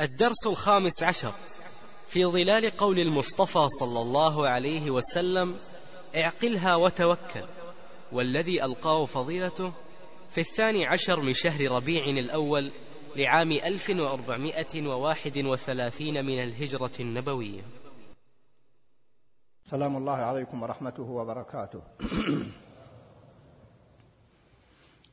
[0.00, 1.32] الدرس الخامس عشر
[2.08, 5.56] في ظلال قول المصطفى صلى الله عليه وسلم
[6.16, 7.44] اعقلها وتوكل
[8.12, 9.72] والذي ألقاه فضيلته
[10.30, 12.72] في الثاني عشر من شهر ربيع الأول
[13.16, 17.62] لعام 1431 من الهجرة النبوية.
[19.70, 21.82] سلام الله عليكم ورحمته وبركاته.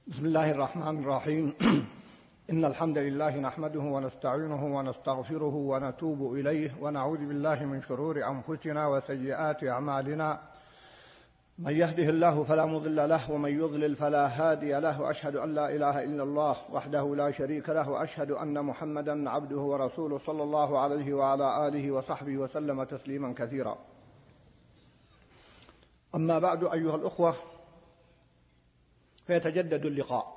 [0.08, 1.54] بسم الله الرحمن الرحيم.
[2.52, 10.42] إن الحمد لله نحمده ونستعينه ونستغفره ونتوب إليه ونعوذ بالله من شرور أنفسنا وسيئات أعمالنا.
[11.60, 16.04] من يهده الله فلا مضل له ومن يضلل فلا هادي له وأشهد أن لا إله
[16.04, 21.68] إلا الله وحده لا شريك له وأشهد أن محمدا عبده ورسوله صلى الله عليه وعلى
[21.68, 23.78] آله وصحبه وسلم تسليما كثيرا.
[26.16, 27.36] أما بعد أيها الأخوة
[29.28, 30.37] فيتجدد اللقاء.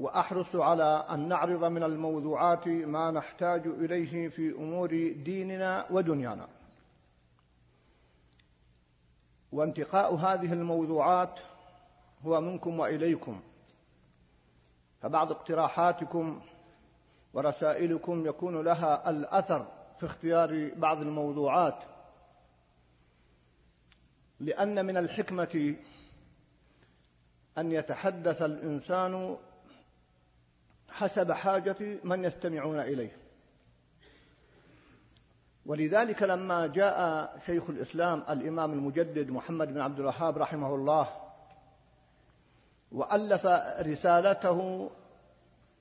[0.00, 6.48] وأحرص على أن نعرض من الموضوعات ما نحتاج إليه في أمور ديننا ودنيانا.
[9.52, 11.40] وانتقاء هذه الموضوعات
[12.26, 13.40] هو منكم وإليكم.
[15.02, 16.40] فبعض اقتراحاتكم
[17.34, 19.66] ورسائلكم يكون لها الأثر
[19.98, 21.78] في اختيار بعض الموضوعات.
[24.40, 25.76] لأن من الحكمة
[27.58, 29.36] أن يتحدث الإنسان
[31.00, 33.16] حسب حاجة من يستمعون إليه.
[35.66, 41.08] ولذلك لما جاء شيخ الإسلام الإمام المجدد محمد بن عبد الوهاب رحمه الله
[42.92, 43.46] وألف
[43.80, 44.90] رسالته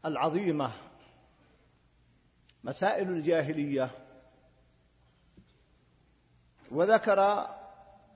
[0.06, 0.72] العظيمة
[2.64, 3.90] مسائل الجاهلية
[6.72, 7.48] وذكر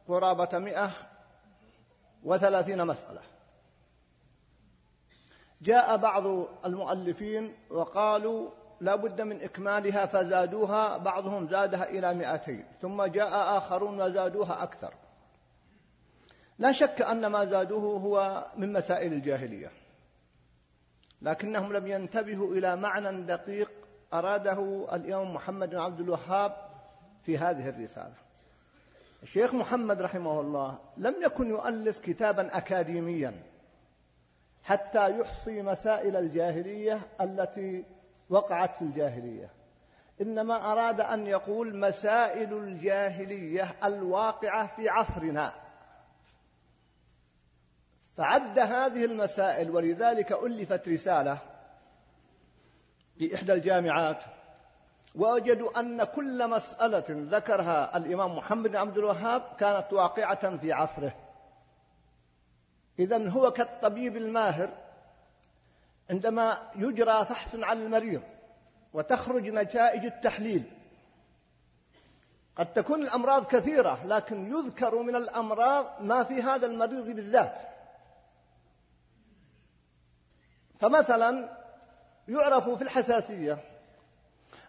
[0.08, 0.92] قرابة مئة
[2.24, 3.33] وثلاثين مسألة.
[5.64, 6.24] جاء بعض
[6.66, 8.50] المؤلفين وقالوا
[8.82, 14.94] لا بد من إكمالها فزادوها بعضهم زادها إلى مئتين ثم جاء آخرون وزادوها أكثر.
[16.60, 19.72] لا شك أن ما زادوه هو من مسائل الجاهلية
[21.22, 23.72] لكنهم لم ينتبهوا إلى معنى دقيق
[24.14, 26.56] أراده الإمام محمد بن عبد الوهاب
[27.26, 28.14] في هذه الرسالة.
[29.24, 33.53] الشيخ محمد رحمه الله لم يكن يؤلف كتابا أكاديميا.
[34.64, 37.86] حتى يحصي مسائل الجاهلية التي
[38.30, 39.50] وقعت في الجاهلية.
[40.22, 45.54] إنما أراد أن يقول مسائل الجاهلية الواقعة في عصرنا.
[48.18, 51.38] فعد هذه المسائل ولذلك ألفت رسالة
[53.18, 54.24] في إحدى الجامعات
[55.16, 61.23] ووجدوا أن كل مسألة ذكرها الإمام محمد بن عبد الوهاب كانت واقعة في عصره.
[63.00, 64.70] إذا هو كالطبيب الماهر
[66.10, 68.22] عندما يجرى فحص على المريض
[68.94, 70.64] وتخرج نتائج التحليل.
[72.56, 77.60] قد تكون الأمراض كثيرة لكن يذكر من الأمراض ما في هذا المريض بالذات.
[80.80, 81.58] فمثلا
[82.28, 83.58] يعرف في الحساسية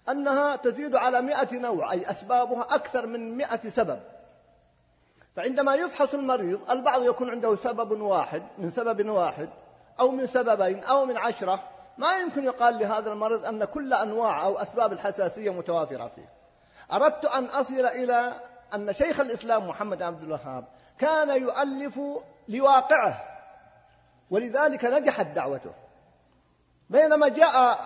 [0.08, 4.13] أنها تزيد على مئة نوع أي أسبابها أكثر من مئة سبب.
[5.36, 9.48] فعندما يفحص المريض البعض يكون عنده سبب واحد من سبب واحد
[10.00, 11.62] أو من سببين أو من عشرة
[11.98, 16.28] ما يمكن يقال لهذا المريض أن كل أنواع أو أسباب الحساسية متوافرة فيه.
[16.92, 18.40] أردت أن أصل إلى
[18.74, 20.64] أن شيخ الإسلام محمد عبد الوهاب
[20.98, 22.00] كان يؤلف
[22.48, 23.24] لواقعه
[24.30, 25.72] ولذلك نجحت دعوته.
[26.90, 27.78] بينما جاء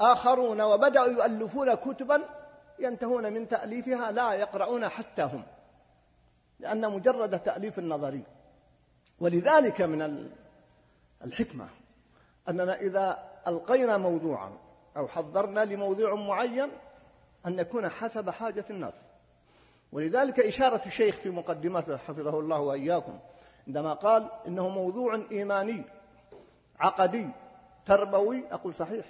[0.00, 2.22] آخرون وبدأوا يؤلفون كتبا
[2.78, 5.42] ينتهون من تأليفها لا يقرؤون حتى هم.
[6.62, 8.22] لأن مجرد تأليف النظري.
[9.20, 10.28] ولذلك من
[11.24, 11.68] الحكمة
[12.48, 14.52] أننا إذا ألقينا موضوعا
[14.96, 16.68] أو حضرنا لموضوع معين
[17.46, 18.94] أن نكون حسب حاجة الناس.
[19.92, 23.18] ولذلك إشارة الشيخ في مقدمته حفظه الله وإياكم
[23.66, 25.82] عندما قال إنه موضوع إيماني
[26.80, 27.28] عقدي
[27.86, 29.04] تربوي أقول صحيح.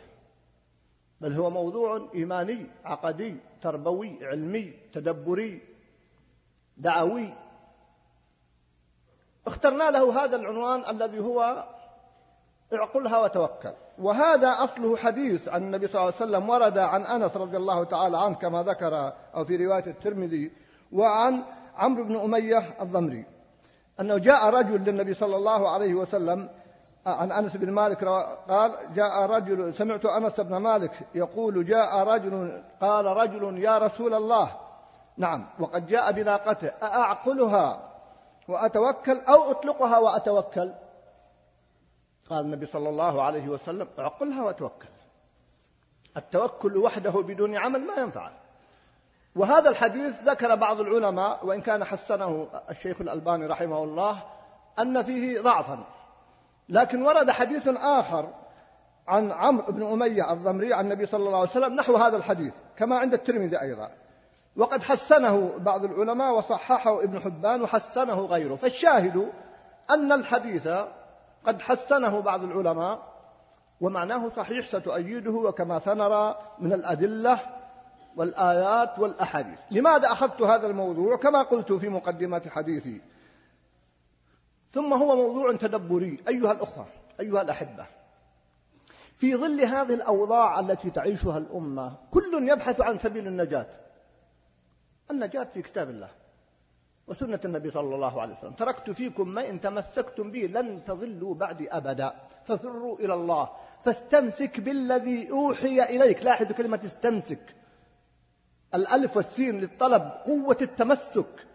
[1.21, 5.72] بل هو موضوع إيماني عقدي تربوي علمي تدبري
[6.77, 7.35] دعوي.
[9.47, 11.65] اخترنا له هذا العنوان الذي هو
[12.73, 13.73] اعقلها وتوكل.
[13.99, 18.19] وهذا أصله حديث عن النبي صلى الله عليه وسلم ورد عن أنس رضي الله تعالى
[18.19, 20.53] عنه كما ذكر أو في رواية الترمذي
[20.93, 21.43] وعن
[21.77, 23.25] عمرو بن أمية الضمري.
[24.01, 26.49] أنه جاء رجل للنبي صلى الله عليه وسلم
[27.07, 28.05] عن أنس بن مالك
[28.49, 34.51] قال جاء رجل سمعت أنس بن مالك يقول جاء رجل قال رجل يا رسول الله
[35.17, 35.47] نعم.
[35.59, 37.93] وقد جاء بناقته أأعقلها
[38.49, 40.73] وأتوكل أو أطلقها وأتوكل؟
[42.31, 44.89] قال النبي صلى الله عليه وسلم أعقلها وتوكل
[46.17, 48.31] التوكل وحده بدون عمل ما ينفع.
[49.37, 54.23] وهذا الحديث ذكر بعض العلماء وإن كان حسنه الشيخ الألباني رحمه الله
[54.79, 55.85] أن فيه ضعفا.
[56.69, 58.29] لكن ورد حديث آخر
[59.09, 62.99] عن عمرو بن أمية الضمري عن النبي صلى الله عليه وسلم نحو هذا الحديث كما
[62.99, 63.91] عند الترمذي أيضا.
[64.57, 68.57] وقد حسنه بعض العلماء وصححه ابن حبان وحسنه غيره.
[68.57, 69.33] فالشاهد
[69.91, 70.69] أن الحديث
[71.45, 73.13] قد حسنه بعض العلماء
[73.81, 77.39] ومعناه صحيح ستؤيده وكما سنرى من الأدلة
[78.17, 79.59] والآيات والأحاديث.
[79.71, 83.01] لماذا أخذت هذا الموضوع؟ كما قلت في مقدمة حديثي.
[84.73, 86.21] ثم هو موضوع تدبري.
[86.29, 86.87] أيها الأخوة
[87.21, 87.87] أيها الأحبة
[89.15, 93.67] في ظل هذه الأوضاع التي تعيشها الأمة كل يبحث عن سبيل النجاة.
[95.13, 96.11] النجاة في كتاب الله
[97.07, 98.53] وسنة النبي صلى الله عليه وسلم.
[98.53, 102.15] تركت فيكم ما إن تمسكتم به لن تضلوا بعد أبدا.
[102.45, 103.51] ففروا إلى الله.
[103.85, 106.25] فاستمسك بالذي أوحي إليك.
[106.25, 107.55] لاحظوا كلمة استمسك.
[108.75, 111.47] الألف والسين للطلب قوة التمسك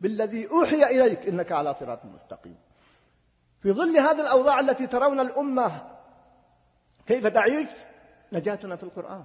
[0.00, 1.28] بالذي أوحي إليك.
[1.28, 2.58] إنك على صراط مستقيم.
[3.60, 5.72] في ظل هذه الأوضاع التي ترون الأمة
[7.06, 7.68] كيف تعيش
[8.32, 9.24] نجاتنا في القرآن.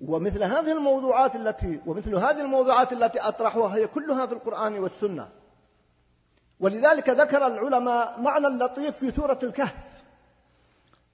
[0.00, 5.28] ومثل هذه الموضوعات التي ومثل هذه الموضوعات التي أطرحها هي كلها في القرآن والسنة.
[6.60, 9.88] ولذلك ذكر العلماء معنى اللطيف في سورة الكهف.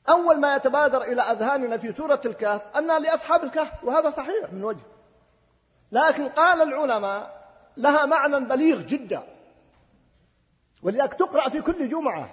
[0.09, 4.85] أول ما يتبادر إلى أذهاننا في سورة الكهف أن لأصحاب الكهف وهذا صحيح من وجه.
[5.93, 7.45] لكن قال العلماء
[7.77, 9.23] لها معنى بليغ جدا.
[10.83, 12.31] ولذلك تقرأ في كل جمعة.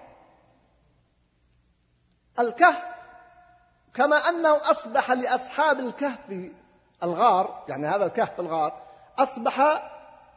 [2.39, 2.90] الكهف
[3.93, 6.49] كما أنه أصبح لأصحاب الكهف
[7.03, 8.81] الغار يعني هذا الكهف الغار
[9.19, 9.83] أصبح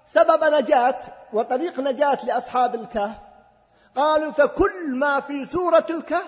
[0.06, 1.00] سبب نجاة
[1.32, 3.16] وطريق نجاة لأصحاب الكهف.
[3.96, 6.26] قالوا فكل ما في سورة الكهف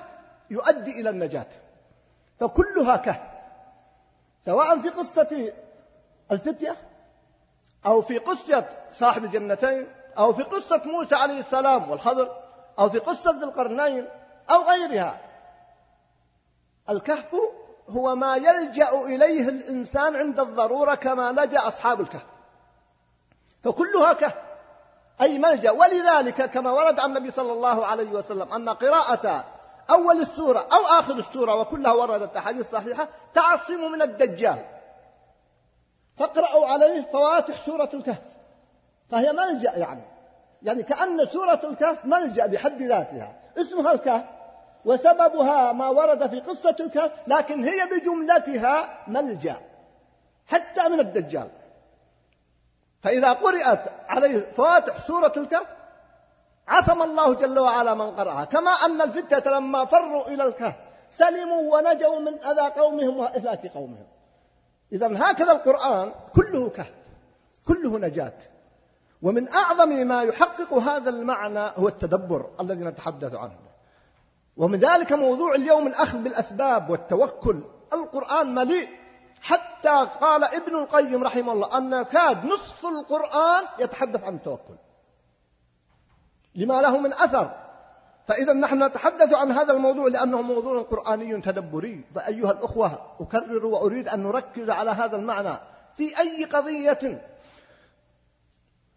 [0.51, 1.47] يؤدي إلى النجاة.
[2.41, 3.21] فكلها كهف.
[4.47, 5.53] سواء في قصة
[6.33, 6.77] الفتية
[7.87, 8.65] أو في قصة
[8.99, 9.87] صاحب الجنتين
[10.19, 12.37] أو في قصة موسى عليه السلام والخضر
[12.79, 14.09] أو في قصة ذي القرنين
[14.51, 15.21] أو غيرها.
[16.91, 17.35] الكهف
[17.89, 22.27] هو ما يلجأ إليه الإنسان عند الضرورة كما لجأ أصحاب الكهف.
[23.65, 24.35] فكلها كهف.
[25.21, 25.71] أي ملجأ.
[25.71, 29.45] ولذلك كما ورد عن النبي صلى الله عليه وسلم أن قراءة
[29.91, 34.65] أول السورة أو آخر السورة وكلها وردت أحاديث صحيحة تعصم من الدجال.
[36.19, 38.21] فاقرأوا عليه فواتح سورة الكهف.
[39.11, 40.03] فهي ملجأ يعني.
[40.63, 43.41] يعني كأن سورة الكهف ملجأ بحد ذاتها.
[43.59, 44.36] اسمها الكهف.
[44.87, 49.57] وسببها ما ورد في قصة الكهف لكن هي بجملتها ملجأ
[50.47, 51.51] حتى من الدجال.
[53.03, 55.67] فإذا قرأت عليه فواتح سورة الكهف
[56.69, 58.45] عصم الله جل وعلا من قرأها.
[58.45, 60.75] كما أن الفتة لما فروا إلى الكهف
[61.11, 64.07] سلموا ونجوا من أذى قومهم وإهلاك قومهم.
[64.93, 66.95] إذا هكذا القرآن كله كهف
[67.69, 68.39] كله نجاة.
[69.23, 73.66] ومن أعظم ما يحقق هذا المعنى هو التدبر الذي نتحدث عنه.
[74.57, 77.61] ومن ذلك موضوع اليوم الأخذ بالأسباب والتوكل.
[77.93, 78.89] القرآن مليء.
[79.41, 84.75] حتى قال ابن القيم رحمه الله أن كاد نصف القرآن يتحدث عن التوكل.
[86.55, 87.51] لما له من أثر.
[88.29, 92.05] فإذا نحن نتحدث عن هذا الموضوع لأنه موضوع قرآني تدبري.
[92.15, 95.55] فأيها الأخوة أكرر وأريد أن نركز على هذا المعنى.
[95.97, 97.23] في أي قضية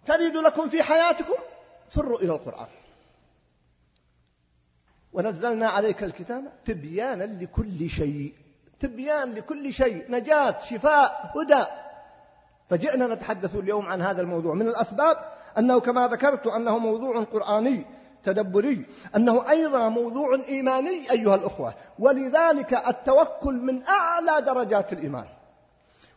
[0.05, 1.35] تريد لكم في حياتكم
[1.89, 2.67] فروا إلى القرآن.
[5.13, 8.33] ونزلنا عليك الكتاب تبيانا لكل شيء.
[8.79, 10.11] تبيان لكل شيء.
[10.11, 11.63] نجاة شفاء هدى.
[12.69, 14.53] فجئنا نتحدث اليوم عن هذا الموضوع.
[14.53, 15.17] من الأسباب
[15.57, 17.85] أنه كما ذكرت أنه موضوع قرآني
[18.23, 18.85] تدبري.
[19.15, 21.73] أنه أيضا موضوع إيماني أيها الأخوة.
[21.99, 25.25] ولذلك التوكل من أعلى درجات الإيمان.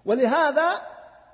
[0.04, 0.70] ولهذا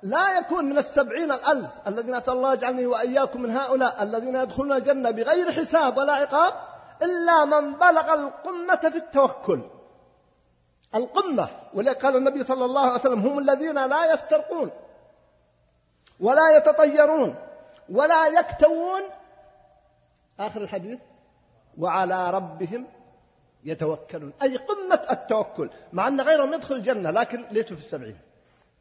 [0.01, 5.11] لا يكون من السبعين الألف الذين أسأل الله يجعلني وإياكم من هؤلاء الذين يدخلون الجنة
[5.11, 6.53] بغير حساب ولا عقاب
[7.01, 9.61] إلا من بلغ القمة في التوكل.
[10.95, 14.71] القمة ولذلك قال النبي صلى الله عليه وسلم هم الذين لا يسترقون
[16.19, 17.35] ولا يتطيرون
[17.89, 19.01] ولا يكتوون.
[20.39, 20.99] آخر الحديث
[21.77, 22.85] وعلى ربهم
[23.63, 24.33] يتوكلون.
[24.41, 28.17] أي قمة التوكل مع أن غيرهم يدخل الجنة لكن ليسوا في السبعين.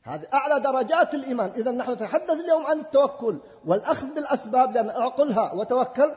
[0.02, 1.52] هذه أعلى درجات الإيمان.
[1.56, 6.14] إذا نحن نتحدث اليوم عن التوكل والأخذ بالأسباب لأن أعقلها وتوكل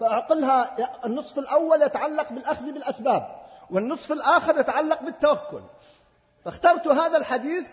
[0.00, 0.76] فأعقلها
[1.06, 3.36] النصف الأول يتعلق بالأخذ بالأسباب
[3.70, 5.60] والنصف الآخر يتعلق بالتوكل.
[6.44, 7.66] فاخترت هذا الحديث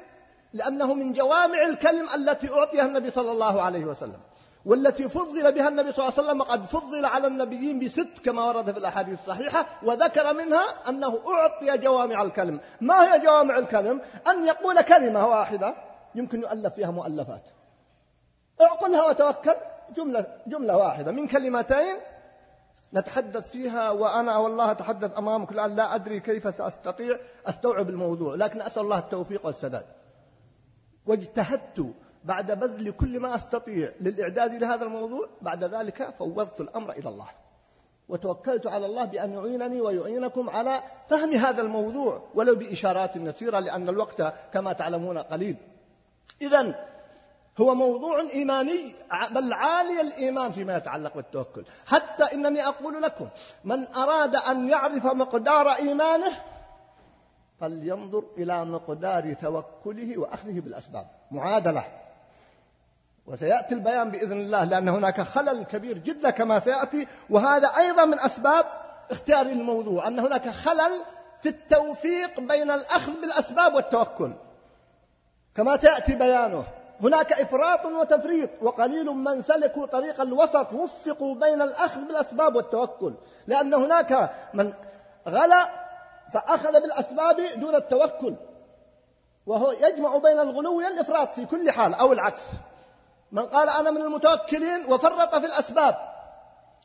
[0.53, 4.19] لأنه من جوامع الكلم التي أعطيها النبي صلى الله عليه وسلم
[4.65, 8.71] والتي فضل بها النبي صلى الله عليه وسلم قد فضل على النبيين بست كما ورد
[8.71, 12.59] في الأحاديث الصحيحة وذكر منها أنه أعطي جوامع الكلم.
[12.81, 15.75] ما هي جوامع الكلم؟ أن يقول كلمة واحدة
[16.15, 17.43] يمكن يؤلف فيها مؤلفات.
[18.61, 19.55] اعقلها وتوكل
[19.95, 21.11] جملة, جملة واحدة.
[21.11, 21.95] من كلمتين
[22.93, 28.81] نتحدث فيها وأنا والله أتحدث أمامك الآن لا أدري كيف سأستطيع أستوعب الموضوع لكن أسأل
[28.81, 29.85] الله التوفيق والسداد.
[31.05, 37.27] واجتهدت بعد بذل كل ما أستطيع للإعداد لهذا الموضوع بعد ذلك فوضت الأمر إلى الله.
[38.09, 44.33] وتوكلت على الله بأن يعينني ويعينكم على فهم هذا الموضوع ولو بإشارات يسيرة لأن الوقت
[44.53, 45.55] كما تعلمون قليل.
[46.41, 46.85] إذا
[47.61, 48.95] هو موضوع إيماني
[49.31, 51.65] بل عالي الإيمان فيما يتعلق بالتوكل.
[51.87, 53.27] حتى إنني أقول لكم
[53.63, 56.31] من أراد أن يعرف مقدار إيمانه
[57.59, 61.07] فلينظر إلى مقدار توكله وأخذه بالأسباب.
[61.31, 61.83] معادلة.
[63.25, 68.65] وسيأتي البيان بإذن الله لأن هناك خلل كبير جدا كما سيأتي وهذا أيضا من أسباب
[69.11, 71.01] اختيار الموضوع أن هناك خلل
[71.41, 74.33] في التوفيق بين الأخذ بالأسباب والتوكل.
[75.55, 76.63] كما تأتي بيانه.
[77.01, 83.13] هناك إفراط وتفريط وقليل من سلكوا طريق الوسط وفقوا بين الأخذ بالأسباب والتوكل.
[83.47, 84.73] لأن هناك من
[85.27, 85.69] غلا
[86.33, 88.35] فأخذ بالأسباب دون التوكل
[89.45, 92.41] وهو يجمع بين الغلو والإفراط في كل حال أو العكس.
[93.31, 95.95] من قال أنا من المتوكلين وفرط في الأسباب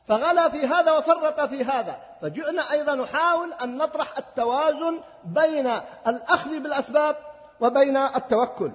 [0.05, 1.97] فغلا في هذا وفرط في هذا.
[2.21, 5.71] فجئنا أيضا نحاول أن نطرح التوازن بين
[6.07, 7.15] الأخذ بالأسباب
[7.61, 8.71] وبين التوكل.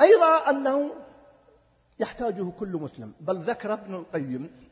[0.00, 0.90] أيضا أنه
[1.98, 3.12] يحتاجه كل مسلم.
[3.20, 4.68] بل ذكر ابن القيم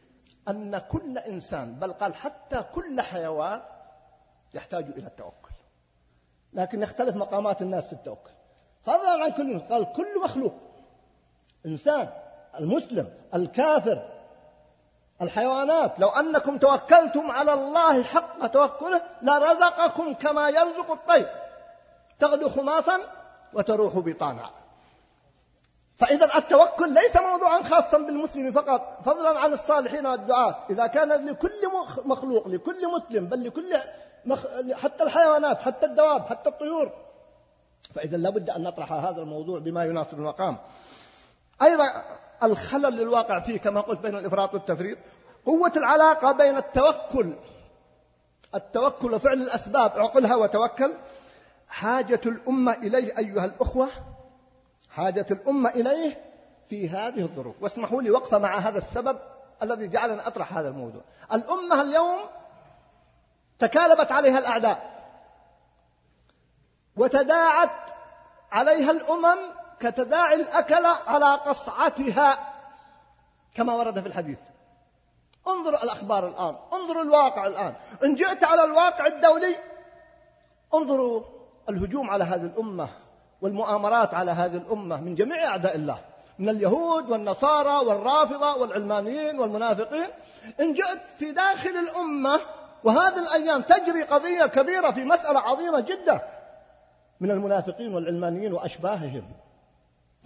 [0.48, 3.62] أن كل إنسان بل قال حتى كل حيوان
[4.54, 5.50] يحتاج إلى التوكل.
[6.52, 8.30] لكن يختلف مقامات الناس في التوكل.
[8.84, 10.54] فضلا عن كل قال كل مخلوق
[11.66, 12.08] إنسان
[12.60, 14.12] المسلم الكافر
[15.22, 21.28] الحيوانات لو أنكم توكلتم على الله حق توكله لرزقكم كما يرزق الطير.
[22.18, 23.00] تغدو خماصا
[23.52, 24.50] وتروح بطانا
[25.96, 31.50] فإذا التوكل ليس موضوعا خاصا بالمسلم فقط فضلا عن الصالحين والدعاة إذا كان لكل
[32.04, 33.76] مخلوق لكل مسلم بل لكل
[34.24, 34.46] مخ...
[34.72, 36.90] حتى الحيوانات حتى الدواب حتى الطيور.
[37.94, 40.56] فإذا لابد أن نطرح هذا الموضوع بما يناسب المقام.
[41.62, 42.04] أيضا
[42.42, 44.98] الخلل الواقع فيه كما قلت بين الإفراط والتفريط.
[45.46, 47.36] قوة العلاقة بين التوكل
[48.54, 50.92] التوكل وفعل الأسباب اعقلها وتوكل.
[51.68, 53.88] حاجة الأمة إليه أيها الأخوة
[54.96, 56.24] حاجة الأمة إليه
[56.70, 57.62] في هذه الظروف.
[57.62, 59.18] واسمحوا لي وقفة مع هذا السبب
[59.62, 61.02] الذي جعلنا أطرح هذا الموضوع.
[61.32, 62.20] الأمة اليوم
[63.58, 65.06] تكالبت عليها الأعداء.
[66.96, 67.90] وتداعت
[68.52, 69.38] عليها الأمم
[69.80, 72.54] كتداعي الأكل على قصعتها
[73.54, 74.38] كما ورد في الحديث.
[75.48, 76.56] انظروا الأخبار الآن.
[76.72, 77.74] انظروا الواقع الآن.
[78.04, 79.56] إن جئت على الواقع الدولي
[80.74, 81.24] انظروا
[81.68, 82.88] الهجوم على هذه الأمة.
[83.42, 85.98] والمؤامرات على هذه الأمة من جميع أعداء الله
[86.38, 90.06] من اليهود والنصارى والرافضة والعلمانيين والمنافقين.
[90.60, 92.40] إن جئت في داخل الأمة
[92.84, 96.20] وهذه الأيام تجري قضية كبيرة في مسألة عظيمة جدا
[97.20, 99.32] من المنافقين والعلمانيين وأشباههم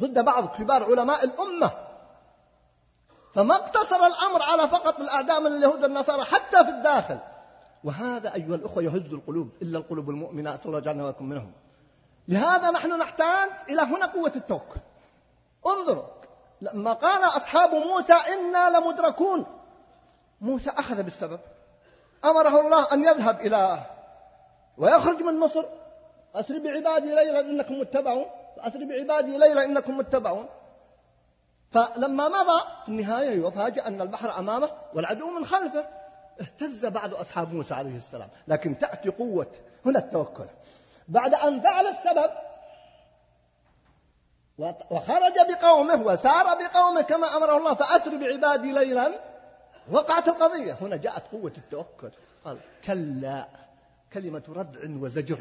[0.01, 1.71] ضد بعض كبار علماء الأمة.
[3.35, 7.19] فما اقتصر الأمر على فقط الأعداء من اليهود والنصارى حتى في الداخل.
[7.85, 10.67] وهذا أيها الأخوة يهز القلوب إلا القلوب المؤمنات.
[10.67, 11.53] الله جعلنا منهم.
[12.31, 14.81] لهذا نحن نحتاج إلى هنا قوة التوكل.
[15.67, 16.05] انظروا
[16.61, 19.47] لما قال أصحاب موسى إنا لمدركون
[20.41, 21.41] موسى أخذ بالسبب.
[22.25, 23.79] أمره الله أن يذهب إلى
[24.79, 25.65] ويخرج من مصر.
[26.35, 28.27] أسر بعبادي ليلا إنكم متبعون.
[28.59, 30.47] أسر بعبادي ليلا إنكم متبعون.
[31.71, 35.87] فلما مضى في النهاية يفاجأ أن البحر أمامه والعدو من خلفه.
[36.41, 38.29] اهتز بعض أصحاب موسى عليه السلام.
[38.49, 39.53] لكن تأتي قوة.
[39.87, 40.47] هنا التوكل.
[41.11, 42.31] بعد أن فعل السبب.
[44.91, 49.21] وخرج بقومه وسار بقومه كما أمره الله فأسر بعبادي ليلا.
[49.91, 50.77] وقعت القضية.
[50.81, 52.11] هنا جاءت قوة التوكل.
[52.45, 53.49] قال كلا.
[54.13, 55.39] كلمة ردع وزجر.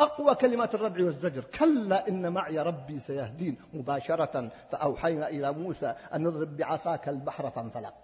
[0.00, 1.44] أقوى كلمات الردع والزجر.
[1.44, 3.56] كلا إن معي ربي سيهدين.
[3.74, 7.94] مباشرة فأوحينا إلى موسى أن نضرب بعصاك البحر فانفلق.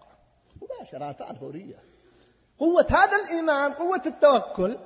[0.62, 1.76] مباشرة فعل فورية
[2.58, 4.76] قوة هذا الإيمان قوة التوكل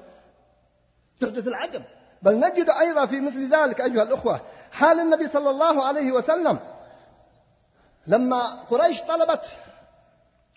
[1.21, 1.83] تحدث العجب
[2.23, 4.41] بل نجد أيضا في مثل ذلك أيها الأخوة
[4.73, 6.59] حال النبي صلى الله عليه وسلم
[8.07, 9.45] لما قريش طلبت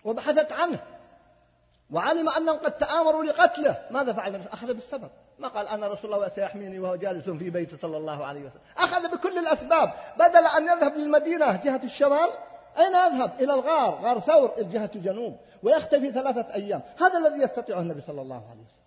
[0.04, 0.80] وبحثت عنه
[1.90, 5.08] وعلم أنهم قد تآمروا لقتله ماذا فعل؟ أخذ بالسبب.
[5.38, 8.60] ما قال أنا رسول الله سيحميني وهو جالس في بيته صلى الله عليه وسلم.
[8.78, 9.92] أخذ بكل الأسباب.
[10.18, 12.30] بدل أن يذهب للمدينة جهة الشمال
[12.78, 16.82] أين يذهب؟ إلى الغار غار ثور جهة الجنوب ويختفي ثلاثة أيام.
[17.00, 18.77] هذا الذي يستطيعه النبي صلى الله عليه وسلم.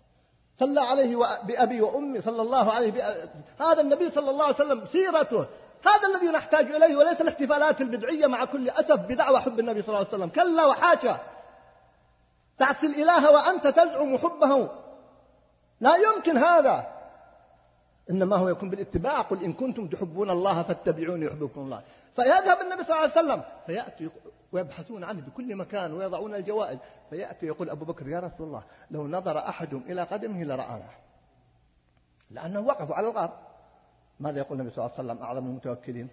[0.62, 3.30] صلى عليه بأبي وأمي صلى الله عليه بأبي.
[3.60, 5.46] هذا النبي صلى الله عليه وسلم سيرته.
[5.86, 9.98] هذا الذي نحتاج إليه وليس الاحتفالات البدعية مع كل أسف بدعوى حب النبي صلى الله
[9.98, 10.28] عليه وسلم.
[10.28, 11.18] كلا وحاشا.
[12.58, 14.68] تعصي الإله وأنت تزعم حبه.
[15.80, 16.86] لا يمكن هذا.
[18.10, 19.20] إنما هو يكون بالاتباع.
[19.20, 21.82] قل إن كنتم تحبون الله فاتبعوني يحببكم الله.
[22.16, 23.42] فيذهب النبي صلى الله عليه وسلم.
[23.66, 24.08] فيأتي
[24.52, 26.78] ويبحثون عنه بكل مكان ويضعون الجوائز.
[27.10, 30.88] فيأتي يقول أبو بكر يا رسول الله لو نظر أحدهم إلى قدمه لرآنا
[32.30, 33.38] لأنه وقفوا على الغار.
[34.20, 36.08] ماذا يقول النبي صلى الله عليه وسلم؟ أعظم المتوكلين.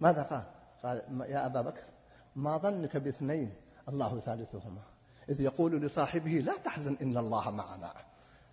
[0.00, 0.42] ماذا قال؟
[0.82, 1.84] قال يا أبا بكر
[2.36, 3.54] ما ظنك باثنين
[3.88, 4.82] الله ثالثهما.
[5.28, 7.92] إذ يقول لصاحبه لا تحزن إن الله معنا.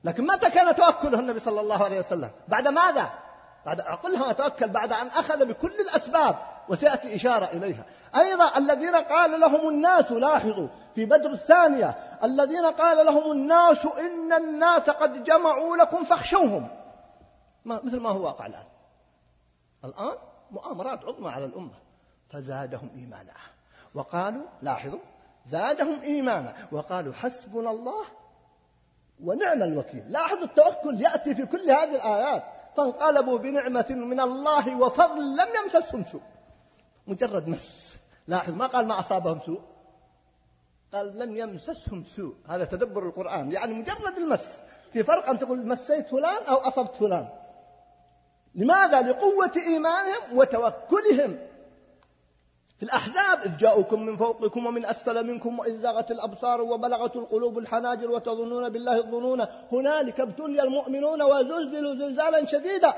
[0.03, 3.10] لكن متى كان توكله النبي صلى الله عليه وسلم؟ بعد ماذا؟
[3.65, 6.54] بعد عقلها وتوكل بعد أن أخذ بكل الأسباب.
[6.69, 7.86] وسيأتي إشارة إليها.
[8.15, 11.88] أيضا الذين قال لهم الناس لاحظوا في بدر الثانية
[12.24, 16.67] الذين قال لهم الناس إن الناس قد جمعوا لكم فاخشوهم.
[17.65, 18.63] ما مثل ما هو واقع الآن.
[19.86, 20.17] الآن
[20.51, 21.74] مؤامرات عظمى على الأمة.
[22.29, 23.34] فزادهم إيمانا.
[23.95, 25.00] وقالوا لاحظوا
[25.51, 26.53] زادهم إيمانا.
[26.72, 28.05] وقالوا حسبنا الله
[29.24, 30.12] ونعم الوكيل.
[30.12, 32.43] لاحظوا التوكل يأتي في كل هذه الآيات.
[32.77, 36.22] فانقلبوا بنعمة من الله وفضل لم يمسسهم سوء.
[37.07, 37.95] مجرد مس.
[38.27, 39.62] لاحظ ما قال ما أصابهم سوء.
[40.93, 42.33] قال لم يمسسهم سوء.
[42.47, 43.51] هذا تدبر القرآن.
[43.51, 44.45] يعني مجرد المس.
[44.93, 47.27] في فرق أن تقول مسيت فلان أو أصبت فلان.
[48.55, 51.38] لماذا؟ لقوة إيمانهم وتوكلهم.
[52.77, 58.12] في الأحزاب إذ جاءوكم من فوقكم ومن أسفل منكم وإذ زاغت الأبصار وبلغت القلوب الحناجر
[58.12, 59.45] وتظنون بالله الظنون.
[59.71, 62.93] هنالك ابتلي المؤمنون وزلزلوا زلزالا شديدا.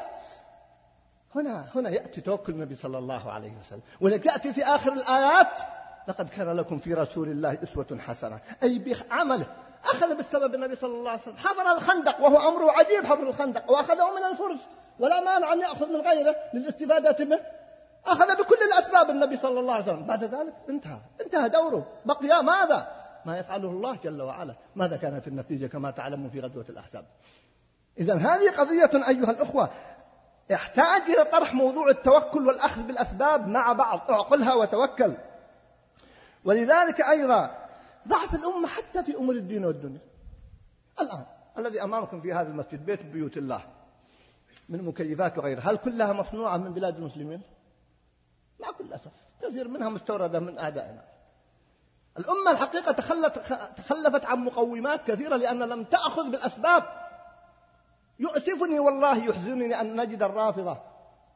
[1.37, 3.81] هنا هنا يأتي توكل النبي صلى الله عليه وسلم.
[4.01, 5.61] ولك يأتي في آخر الآيات
[6.07, 8.39] لقد كان لكم في رسول الله أسوة حسنة.
[8.63, 9.45] أي بعمله.
[9.85, 11.37] أخذ بالسبب النبي صلى الله عليه وسلم.
[11.37, 13.71] حفر الخندق وهو أمره عجيب حفر الخندق.
[13.71, 14.59] وأخذه من الفرس.
[14.99, 17.39] ولا مانع أن يأخذ من غيره للاستفادة منه.
[18.05, 20.03] أخذ بكل الأسباب النبي صلى الله عليه وسلم.
[20.03, 20.99] بعد ذلك انتهى.
[21.21, 21.87] انتهى دوره.
[22.05, 22.87] بقي ماذا؟
[23.25, 24.55] ما يفعله الله جل وعلا.
[24.75, 27.05] ماذا كانت النتيجة كما تعلمون في غزوة الأحزاب.
[27.99, 29.69] إذا هذه قضية أيها الأخوة.
[30.49, 34.11] يحتاج إلى طرح موضوع التوكل والأخذ بالأسباب مع بعض.
[34.11, 35.17] اعقلها وتوكل.
[36.45, 37.67] ولذلك أيضا
[38.07, 40.01] ضعف الأمة حتى في أمور الدين والدنيا.
[41.01, 41.25] الآن
[41.57, 43.61] الذي أمامكم في هذا المسجد بيت بيوت الله
[44.69, 47.41] من مكيفات وغيرها هل كلها مصنوعة من بلاد المسلمين؟
[48.59, 49.11] مع كل أسف.
[49.41, 51.03] كثير منها مستوردة من أعدائنا
[52.19, 52.91] الأمة الحقيقة
[53.77, 56.83] تخلفت عن مقومات كثيرة لأن لم تأخذ بالأسباب
[58.19, 60.77] يؤسفني والله يحزنني أن نجد الرافضة.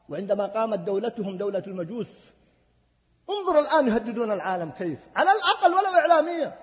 [0.08, 2.06] وعندما قامت دولتهم دولة المجوس
[3.30, 6.58] انظر الآن يهددون العالم كيف؟ على الأقل ولو إعلاميا.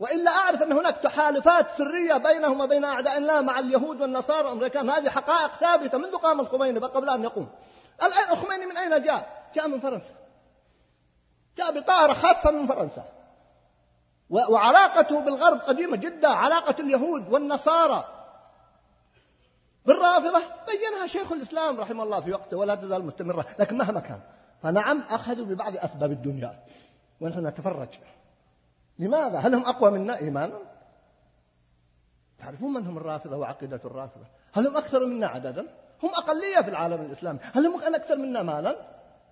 [0.00, 4.90] وإلا أعرف أن هناك تحالفات سرية بينهم وبين أعداء الله مع اليهود والنصارى والأمريكان.
[4.90, 7.48] هذه حقائق ثابتة منذ قام الخميني قبل أن يقوم.
[8.32, 10.14] الخميني من أين جاء؟ جاء من فرنسا.
[11.58, 13.04] جاء بطائرة خاصة من فرنسا.
[14.30, 18.17] وعلاقته بالغرب قديمة جدا علاقة اليهود والنصارى.
[19.88, 24.20] بالرافضة بينها شيخ الإسلام رحمه الله في وقته ولا تزال مستمرة لكن مهما كان
[24.62, 26.64] فنعم أخذوا ببعض أسباب الدنيا
[27.20, 27.88] ونحن نتفرج
[28.98, 30.58] لماذا؟ هل هم أقوى منا إيمانا؟
[32.38, 35.66] تعرفون من هم الرافضة وعقيدة الرافضة هل هم أكثر منا عددا؟
[36.02, 38.76] هم أقلية في العالم الإسلامي هل هم أكثر منا مالا؟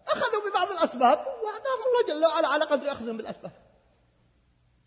[0.08, 3.52] أخذوا ببعض الأسباب وهداهم الله جل وعلا على قدر أخذهم بالأسباب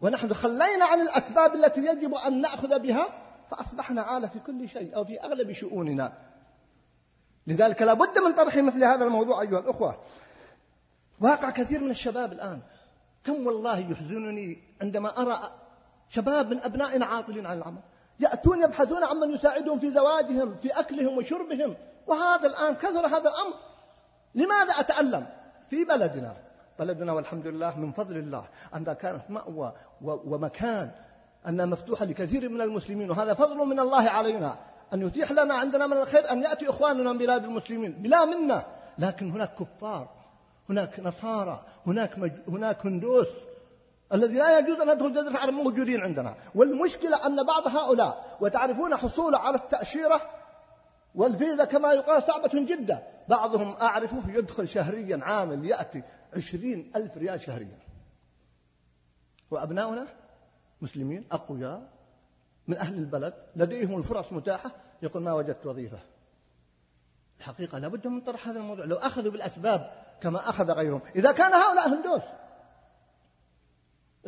[0.01, 5.05] ونحن خلينا عن الأسباب التي يجب أن نأخذ بها فأصبحنا عالة في كل شيء أو
[5.05, 6.13] في أغلب شؤوننا.
[7.47, 9.99] لذلك لا بد من طرح مثل هذا الموضوع أيها الأخوة.
[11.19, 12.59] واقع كثير من الشباب الآن.
[13.23, 15.39] كم والله يحزنني عندما أرى
[16.09, 17.81] شباب من أبنائنا عاطلين عن العمل.
[18.19, 21.75] يأتون يبحثون عن من يساعدهم في زواجهم في أكلهم وشربهم.
[22.07, 23.53] وهذا الآن كثر هذا الأمر.
[24.35, 25.27] لماذا أتألم؟
[25.69, 26.35] في بلدنا.
[26.79, 28.47] بلدنا والحمد لله من فضل الله.
[28.75, 30.91] أنها كانت مأوى ومكان
[31.47, 34.57] أنها مفتوحة لكثير من المسلمين وهذا فضل من الله علينا
[34.93, 38.65] أن يتيح لنا عندنا من الخير أن يأتي إخواننا من بلاد المسلمين بلا منا
[38.97, 40.09] لكن هناك كفار
[40.69, 42.31] هناك نصارى هناك مج...
[42.47, 43.27] هناك هندوس
[44.13, 46.35] الذي لا يجوز أن ندخل جزيرة العرب موجودين عندنا.
[46.55, 50.21] والمشكلة أن بعض هؤلاء وتعرفون حصوله على التأشيرة
[51.15, 56.03] والفيزا كما يقال صعبة جدا بعضهم أعرفه يدخل شهريا عامل يأتي
[56.35, 57.79] عشرين ألف ريال شهريا.
[59.51, 60.07] وأبناؤنا؟
[60.81, 61.89] مسلمين أقوياء
[62.67, 65.99] من أهل البلد لديهم الفرص متاحة يقول ما وجدت وظيفة.
[67.39, 68.85] الحقيقة لابد من طرح هذا الموضوع.
[68.85, 71.01] لو أخذوا بالأسباب كما أخذ غيرهم.
[71.15, 72.21] إذا كان هؤلاء هندوس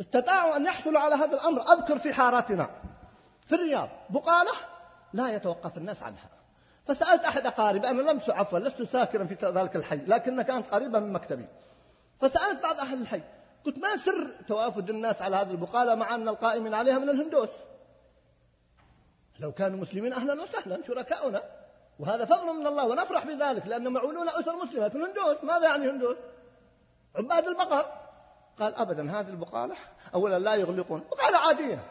[0.00, 1.62] استطاعوا أن يحصلوا على هذا الأمر.
[1.62, 2.70] أذكر في حارتنا
[3.46, 4.52] في الرياض بقالة
[5.12, 6.28] لا يتوقف الناس عنها.
[6.86, 11.12] فسألت أحد أقاربي أنا لم عفوا لست ساكنا في ذلك الحي لكن كانت قريبة من
[11.12, 11.46] مكتبي.
[12.20, 13.22] فسألت بعض أهل الحي
[13.66, 17.48] قلت ما سر توافد الناس على هذه البقالة مع أن القائمين عليها من الهندوس.
[19.40, 21.42] لو كانوا مسلمين أهلا وسهلا شركاؤنا.
[21.98, 24.86] وهذا فضل من الله ونفرح بذلك لأن معولون أسر مسلمة.
[24.86, 26.16] الهندوس ماذا يعني هندوس
[27.16, 27.86] عباد البقر.
[28.58, 29.74] قال أبدا هذه البقالة
[30.14, 31.04] أولا لا يغلقون.
[31.10, 31.84] بقالة عادية.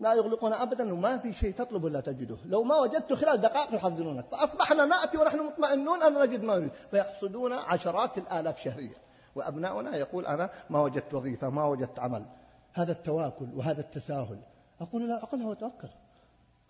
[0.00, 2.36] لا يغلقون أبدا وما في شيء تطلب إلا تجده.
[2.46, 4.26] لو ما وجدت خلال دقائق يحذرونك.
[4.32, 6.70] فأصبحنا نأتي ونحن مطمئنون أن نجد ما نريد.
[6.90, 8.94] فيحصدون عشرات الآلاف شهريا.
[9.34, 12.26] وأبناؤنا يقول أنا ما وجدت وظيفة ما وجدت عمل.
[12.72, 14.40] هذا التواكل وهذا التساهل.
[14.80, 15.88] أقول لا أقلها وتوكل.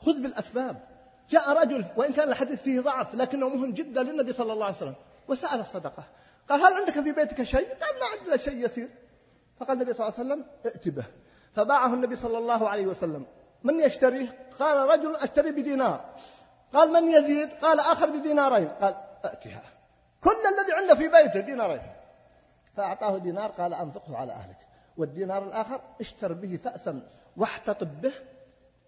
[0.01, 0.81] خذ بالأسباب.
[1.31, 4.95] جاء رجل وإن كان الحديث فيه ضعف لكنه مهم جدا للنبي صلى الله عليه وسلم
[5.29, 6.05] وسأل الصدقة
[6.49, 8.89] قال هل عندك في بيتك شيء؟ قال ما عندنا شيء يسير.
[9.61, 11.05] فقال النبي صلى الله عليه وسلم ائت به.
[11.55, 13.27] فباعه النبي صلى الله عليه وسلم.
[13.65, 16.05] من يشتريه؟ قال رجل أشتري بدينار.
[16.75, 18.69] قال من يزيد؟ قال آخر بدينارين.
[18.69, 18.95] قال
[19.25, 19.63] أتها.
[20.21, 21.83] كل الذي عنده في بيته دينارين.
[22.81, 24.57] فأعطاه دينار قال أنفقه على أهلك.
[24.97, 27.03] والدينار الآخر اشتر به فأسا
[27.37, 28.13] واحتطب به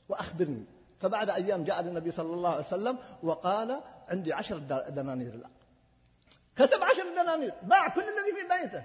[0.09, 0.65] وأخبرني.
[1.01, 5.51] فبعد أيام جاء للنبي صلى الله عليه وسلم وقال عندي عشر دنانير الآن.
[6.57, 7.55] كتب عشر دنانير.
[7.63, 8.83] باع كل الذي في بيته.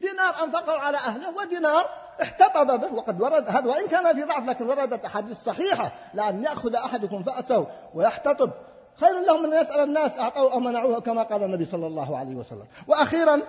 [0.00, 1.84] دينار أنفقه على أهله ودينار
[2.22, 2.94] احتطب به.
[2.94, 5.92] وقد ورد هذا وإن كان في ضعف لكن وردت أحاديث صحيحة.
[6.14, 8.50] لأن يأخذ أحدكم فأسه ويحتطب.
[8.96, 12.66] خير لهم من يسأل الناس أعطوا أو منعوه كما قال النبي صلى الله عليه وسلم.
[12.86, 13.42] وأخيرا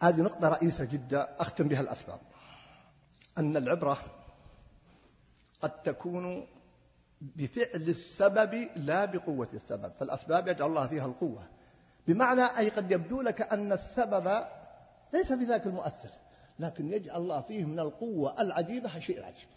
[0.00, 2.20] هذه نقطة رئيسة جدا أختم بها الأسباب.
[3.38, 3.98] أن العبرة
[5.62, 6.46] قد تكون
[7.20, 11.42] بفعل السبب لا بقوة السبب فالأسباب يجعل الله فيها القوة.
[12.06, 14.44] بمعنى أي قد يبدو لك أن السبب
[15.12, 16.10] ليس بذاك المؤثر
[16.58, 19.48] لكن يجعل الله فيه من القوة العجيبة شيء عجيب.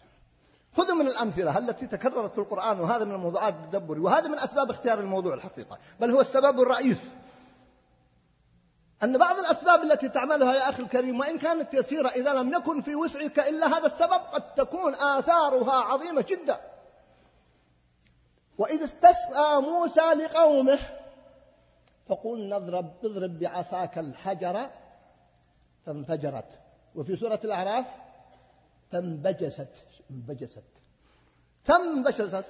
[0.76, 5.00] خذوا من الأمثلة التي تكررت في القرآن وهذا من الموضوعات التدبري وهذا من أسباب اختيار
[5.00, 6.98] الموضوع الحقيقة بل هو السبب الرئيس.
[9.04, 12.94] أن بعض الأسباب التي تعملها يا أخي الكريم وإن كانت يسيرة إذا لم يكن في
[12.94, 16.60] وسعك إلا هذا السبب قد تكون آثارها عظيمة جدا.
[18.58, 20.78] وإذ استسقى موسى لقومه
[22.08, 24.70] فقل نضرب اضرب بعصاك الحجر
[25.86, 26.58] فانفجرت.
[26.94, 27.86] وفي سورة الأعراف
[28.92, 29.68] فانبجست
[30.10, 30.64] انبجست.
[31.64, 32.44] فانبجست.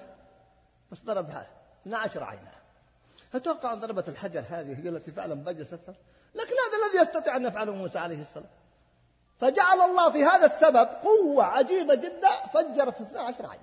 [0.92, 1.46] بس ضربها
[1.82, 2.52] 12 عينا.
[3.34, 5.80] أتوقع أن ضربة الحجر هذه هي التي فعلا انبجست؟
[6.34, 8.50] لكن هذا الذي يستطيع أن يفعله موسى عليه السلام.
[9.40, 13.62] فجعل الله في هذا السبب قوة عجيبة جدا فجرت 12 عين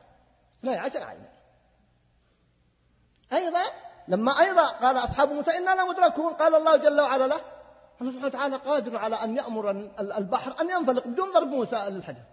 [0.59, 1.25] 12 عين
[3.33, 3.63] أيضا
[4.07, 6.33] لما أيضا قال أصحاب موسى إنا لمدركون.
[6.33, 7.41] قال الله جل وعلا له
[8.01, 12.23] الله سبحانه وتعالى قادر على أن يأمر البحر أن ينفلق بدون ضرب موسى للحجر.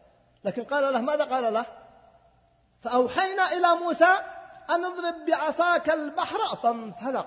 [0.44, 1.66] لكن قال له ماذا قال له؟
[2.82, 4.18] فأوحينا إلى موسى
[4.70, 7.26] أن اضرب بعصاك البحر فانفلق.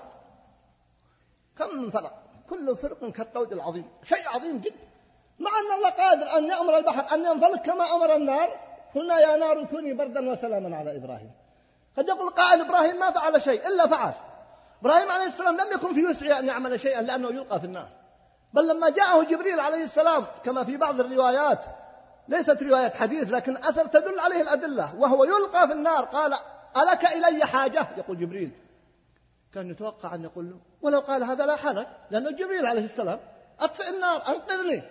[1.58, 2.21] كم انفلق
[2.52, 3.84] كل فرق كالطود العظيم.
[4.04, 4.76] شيء عظيم جدا.
[5.38, 8.48] مع أن الله قادر أن يأمر البحر أن ينفلق كما أمر النار.
[8.94, 11.30] قلنا يا نار كوني بردا وسلاما على إبراهيم.
[11.96, 14.12] قد يقول قائل إبراهيم ما فعل شيء إلا فعل.
[14.80, 17.88] إبراهيم عليه السلام لم يكن في وسعه أن يعمل شيئا لأنه يلقى في النار.
[18.52, 21.60] بل لما جاءه جبريل عليه السلام كما في بعض الروايات
[22.28, 26.04] ليست رواية حديث لكن أثر تدل عليه الأدلة وهو يلقى في النار.
[26.04, 26.34] قال
[26.76, 28.50] ألك إلي حاجة؟ يقول جبريل.
[29.54, 33.20] كان يتوقع أن يقول له ولو قال هذا لا حرج لأنه جبريل عليه السلام
[33.60, 34.82] أطفئ النار أنقذني.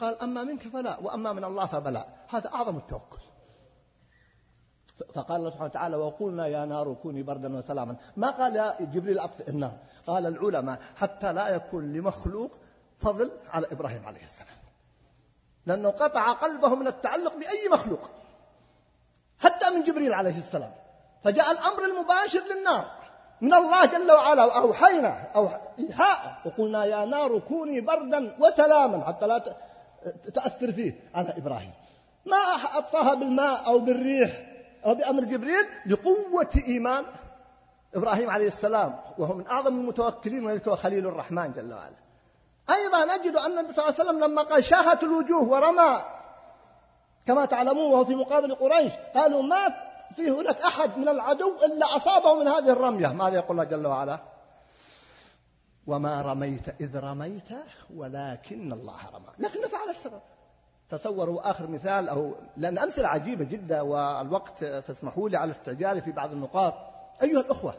[0.00, 2.06] قال أما منك فلا وأما من الله فبلا.
[2.28, 3.18] هذا أعظم التوكل.
[5.14, 7.96] فقال الله سبحانه وتعالى وقلنا يا نار كوني بردا وسلاما.
[8.16, 12.50] ما قال يا جبريل أطفئ النار قال العلماء حتى لا يكون لمخلوق
[12.98, 14.58] فضل على إبراهيم عليه السلام.
[15.66, 18.10] لأنه قطع قلبه من التعلق بأي مخلوق
[19.38, 20.74] حتى من جبريل عليه السلام.
[21.24, 22.98] فجاء الأمر المباشر للنار.
[23.40, 25.48] من الله جل وعلا وأوحينا أو
[25.78, 29.54] إيحاء وقلنا يا نار كوني بردا وسلاما حتى لا
[30.34, 31.00] تأثر فيه.
[31.14, 31.72] على إبراهيم
[32.26, 32.36] ما
[32.74, 34.30] أطفاها بالماء أو بالريح
[34.86, 37.04] أو بأمر جبريل لقوة إيمان؟
[37.94, 41.96] إبراهيم عليه السلام وهو من أعظم المتوكلين وذلك خليل الرحمن جل وعلا.
[42.70, 45.98] أيضا نجد أن النبي صلى الله عليه وسلم لما قال شاهت الوجوه ورمى
[47.26, 49.87] كما تعلمون وهو في مقابل قريش قالوا ما
[50.18, 53.08] في هناك أحد من العدو إلا أصابه من هذه الرمية.
[53.08, 54.20] ماذا يقول الله جل وعلا؟
[55.86, 57.48] وما رميت إذ رميت
[57.94, 59.32] ولكن الله رمى.
[59.38, 60.20] لكن فعل السبب.
[60.88, 66.32] تصوروا آخر مثال أو لأن أمثلة عجيبة جدا والوقت فاسمحوا لي على استعجالي في بعض
[66.32, 66.74] النقاط.
[67.22, 67.74] أيها الأخوة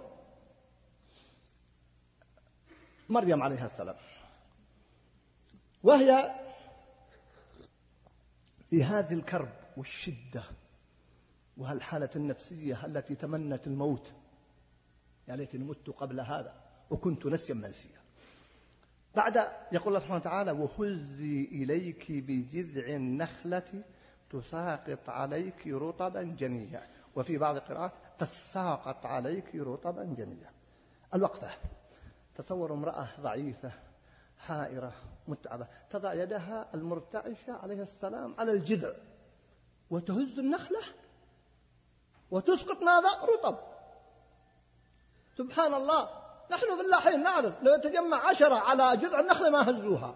[3.09, 3.95] مريم عليها السلام.
[5.83, 6.35] وهي
[8.69, 10.43] في هذه الكرب والشدة.
[11.59, 14.13] وهالحالة النفسية التي تمنت الموت.
[15.27, 16.53] يا ليتني مت قبل هذا
[16.89, 17.99] وكنت نسيا منسيا.
[19.15, 19.37] بعد
[19.71, 23.83] يقول الله سبحانه وتعالى وهزي إليك بجذع النخلة
[24.29, 30.51] تساقط عليك رطبا جنيا وفي بعض القراءات تساقط عليك رطبا جنيا
[31.13, 31.49] الوقفة
[32.35, 33.71] تصور امرأة ضعيفة
[34.37, 34.93] حائرة
[35.27, 38.93] متعبة تضع يدها المرتعشة عليه السلام على الجذع
[39.89, 40.79] وتهز النخلة
[42.31, 43.57] وتسقط ماذا؟ رطب.
[45.37, 46.09] سبحان الله.
[46.51, 50.15] نحن فلاحين نعرف لو يتجمع عشرة على جذع النخلة ما هزوها.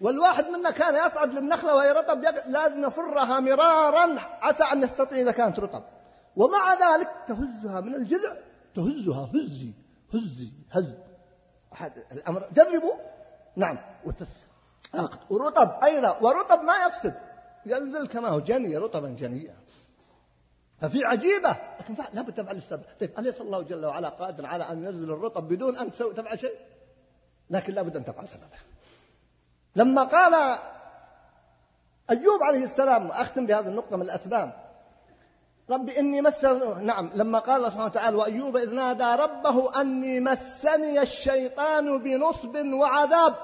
[0.00, 5.58] والواحد منا كان يصعد للنخلة وهي رطب لازم يفرها مرارا عسى أن يستطيع إذا كانت
[5.60, 5.82] رطب.
[6.36, 8.36] ومع ذلك تهزها من الجذع
[8.74, 9.30] تهزها.
[9.34, 9.72] هزي
[10.14, 10.94] هزي هز.
[11.72, 12.94] أحد الأمر جربوا.
[13.56, 13.78] نعم.
[14.04, 16.18] وتساقط ورطب أيضا.
[16.20, 17.14] ورطب ما يفسد.
[17.66, 18.40] ينزل كما هو.
[18.40, 19.54] جني رطبا جنيا.
[20.80, 21.56] ففي عجيبة.
[21.80, 22.82] لكن لابد تفعل السبب.
[23.00, 26.54] طيب أليس الله جل وعلا قادر على أن ينزل الرطب بدون أن تفعل شيء؟
[27.50, 28.58] لكن لابد أن تفعل سببه.
[29.76, 30.58] لما قال
[32.10, 34.68] أيوب عليه السلام أختم بهذه النقطة من الأسباب
[35.70, 41.02] رب إني مس نعم لما قال الله سبحانه وتعالى وأيوب إذ نادى ربه أني مسني
[41.02, 43.34] الشيطان بنصب وعذاب.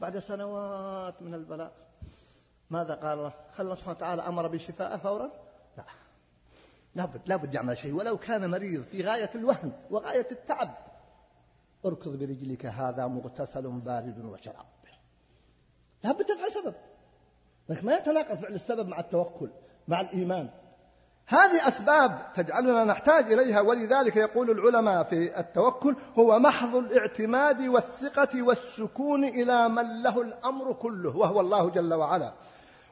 [0.00, 1.72] بعد سنوات من البلاء
[2.70, 5.30] ماذا قال الله؟ هل الله سبحانه وتعالى أمر بشفاءه فورا؟
[6.94, 7.94] لا لابد لابد يعمل شيء.
[7.94, 10.74] ولو كان مريض في غاية الوهن وغاية التعب
[11.86, 14.66] اركض برجلك هذا مغتسل بارد وشراب.
[16.04, 16.74] لابد تفعل سبب.
[17.68, 19.50] لكن ما يتناقض فعل السبب مع التوكل
[19.88, 20.48] مع الإيمان.
[21.26, 29.24] هذه أسباب تجعلنا نحتاج إليها ولذلك يقول العلماء في التوكل هو محض الاعتماد والثقة والسكون
[29.24, 32.32] إلى من له الأمر كله وهو الله جل وعلا.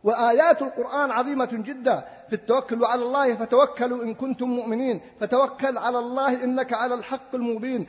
[0.06, 2.04] وآيات القرآن عظيمة جدا.
[2.28, 5.00] في التوكل على الله فتوكلوا إن كنتم مؤمنين.
[5.20, 7.86] فتوكل على الله إنك على الحق المبين.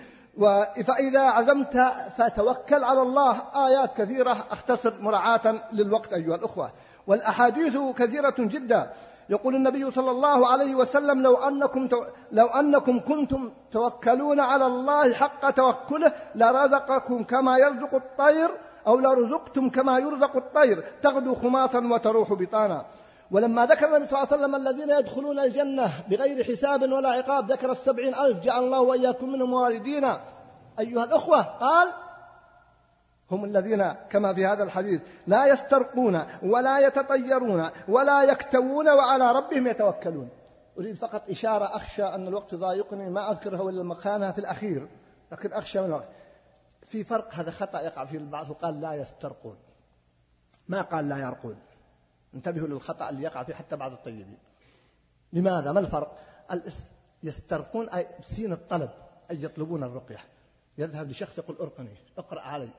[0.87, 1.75] فإذا عزمت
[2.17, 3.35] فتوكل على الله.
[3.67, 6.71] آيات كثيرة أختصر مراعاة للوقت أيها الأخوة.
[7.07, 8.81] والأحاديث كثيرة جدا.
[9.29, 11.89] يقول النبي صلى الله عليه وسلم لو أنكم
[12.31, 18.49] لو أنكم كنتم توكلون على الله حق توكله لرزقكم كما يرزق الطير
[18.87, 22.85] أو لرزقتم كما يرزق الطير تغدو خماصا وتروح بطانا.
[23.31, 27.71] ولما ذكر النبي صلى الله عليه وسلم الذين يدخلون الجنة بغير حساب ولا عقاب ذكر
[27.71, 30.05] السبعين ألف جعل الله وإياكم منهم واردين.
[30.79, 31.87] أيها الأخوة قال
[33.31, 40.29] هم الذين كما في هذا الحديث لا يسترقون ولا يتطيرون ولا يكتوون وعلى ربهم يتوكلون.
[40.79, 44.87] أريد فقط إشارة أخشى أن الوقت ضايقني ما أذكرها إلا مكانها في الأخير
[45.31, 46.07] لكن أخشى من الوقت.
[46.87, 49.55] في فرق هذا خطأ يقع فيه البعض وقال لا يسترقون.
[50.67, 51.55] ما قال لا يرقون؟
[52.33, 54.37] انتبهوا للخطأ اللي يقع فيه حتى بعض الطيبين.
[55.33, 56.17] لماذا؟ ما الفرق؟
[57.23, 58.89] يسترقون أي سين الطلب
[59.31, 60.19] أي يطلبون الرقية.
[60.77, 62.69] يذهب لشخص يقول أرقني اقرأ علي.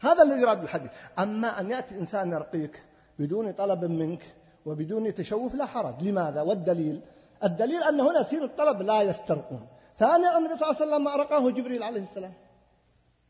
[0.00, 2.82] هذا الذي يراد بالحديث أما أن يأتي إنسان يرقيك
[3.18, 4.34] بدون طلب منك
[4.66, 6.02] وبدون تشوف لا حرج.
[6.02, 7.00] لماذا؟ والدليل
[7.44, 9.66] الدليل أن هنا سين الطلب لا يسترقون.
[9.98, 12.32] ثانيا النبي صلى الله عليه وسلم رقاه جبريل عليه السلام.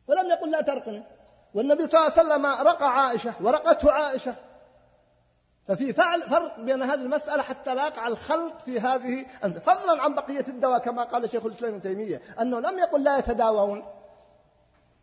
[0.09, 1.03] ولم يقل لا ترقني.
[1.55, 4.35] والنبي صلى الله عليه وسلم رقى عائشة ورقته عائشة.
[5.69, 10.45] ففي فعل فرق بين هذه المسألة حتى لا يقع الخلط في هذه فضلا عن بقية
[10.49, 13.85] الدواء كما قال شيخ الإسلام ابن تيمية أنه لم يقل لا يتداوون.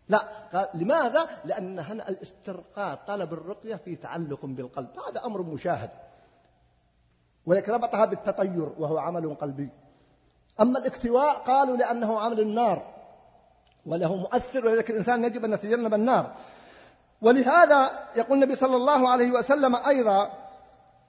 [0.10, 0.18] لا
[0.54, 4.90] قال لماذا؟ لأن هنا الاسترقاء طلب الرقية في تعلق بالقلب.
[5.10, 5.90] هذا أمر مشاهد.
[7.46, 9.70] ولكن ربطها بالتطير وهو عمل قلبي.
[10.62, 12.99] أما الاكتواء قالوا لأنه عمل النار.
[13.86, 16.36] وله مؤثر ولذلك الإنسان يجب أن يتجنب النار.
[17.22, 20.32] ولهذا يقول النبي صلى الله عليه وسلم أيضا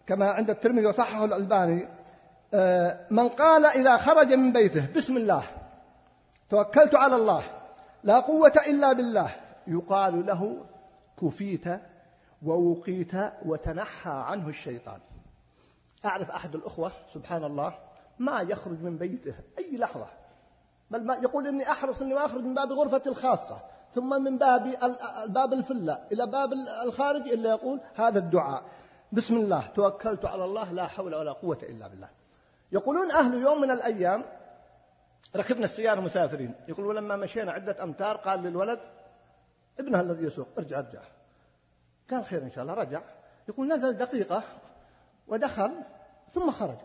[0.06, 1.88] كما عند الترمذي وصححه الألباني
[2.54, 5.42] آه، من قال إذا خرج من بيته بسم الله
[6.50, 7.42] توكلت على الله
[8.04, 9.30] لا قوة إلا بالله
[9.66, 10.56] يقال له
[11.22, 11.64] كفيت
[12.46, 13.12] ووقيت
[13.44, 15.00] وتنحى عنه الشيطان.
[16.04, 17.74] أعرف أحد الأخوة سبحان الله
[18.18, 20.06] ما يخرج من بيته أي لحظة.
[20.90, 23.62] بل يقول إني أحرص إني ما أخرج من باب غرفتي الخاصة
[23.94, 24.74] ثم من باب
[25.26, 26.52] باب الفلة إلى باب
[26.86, 28.62] الخارج إلا يقول هذا الدعاء.
[29.12, 32.08] بسم الله توكلت على الله لا حول ولا قوة إلا بالله.
[32.72, 34.24] يقولون أهل يوم من الأيام
[35.36, 36.54] ركبنا السيارة مسافرين.
[36.68, 38.80] يقول ولما مشينا عدة أمتار قال للولد
[39.78, 41.00] ابنها الذي يسوق ارجع ارجع.
[42.10, 43.00] قال خير إن شاء الله رجع.
[43.48, 44.42] يقول نزل دقيقة
[45.28, 45.72] ودخل
[46.34, 46.78] ثم خرج.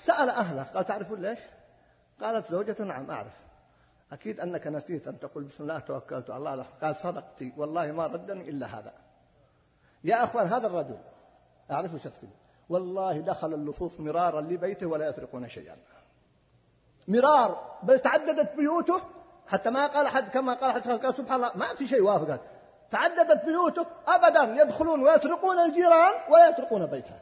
[0.00, 1.38] فسأل أهله قال تعرفون ليش؟
[2.20, 3.32] قالت زوجته نعم أعرف.
[4.12, 6.66] أكيد أنك نسيت أن تقول بسم الله توكلت على الله.
[6.82, 8.92] قال صدقتي والله ما ردني إلا هذا.
[10.04, 10.98] يا أخوان هذا الرجل
[11.72, 12.30] أعرفه شخصيا
[12.68, 15.76] والله دخل اللصوص مرارا لبيته ولا يسرقون شيئا.
[17.08, 19.00] مرار بل تعددت بيوته
[19.46, 22.40] حتى ما قال أحد كما قال أحد قال سبحان الله ما في شيء وافق.
[22.90, 27.18] تعددت بيوته أبدا يدخلون ويسرقون الجيران ولا يتركون بيته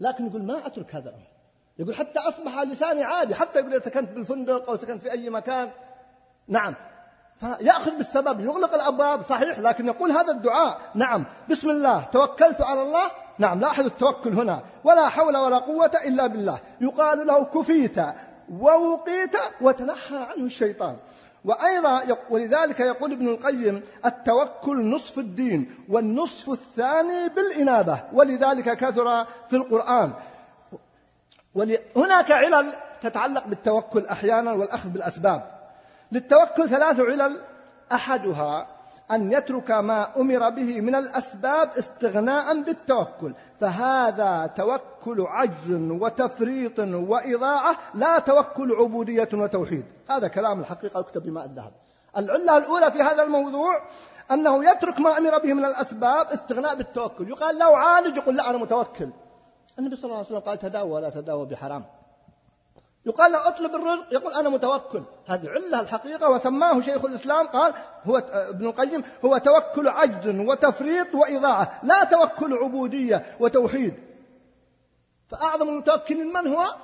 [0.00, 1.31] لكن يقول ما أترك هذا الأمر؟
[1.78, 5.70] يقول حتى أصبح لساني عادي حتى يقول إذا سكنت بالفندق أو سكنت في أي مكان.
[6.48, 6.74] نعم.
[7.40, 10.80] فيأخذ بالسبب يغلق الأبواب صحيح لكن يقول هذا الدعاء.
[10.94, 11.24] نعم.
[11.50, 12.04] بسم الله.
[12.12, 13.10] توكلت على الله.
[13.38, 14.60] نعم لاحظ التوكل هنا.
[14.84, 16.58] ولا حول ولا قوة إلا بالله.
[16.80, 17.96] يقال له كفيت
[18.58, 20.96] ووقيت وتنحى عنه الشيطان.
[21.44, 28.00] وأيضا ولذلك يقول ابن القيم التوكل نصف الدين والنصف الثاني بالإنابة.
[28.12, 30.12] ولذلك كثر في القرآن.
[31.96, 35.50] هناك علل تتعلق بالتوكل أحيانا والأخذ بالأسباب.
[36.12, 37.42] للتوكل ثلاث علل
[37.92, 38.66] أحدها
[39.10, 43.34] أن يترك ما أمر به من الأسباب استغناء بالتوكل.
[43.60, 49.84] فهذا توكل عجز وتفريط وإضاعة لا توكل عبودية وتوحيد.
[50.10, 51.72] هذا كلام الحقيقة يكتب بماء الذهب.
[52.16, 53.82] العلة الأولى في هذا الموضوع
[54.30, 57.28] أنه يترك ما أمر به من الأسباب استغناء بالتوكل.
[57.28, 59.08] يقال له عالج يقول لا أنا متوكل.
[59.82, 61.84] النبي صلى الله عليه وسلم قال تداوى ولا تداوى بحرام.
[63.06, 65.02] يقال له اطلب الرزق يقول أنا متوكل.
[65.26, 67.72] هذه علة الحقيقة وسماه شيخ الإسلام قال
[68.04, 73.94] هو ابن القيم هو توكل عجز وتفريط وإضاعة لا توكل عبودية وتوحيد.
[75.28, 76.74] فأعظم المتوكلين من هو؟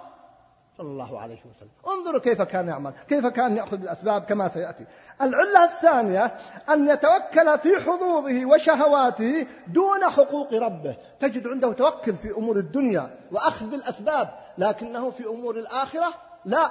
[0.79, 1.71] صلى الله عليه وسلم.
[1.89, 4.85] انظروا كيف كان يعمل كيف كان يأخذ بالأسباب كما سيأتي.
[5.23, 6.35] العلة الثانية
[6.69, 10.97] أن يتوكل في حظوظه وشهواته دون حقوق ربه.
[11.21, 16.15] تجد عنده توكل في أمور الدنيا وأخذ بالأسباب لكنه في أمور الآخرة
[16.45, 16.71] لا.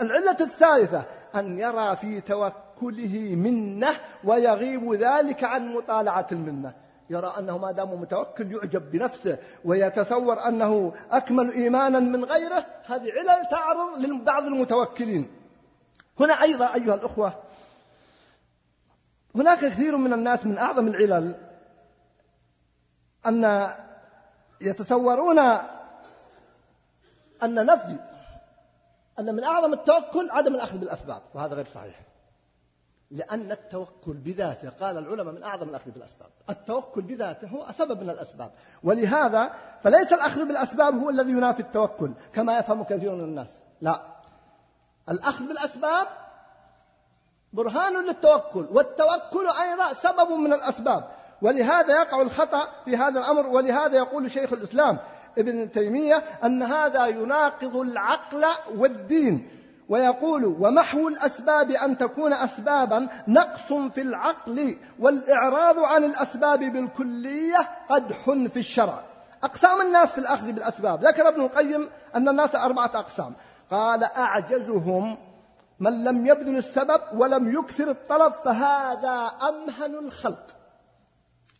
[0.00, 1.02] العلة الثالثة
[1.34, 3.88] أن يرى في توكله منة
[4.24, 6.72] ويغيب ذلك عن مطالعة المنة.
[7.10, 13.48] يرى أنه ما دام متوكل يعجب بنفسه ويتصور أنه أكمل إيمانا من غيره هذه علل
[13.50, 15.30] تعرض لبعض المتوكلين.
[16.20, 17.42] هنا أيضا أيها الأخوة
[19.34, 21.36] هناك كثير من الناس من أعظم العلل
[23.26, 23.68] أن
[24.60, 25.38] يتصورون
[27.42, 27.98] أن نفي
[29.18, 32.09] أن من أعظم التوكل عدم الأخذ بالأسباب وهذا غير صحيح.
[33.10, 36.28] لأن التوكل بذاته قال العلماء من أعظم الأخذ بالأسباب.
[36.50, 38.50] التوكل بذاته هو سبب من الأسباب.
[38.84, 43.48] ولهذا فليس الأخذ بالأسباب هو الذي ينافي التوكل كما يفهم كثير من الناس.
[43.80, 44.00] لا.
[45.08, 46.06] الأخذ بالأسباب
[47.52, 51.10] برهان للتوكل والتوكل أيضا سبب من الأسباب.
[51.42, 54.98] ولهذا يقع الخطأ في هذا الأمر ولهذا يقول شيخ الإسلام
[55.38, 58.44] ابن تيمية أن هذا يناقض العقل
[58.76, 59.59] والدين.
[59.90, 68.56] ويقول ومحو الأسباب أن تكون أسبابا نقص في العقل والإعراض عن الأسباب بالكلية قدح في
[68.56, 69.02] الشرع.
[69.42, 71.04] أقسام الناس في الأخذ بالأسباب.
[71.04, 73.32] ذكر ابن القيم أن الناس أربعة أقسام.
[73.70, 75.18] قال أعجزهم
[75.80, 80.46] من لم يبذل السبب ولم يكثر الطلب فهذا أمهن الخلق.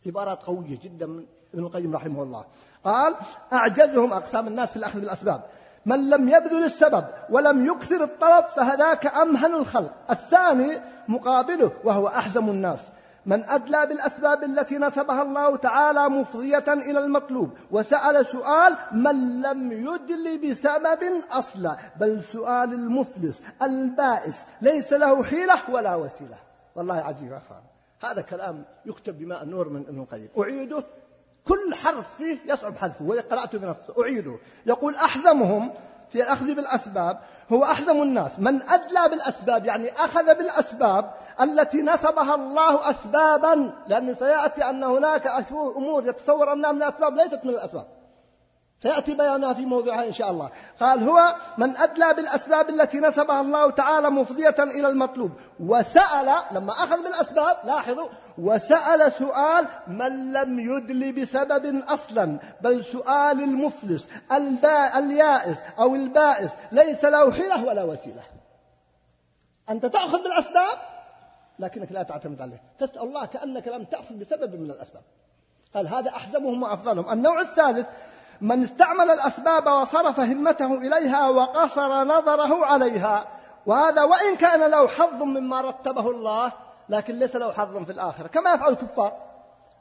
[0.05, 2.45] عبارات قوية جدا من ابن القيم رحمه الله.
[2.83, 3.15] قال
[3.53, 5.43] أعجزهم أقسام الناس في الأخذ بالأسباب.
[5.85, 9.93] من لم يبذل السبب ولم يكثر الطلب فهذاك أمهن الخلق.
[10.09, 12.79] الثاني مقابله وهو أحزم الناس.
[13.25, 20.49] من أدلى بالأسباب التي نسبها الله تعالى مفضية إلى المطلوب وسأل سؤال من لم يدل
[20.49, 26.37] بسبب أصلا بل سؤال المفلس البائس ليس له حيلة ولا وسيلة.
[26.75, 27.61] والله عجيب أخوان.
[28.03, 30.29] هذا كلام يكتب بماء النور من ابن القيم.
[30.39, 30.83] أعيده
[31.47, 34.37] كل حرف فيه يصعب حذفه وقرأته بنفسه أعيده.
[34.65, 35.73] يقول أحزمهم
[36.11, 37.19] في الأخذ بالأسباب
[37.51, 38.31] هو أحزم الناس.
[38.37, 46.07] من أدلى بالأسباب يعني أخذ بالأسباب التي نسبها الله أسبابا لأنه سيأتي أن هناك أمور
[46.07, 47.85] يتصور أنها من الأسباب ليست من الأسباب.
[48.83, 50.49] سيأتي بيانها في موضوعها إن شاء الله.
[50.79, 55.31] قال هو من أدلى بالأسباب التي نسبها الله تعالى مفضية إلى المطلوب.
[55.59, 58.07] وسأل لما أخذ بالأسباب لاحظوا
[58.37, 64.07] وسأل سؤال من لم يدل بسبب أصلا بل سؤال المفلس
[64.95, 68.23] اليائس أو البائس ليس له حيلة ولا وسيلة.
[69.69, 70.77] أنت تأخذ بالأسباب
[71.59, 72.61] لكنك لا تعتمد عليه.
[72.79, 75.03] تسأل الله كأنك لم تأخذ بسبب من الأسباب.
[75.75, 77.11] قال هذا أحزمهم وأفضلهم.
[77.11, 77.87] النوع الثالث
[78.41, 83.23] من استعمل الأسباب وصرف همته إليها وقصر نظره عليها.
[83.65, 86.51] وهذا وإن كان له حظ مما رتبه الله
[86.89, 88.27] لكن ليس له حظ في الآخرة.
[88.27, 89.17] كما يفعل الكفار.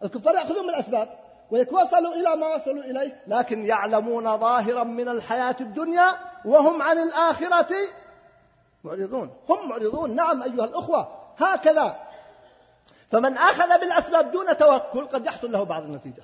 [0.04, 1.18] الكفار يأخذون من الأسباب
[1.50, 6.06] ويتوصلوا إلى ما وصلوا إليه لكن يعلمون ظاهرا من الحياة الدنيا
[6.44, 7.74] وهم عن الآخرة
[8.84, 9.30] معرضون.
[9.48, 10.14] هم معرضون.
[10.14, 11.08] نعم أيها الأخوة.
[11.38, 11.96] هكذا.
[13.12, 16.22] فمن أخذ بالأسباب دون توكل قد يحصل له بعض النتيجة.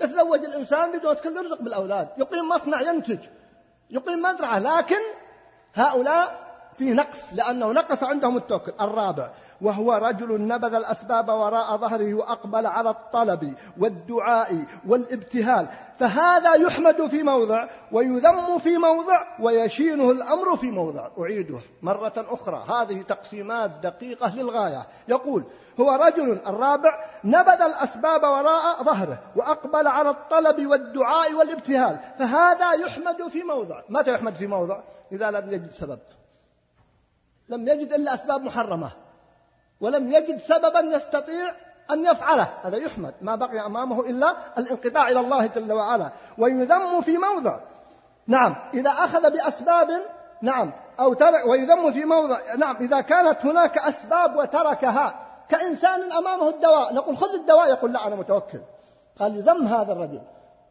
[0.00, 2.08] يتزوج الإنسان بدون توكل يرزق بالأولاد.
[2.18, 3.18] يقيم مصنع ينتج.
[3.90, 4.58] يقيم مزرعة.
[4.58, 5.00] لكن
[5.74, 8.72] هؤلاء في نقص لأنه نقص عندهم التوكل.
[8.80, 9.30] الرابع
[9.60, 15.68] وهو رجل نبذ الأسباب وراء ظهره وأقبل على الطلب والدعاء والابتهال.
[15.98, 21.08] فهذا يحمد في موضع ويذم في موضع ويشينه الأمر في موضع.
[21.20, 22.64] أعيده مرة أخرى.
[22.68, 24.86] هذه تقسيمات دقيقة للغاية.
[25.08, 25.44] يقول
[25.80, 33.42] هو رجل الرابع نبذ الأسباب وراء ظهره وأقبل على الطلب والدعاء والابتهال فهذا يحمد في
[33.42, 33.82] موضع.
[33.88, 34.80] متى يحمد في موضع؟
[35.12, 35.98] إذا لم يجد سبب.
[37.48, 38.90] لم يجد إلا أسباب محرمة.
[39.80, 41.54] ولم يجد سببا يستطيع
[41.90, 42.48] أن يفعله.
[42.62, 43.14] هذا يحمد.
[43.22, 46.10] ما بقي أمامه إلا الانقطاع إلى الله جل وعلا.
[46.38, 47.58] ويذم في موضع.
[48.26, 48.56] نعم.
[48.74, 49.90] إذا أخذ بأسباب
[50.42, 50.72] نعم.
[51.00, 52.38] أو ترك ويذم في موضع.
[52.58, 52.76] نعم.
[52.76, 56.94] إذا كانت هناك أسباب وتركها كإنسان أمامه الدواء.
[56.94, 58.60] نقول خذ الدواء يقول لا أنا متوكل.
[59.18, 60.20] قال يذم هذا الرجل.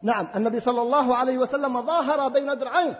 [0.02, 2.94] نعم النبي صلى الله عليه وسلم ظاهر بين درعين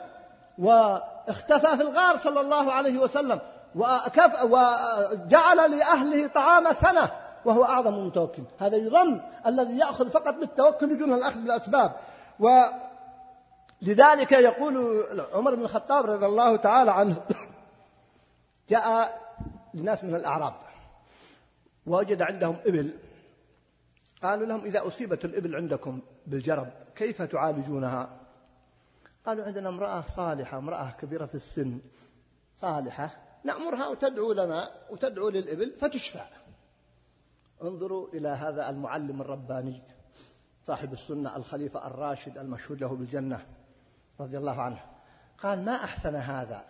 [0.58, 3.40] واختفى في الغار صلى الله عليه وسلم
[3.74, 7.10] وكف وجعل لأهله طعام سنة
[7.44, 11.92] وهو أعظم المتوكل هذا يظن الذي يأخذ فقط بالتوكل دون الأخذ بالأسباب.
[12.40, 15.04] ولذلك يقول
[15.34, 17.16] عمر بن الخطاب رضي الله تعالى عنه
[18.70, 19.18] جاء
[19.74, 20.52] لناس من الأعراب.
[21.88, 22.90] ووجد عندهم إبل.
[24.22, 28.20] قالوا لهم إذا أصيبت الإبل عندكم بالجرب كيف تعالجونها؟
[29.26, 31.80] قالوا عندنا امرأة صالحة امرأة كبيرة في السن.
[32.60, 33.10] صالحة
[33.44, 36.26] نأمرها وتدعو لنا وتدعو للإبل فتشفع
[37.62, 39.82] انظروا إلى هذا المعلم الرباني
[40.66, 43.46] صاحب السنة الخليفة الراشد المشهود له بالجنة
[44.20, 44.80] رضي الله عنه.
[45.38, 46.64] قال ما أحسن هذا؟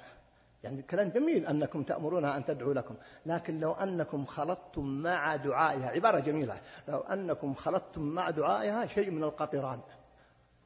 [0.64, 2.94] يعني كلام جميل أنكم تأمرونها أن تدعو لكم
[3.26, 9.24] لكن لو أنكم خلطتم مع دعائها عبارة جميلة لو أنكم خلطتم مع دعائها شيء من
[9.24, 9.80] القطران.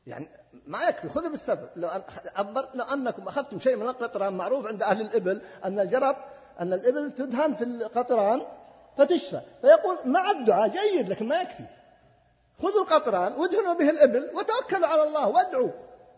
[0.07, 0.29] يعني
[0.67, 1.89] ما يكفي خذوا بالسبب لو
[2.37, 6.17] عبر لو أنكم أخذتم شيء من القطران معروف عند أهل الإبل أن الجرب
[6.61, 8.43] أن الإبل تدهن في القطران
[8.99, 11.65] فتشفى فيقول مع الدعاء جيد لكن ما يكفي.
[12.63, 15.71] خذوا القطران وادهنوا به الإبل وتوكلوا على الله وادعوا.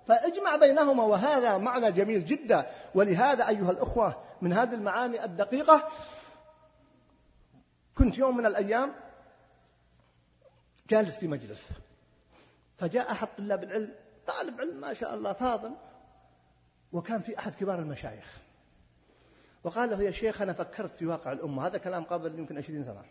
[0.07, 2.67] فاجمع بينهما وهذا معنى جميل جدا.
[2.95, 5.89] ولهذا أيها الأخوة من هذه المعاني الدقيقة
[7.95, 8.95] كنت يوم من الأيام
[10.91, 11.63] جالس في مجلس
[12.77, 13.95] فجاء أحد طلاب العلم
[14.27, 15.75] طالب علم ما شاء الله فاضل
[16.93, 18.39] وكان في أحد كبار المشايخ
[19.65, 23.05] وقال له يا شيخ أنا فكرت في واقع الأمة هذا كلام قبل يمكن عشرين سنة.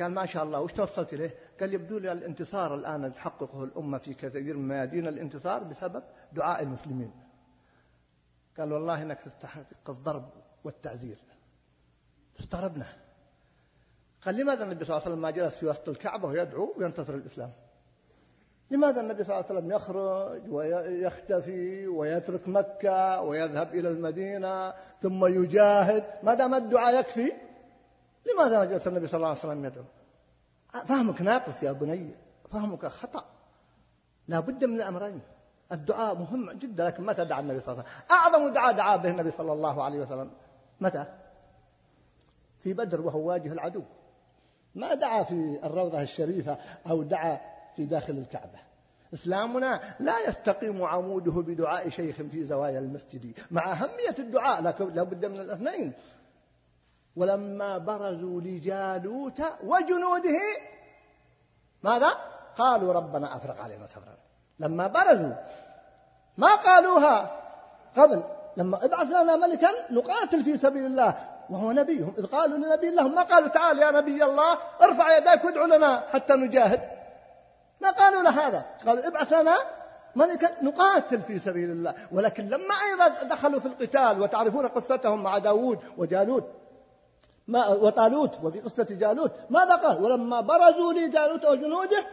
[0.00, 4.14] قال ما شاء الله وش توصلت إليه؟ قال يبدو لي الانتصار الآن تحققه الأمة في
[4.14, 7.12] كثير من ميادين الانتصار بسبب دعاء المسلمين.
[8.58, 10.28] قال والله إنك تستحق الضرب
[10.64, 11.18] والتعزير.
[12.34, 12.86] فاستغربنا
[14.24, 17.52] قال لماذا النبي صلى الله عليه وسلم ما جلس في وسط الكعبة ويدعو وينتصر الإسلام؟
[18.70, 24.70] لماذا النبي صلى الله عليه وسلم يخرج ويختفي ويترك مكة ويذهب إلى المدينة
[25.00, 27.32] ثم يجاهد؟ ما دام الدعاء يكفي
[28.26, 29.84] لماذا جلس النبي صلى الله عليه وسلم يدعو؟
[30.86, 32.10] فهمك ناقص يا بني
[32.50, 33.24] فهمك خطأ.
[34.28, 35.20] لا بد من الأمرين.
[35.72, 39.10] الدعاء مهم جدا لكن متى دعا النبي صلى الله عليه وسلم؟ أعظم دعاء دعا به
[39.10, 40.30] النبي صلى الله عليه وسلم.
[40.80, 41.04] متى؟
[42.62, 43.82] في بدر وهو واجه العدو.
[44.74, 46.58] ما دعا في الروضة الشريفة
[46.90, 47.40] أو دعا
[47.76, 48.58] في داخل الكعبة.
[49.14, 55.40] إسلامنا لا يستقيم عموده بدعاء شيخ في زوايا المسجد مع أهمية الدعاء لا بد من
[55.40, 55.92] الاثنين.
[57.16, 60.40] ولما برزوا لجالوت وجنوده
[61.82, 62.12] ماذا؟
[62.58, 64.16] قالوا ربنا أفرغ علينا صبرا.
[64.58, 65.34] لما برزوا
[66.38, 67.36] ما قالوها؟
[67.96, 68.24] قبل
[68.56, 71.14] لما ابعث لنا ملكا نقاتل في سبيل الله.
[71.50, 72.14] وهو نبيهم.
[72.18, 76.32] إذ قالوا لنبي لهم ما قالوا؟ تعال يا نبي الله ارفع يديك وادعو لنا حتى
[76.32, 76.80] نجاهد.
[77.80, 79.54] ما قالوا له هذا؟ قالوا ابعث لنا
[80.16, 81.94] ملكا نقاتل في سبيل الله.
[82.12, 86.59] ولكن لما أيضا دخلوا في القتال وتعرفون قصتهم مع داود وجالوت
[87.50, 89.32] ما وطالوت وفي قصة جالوت.
[89.50, 92.06] ماذا قال؟ ولما برزوا لجالوت وجنوده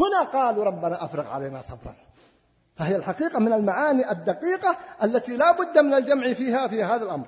[0.00, 1.94] هنا قالوا ربنا أفرغ علينا صبرا.
[2.76, 7.26] فهي الحقيقة من المعاني الدقيقة التي لا بد من الجمع فيها في هذا الأمر.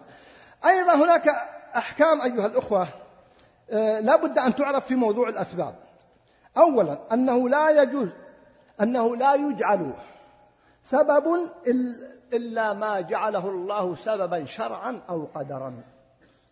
[0.64, 1.28] أيضا هناك
[1.76, 2.89] أحكام أيها الأخوة
[3.70, 5.74] آه، لا بد أن تعرف في موضوع الأسباب.
[6.57, 8.09] أولا أنه لا يجوز
[8.80, 9.93] أنه لا يجعل
[10.85, 11.51] سبب
[12.33, 15.91] إلا ما جعله الله سببا شرعا أو قدرا.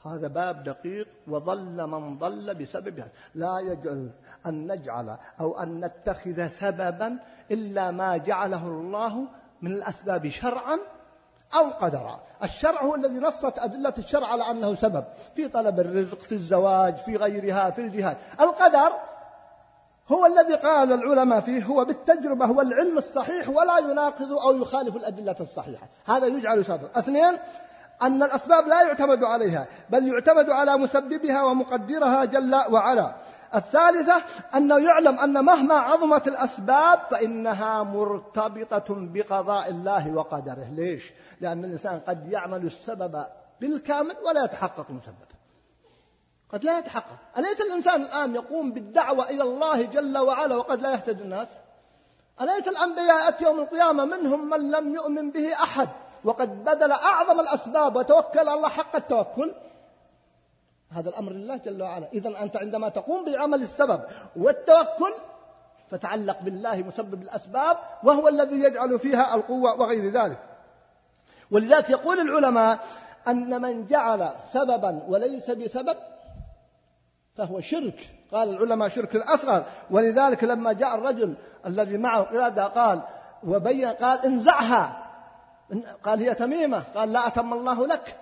[0.06, 4.10] هذا باب دقيق وضل من ضل بسببها لا يجوز
[4.46, 7.18] أن نجعل أو أن نتخذ سببا
[7.50, 9.24] إلا ما جعله الله
[9.62, 10.78] من الأسباب شرعا
[11.54, 12.20] أو قدرا.
[12.42, 15.04] الشرع هو الذي نصت أدلة الشرع على أنه سبب.
[15.36, 18.16] في طلب الرزق في الزواج في غيرها في الجهاد.
[18.40, 18.92] القدر
[20.08, 25.36] هو الذي قال العلماء فيه هو بالتجربة هو العلم الصحيح ولا يناقض أو يخالف الأدلة
[25.40, 25.88] الصحيحة.
[26.06, 26.88] هذا يجعل سبب.
[26.96, 27.38] اثنين
[28.02, 33.14] أن الأسباب لا يعتمد عليها بل يعتمد على مسببها ومقدرها جل وعلا.
[33.54, 34.22] الثالثة
[34.54, 40.66] أنه يعلم أن مهما عظمت الأسباب فإنها مرتبطة بقضاء الله وقدره.
[40.76, 43.24] ليش؟ لأن الإنسان قد يعمل السبب
[43.60, 45.30] بالكامل ولا يتحقق المسبب
[46.52, 47.18] قد لا يتحقق.
[47.38, 51.48] أليس الإنسان الآن يقوم بالدعوة إلى الله جل وعلا وقد لا يهتدي الناس؟
[52.40, 55.88] أليس الأنبياء يوم القيامة منهم من لم يؤمن به أحد؟
[56.24, 59.54] وقد بذل أعظم الأسباب وتوكل على الله حق التوكل.
[60.90, 62.08] هذا الأمر لله جل وعلا.
[62.12, 64.00] إذا أنت عندما تقوم بعمل السبب
[64.36, 65.12] والتوكل
[65.90, 70.38] فتعلق بالله مسبب الأسباب وهو الذي يجعل فيها القوة وغير ذلك.
[71.50, 72.78] ولذلك يقول العلماء
[73.28, 75.96] أن من جعل سببا وليس بسبب
[77.36, 78.10] فهو شرك.
[78.32, 79.64] قال العلماء شرك أصغر.
[79.90, 81.34] ولذلك لما جاء الرجل
[81.66, 82.22] الذي معه
[82.66, 83.02] قال
[83.46, 84.99] وبين قال انزعها.
[86.04, 86.82] قال هي تميمة.
[86.94, 88.16] قال لا أتم الله لك.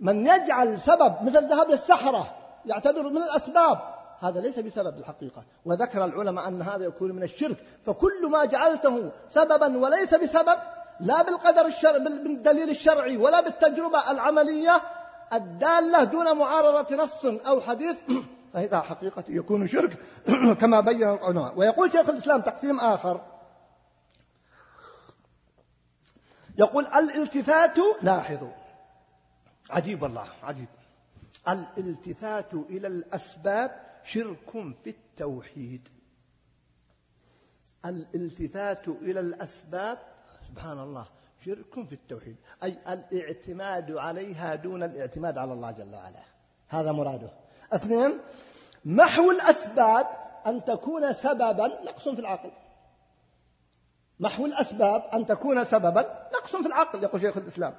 [0.00, 2.34] من يجعل سبب مثل الذهاب للسحرة
[2.66, 3.78] يعتبر من الأسباب.
[4.20, 5.44] هذا ليس بسبب الحقيقة.
[5.64, 7.56] وذكر العلماء أن هذا يكون من الشرك.
[7.86, 10.58] فكل ما جعلته سببا وليس بسبب
[11.00, 14.82] لا بالقدر الشرع بالدليل الشرعي ولا بالتجربة العملية
[15.32, 17.96] الدالة دون معارضة نص أو حديث.
[18.54, 19.98] فإذا حقيقة يكون شرك
[20.60, 21.52] كما بين العلماء.
[21.56, 23.31] ويقول شيخ الإسلام تقسيم آخر.
[26.58, 28.52] يقول الالتفات لاحظوا.
[29.70, 30.68] عجيب الله عجيب.
[31.48, 34.50] الالتفات إلى الأسباب شرك
[34.84, 35.88] في التوحيد.
[37.84, 39.98] الالتفات إلى الأسباب
[40.48, 41.06] سبحان الله
[41.44, 42.36] شرك في التوحيد.
[42.62, 46.22] أي الاعتماد عليها دون الاعتماد على الله جل وعلا.
[46.68, 47.30] هذا مراده.
[47.72, 48.18] اثنين
[48.84, 50.06] محو الأسباب
[50.46, 52.50] أن تكون سببا نقص في العقل.
[54.22, 57.74] محو الأسباب أن تكون سببا؟ نقص في العقل يقول شيخ الإسلام.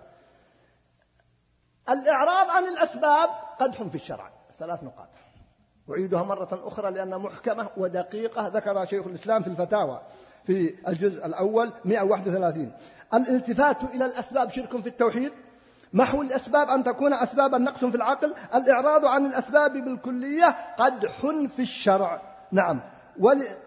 [1.90, 3.30] الإعراض عن الأسباب
[3.60, 4.32] قدح في الشرع.
[4.60, 5.08] ثلاث نقاط.
[5.90, 10.02] أعيدها مرة أخرى لأنها محكمة ودقيقة ذكرها شيخ الإسلام في الفتاوى
[10.46, 12.72] في الجزء الأول 131
[13.14, 15.32] الالتفات إلى الأسباب شرك في التوحيد.
[15.94, 18.34] محو الأسباب أن تكون أسبابا؟ نقص في العقل.
[18.56, 21.12] الإعراض عن الأسباب بالكلية قدح
[21.56, 22.22] في الشرع.
[22.52, 22.93] نعم.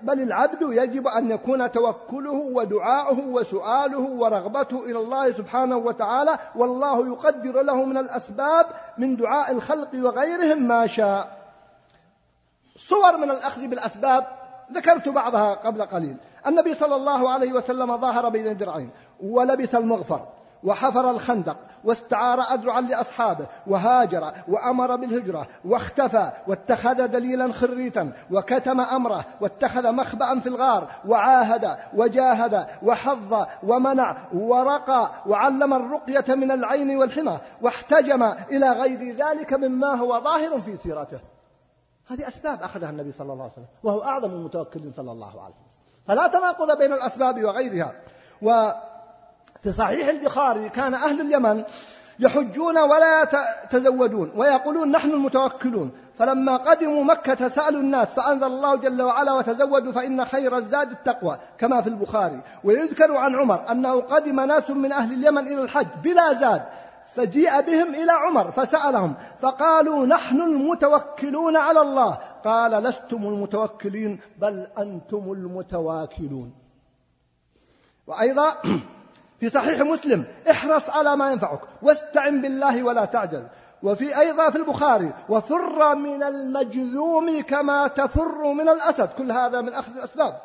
[0.03, 7.63] بل العبد يجب أن يكون توكله ودعاؤه وسؤاله ورغبته إلى الله سبحانه وتعالى والله يقدر
[7.63, 8.67] له من الأسباب
[8.99, 11.37] من دعاء الخلق وغيرهم ما شاء.
[12.77, 14.27] صور من الأخذ بالأسباب
[14.73, 16.17] ذكرت بعضها قبل قليل.
[16.47, 18.91] النبي صلى الله عليه وسلم ظاهر بين درعين
[19.23, 20.36] ولبث المغفر.
[20.67, 29.93] وحفر الخندق واستعار أذرعا لأصحابه وهاجر وأمر بالهجرة واختفى واتخذ دليلا خريتا وكتم أمره واتخذ
[29.93, 38.73] مخبأ في الغار وعاهد وجاهد وحظ ومنع ورقى وعلم الرقية من العين والحمى واحتجم إلى
[38.73, 41.21] غير ذلك مما هو ظاهر في سيرته.
[42.09, 45.67] هذه أسباب أخذها النبي صلى الله عليه وسلم وهو أعظم المتوكلين صلى الله عليه وسلم.
[46.07, 47.93] فلا تناقض بين الأسباب وغيرها.
[48.43, 48.71] و
[49.67, 51.65] في صحيح البخاري كان أهل اليمن
[52.19, 53.23] يحجون ولا
[53.65, 55.91] يتزودون ويقولون نحن المتوكلون.
[56.19, 61.81] فلما قدموا مكة سألوا الناس فأنزل الله جل وعلا وتزودوا فإن خير الزاد التقوى كما
[61.81, 62.41] في البخاري.
[62.65, 66.63] ويذكر عن عمر أنه قدم ناس من أهل اليمن إلى الحج بلا زاد
[67.15, 72.19] فجيء بهم إلى عمر فسألهم فقالوا نحن المتوكلون على الله.
[72.45, 76.53] قال لستم المتوكلين بل أنتم المتواكلون.
[78.07, 78.53] وأيضا
[79.41, 83.45] في صحيح مسلم احرص على ما ينفعك واستعن بالله ولا تعجز
[83.83, 89.09] وفي أيضا في البخاري وفر من المجذوم كما تفر من الأسد.
[89.19, 90.41] كل هذا من أخذ الأسباب.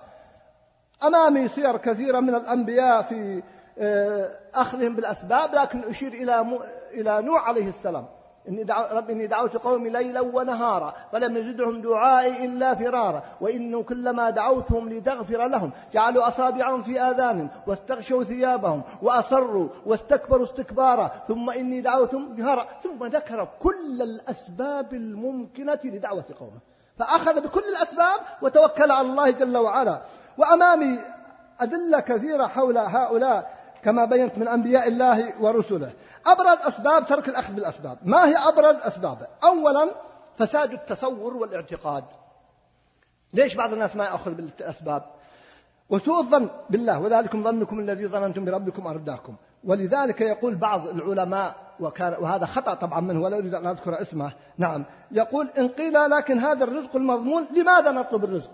[1.03, 3.43] أمامي سير كثيرة من الأنبياء في
[3.79, 6.59] آه، أخذهم بالأسباب لكن أشير إلى
[6.91, 8.05] إلى نوح عليه السلام.
[8.47, 14.29] إني دعو رب إني دعوت قومي ليلا ونهارا فلم يزدهم دعائي إلا فرارا وإنه كلما
[14.29, 22.35] دعوتهم لتغفر لهم جعلوا أصابعهم في آذانهم واستغشوا ثيابهم وأصروا واستكبروا استكبارا ثم إني دعوتهم
[22.35, 26.59] جهارا ثم ذكر كل الأسباب الممكنة لدعوة قومه.
[26.97, 30.01] فأخذ بكل الأسباب وتوكل على الله جل وعلا.
[30.37, 30.99] وأمامي
[31.59, 35.91] أدلة كثيرة حول هؤلاء كما بينت من أنبياء الله ورسله.
[36.25, 37.97] أبرز أسباب ترك الأخذ بالأسباب.
[38.03, 39.91] ما هي أبرز أسبابه أولا
[40.37, 42.03] فساد التصور والاعتقاد.
[43.33, 45.03] ليش بعض الناس ما يأخذ بالأسباب؟
[45.89, 46.99] وسوء الظن بالله.
[46.99, 49.35] وذلكم ظنكم الذي ظننتم بربكم أرداكم.
[49.63, 54.31] ولذلك يقول بعض العلماء وكان وهذا خطأ طبعا منه ولا أريد أن أذكر اسمه.
[54.57, 54.85] نعم.
[55.11, 58.49] يقول إن قيل لكن هذا الرزق المضمون لماذا نطلب الرزق؟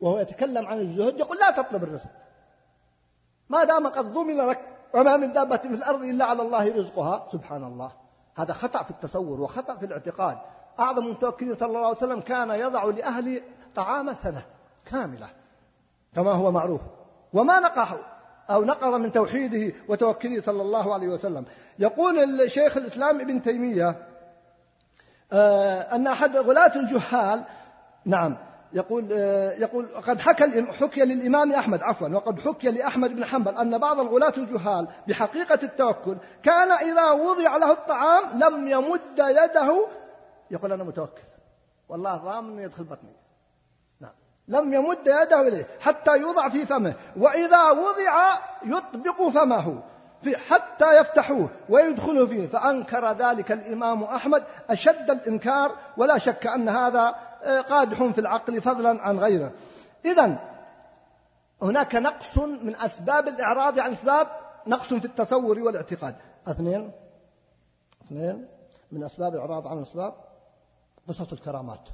[0.00, 2.10] وهو يتكلم عن الزهد يقول لا تطلب الرزق.
[3.50, 4.60] ما دام قد ضمن لك
[4.94, 7.92] وما من دابة في الأرض إلا على الله رزقها سبحان الله
[8.36, 10.38] هذا خطأ في التصور وخطأ في الاعتقاد.
[10.80, 13.42] أعظم المتوكلين صلى الله عليه وسلم كان يضع لأهل
[13.74, 14.42] طعام سنة
[14.86, 15.26] كاملة
[16.14, 16.80] كما هو معروف.
[17.32, 17.96] وما نقح
[18.50, 21.44] أو نقر من توحيده وتوكله صلى الله عليه وسلم.
[21.78, 24.06] يقول الشيخ الإسلام ابن تيمية
[25.32, 27.44] آه، أن أحد غلاة الجهال
[28.04, 28.36] نعم
[28.72, 33.78] يقول آه، يقول قد حكى حكي للإمام أحمد عفوا وقد حكي لأحمد بن حنبل أن
[33.78, 39.86] بعض الغلاة الجهال بحقيقة التوكل كان إذا وضع له الطعام لم يمد يده.
[40.50, 41.22] يقول أنا متوكل.
[41.88, 43.16] والله ضامن يدخل بطني.
[44.00, 44.12] نعم.
[44.48, 49.82] لم يمد يده إليه حتى يوضع في فمه وإذا وضع يطبق فمه
[50.22, 52.46] في حتى يفتحوه ويدخلوا فيه.
[52.46, 59.18] فأنكر ذلك الإمام أحمد أشد الإنكار ولا شك أن هذا قادح في العقل فضلا عن
[59.18, 59.52] غيره.
[60.04, 60.50] إذا
[61.62, 64.26] هناك نقص من أسباب الإعراض عن أسباب
[64.66, 66.14] نقص في التصور والاعتقاد.
[66.46, 66.92] اثنين
[68.06, 68.46] اثنين
[68.92, 70.14] من أسباب الإعراض عن الأسباب
[71.08, 71.88] قصص الكرامات.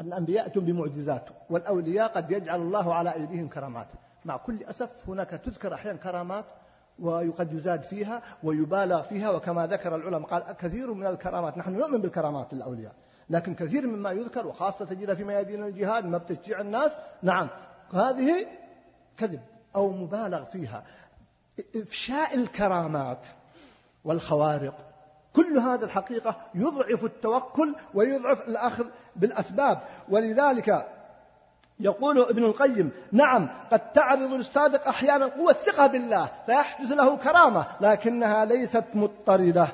[0.00, 3.88] الأنبياء يأتون بمعجزات والأولياء قد يجعل الله على أيديهم كرامات.
[4.24, 6.44] مع كل أسف هناك تذكر أحيانا كرامات
[6.98, 11.58] وقد يزاد فيها ويبالغ فيها وكما ذكر العلماء قال كثير من الكرامات.
[11.58, 12.94] نحن نؤمن بالكرامات للأولياء
[13.30, 16.92] لكن كثير مما يذكر وخاصة تجد في ميادين الجهاد ما بتشجيع الناس.
[17.22, 17.48] نعم
[17.94, 18.46] هذه
[19.18, 19.40] كذب
[19.76, 20.84] أو مبالغ فيها.
[21.76, 23.26] إفشاء الكرامات
[24.04, 24.74] والخوارق
[25.32, 29.80] كل هذا الحقيقة يضعف التوكل ويضعف الأخذ بالأسباب.
[30.08, 30.86] ولذلك
[31.80, 38.44] يقول ابن القيم نعم قد تعرض للصادق أحيانا قوة الثقة بالله فيحدث له كرامة لكنها
[38.44, 39.68] ليست مضطردة.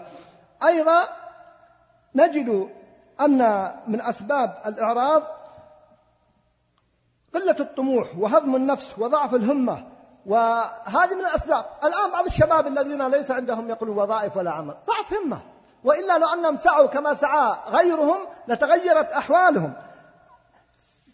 [0.64, 1.08] أيضا
[2.14, 2.68] نجد
[3.20, 5.22] أن من أسباب الإعراض
[7.34, 9.88] قلة الطموح وهضم النفس وضعف الهمة
[10.26, 11.64] وهذه من الأسباب.
[11.84, 14.74] الآن بعض الشباب الذين ليس عندهم يقولوا وظائف ولا عمل.
[14.86, 15.40] ضعف همة.
[15.84, 19.72] وإلا لو أنهم سعوا كما سعى غيرهم لتغيرت أحوالهم.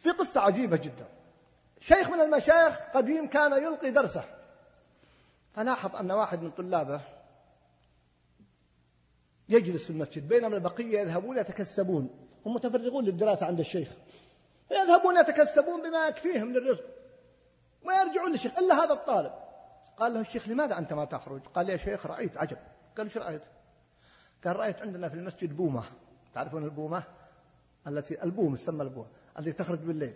[0.00, 1.06] في قصة عجيبة جدا.
[1.80, 4.22] شيخ من المشايخ قديم كان يلقي درسه.
[5.56, 7.00] فلاحظ أن واحد من طلابه
[9.48, 12.10] يجلس في المسجد بينما البقية يذهبون يتكسبون
[12.46, 13.88] هم متفرغون للدراسة عند الشيخ.
[14.70, 16.84] يذهبون يتكسبون بما يكفيهم للرزق
[17.84, 19.32] ما يرجعون للشيخ إلا هذا الطالب.
[19.96, 22.58] قال له الشيخ لماذا أنت ما تخرج؟ قال يا شيخ رأيت عجب.
[22.96, 23.42] قال إيش رأيت؟
[24.44, 25.82] قال رأيت عندنا في المسجد بومة.
[26.34, 27.02] تعرفون البومة؟
[27.86, 30.14] التي البوم تسمى البومة التي تخرج بالليل.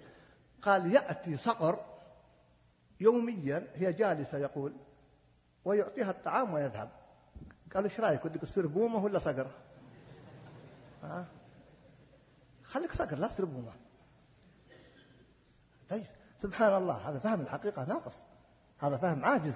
[0.63, 1.85] قال يأتي صقر
[3.01, 4.73] يوميا هي جالسة يقول
[5.65, 6.91] ويعطيها الطعام ويذهب.
[7.75, 9.47] قال إيش رأيك ودك تصير بومة ولا صقر؟
[11.03, 11.25] ها؟
[12.65, 13.73] خليك صقر لا تصير بومة.
[15.89, 16.07] طيب
[16.43, 18.15] سبحان الله هذا فهم الحقيقة ناقص.
[18.79, 19.55] هذا فهم عاجز.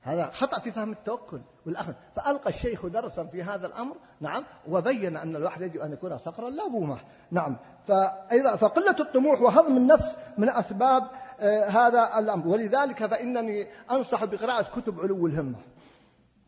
[0.00, 1.94] هذا خطأ في فهم التوكل والأخذ.
[2.16, 6.68] فألقى الشيخ درسا في هذا الأمر نعم وبين أن الواحد يجب أن يكون صقرا لا
[6.68, 6.98] بومة.
[7.30, 7.56] نعم.
[7.88, 11.08] فأيضا فقلة الطموح وهضم النفس من أسباب
[11.40, 12.48] آه هذا الأمر.
[12.48, 15.58] ولذلك فإنني أنصح بقراءة كتب علو الهمة.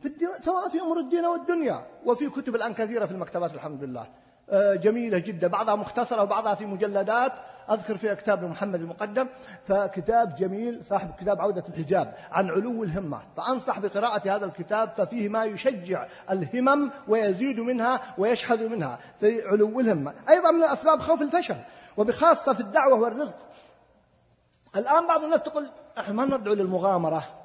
[0.09, 4.07] في سواء في أمور الدين والدنيا وفي كتب الآن كثيرة في المكتبات الحمد لله
[4.51, 5.49] آه، جميلة جدا.
[5.49, 7.33] بعضها مختصرة وبعضها في مجلدات.
[7.71, 9.27] أذكر فيها كتاب محمد المقدم.
[9.67, 13.23] فكتاب جميل صاحب كتاب عودة الحجاب عن علو الهمة.
[13.37, 20.15] فأنصح بقراءة هذا الكتاب ففيه ما يشجع الهمم ويزيد منها ويشحذ منها في علو الهمة.
[20.29, 21.57] أيضا من الأسباب خوف الفشل
[21.97, 23.39] وبخاصة في الدعوة والرزق.
[24.77, 27.44] الآن بعض الناس تقول إحنا ما ندعو للمغامرة.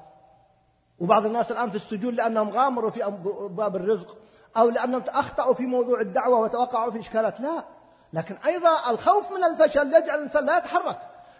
[1.00, 4.16] وبعض الناس الآن في السجون لأنهم غامروا في أبواب الرزق
[4.56, 7.40] أو لأنهم أخطأوا في موضوع الدعوة وتوقعوا في إشكالات.
[7.40, 7.64] لا.
[8.12, 10.98] لكن أيضا الخوف من الفشل يجعل الإنسان لا يتحرك.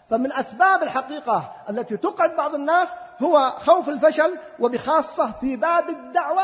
[0.09, 2.87] فمن أسباب الحقيقة التي تقعد بعض الناس
[3.21, 6.43] هو خوف الفشل وبخاصة في باب الدعوة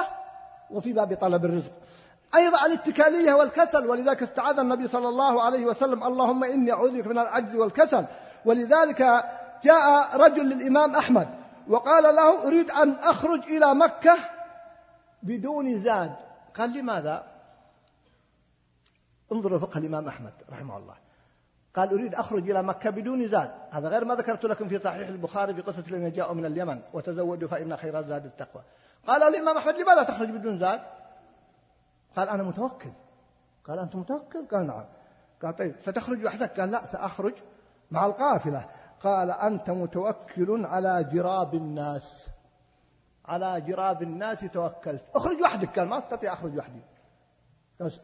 [0.71, 1.71] وفي باب طلب الرزق.
[2.35, 3.87] أيضا الاتكالية والكسل.
[3.89, 8.05] ولذلك استعاذ النبي صلى الله عليه وسلم اللهم إني أعوذ بك من العجز والكسل.
[8.45, 9.23] ولذلك
[9.63, 11.27] جاء رجل للإمام أحمد
[11.69, 14.17] وقال له أريد أن أخرج إلى مكة
[15.23, 16.15] بدون زاد.
[16.55, 17.27] قال لماذا؟
[19.31, 20.95] انظروا فقه الإمام أحمد رحمه الله.
[21.75, 23.51] قال أريد أخرج إلى مكة بدون زاد.
[23.71, 27.47] هذا غير ما ذكرت لكم في صحيح البخاري في قصة الذين جاءوا من اليمن وتزودوا
[27.47, 28.63] فإن خير الزاد التقوى.
[29.07, 30.81] قال الإمام أحمد لماذا تخرج بدون زاد؟
[32.15, 32.91] قال أنا متوكل.
[33.67, 34.85] قال أنت متوكل؟ قال نعم.
[35.43, 37.33] قال طيب ستخرج وحدك؟ قال لا سأخرج
[37.91, 38.69] مع القافلة.
[39.03, 42.27] قال أنت متوكل على جراب الناس.
[43.25, 45.03] على جراب الناس توكلت.
[45.15, 45.79] أخرج وحدك.
[45.79, 46.81] قال ما أستطيع أخرج وحدي.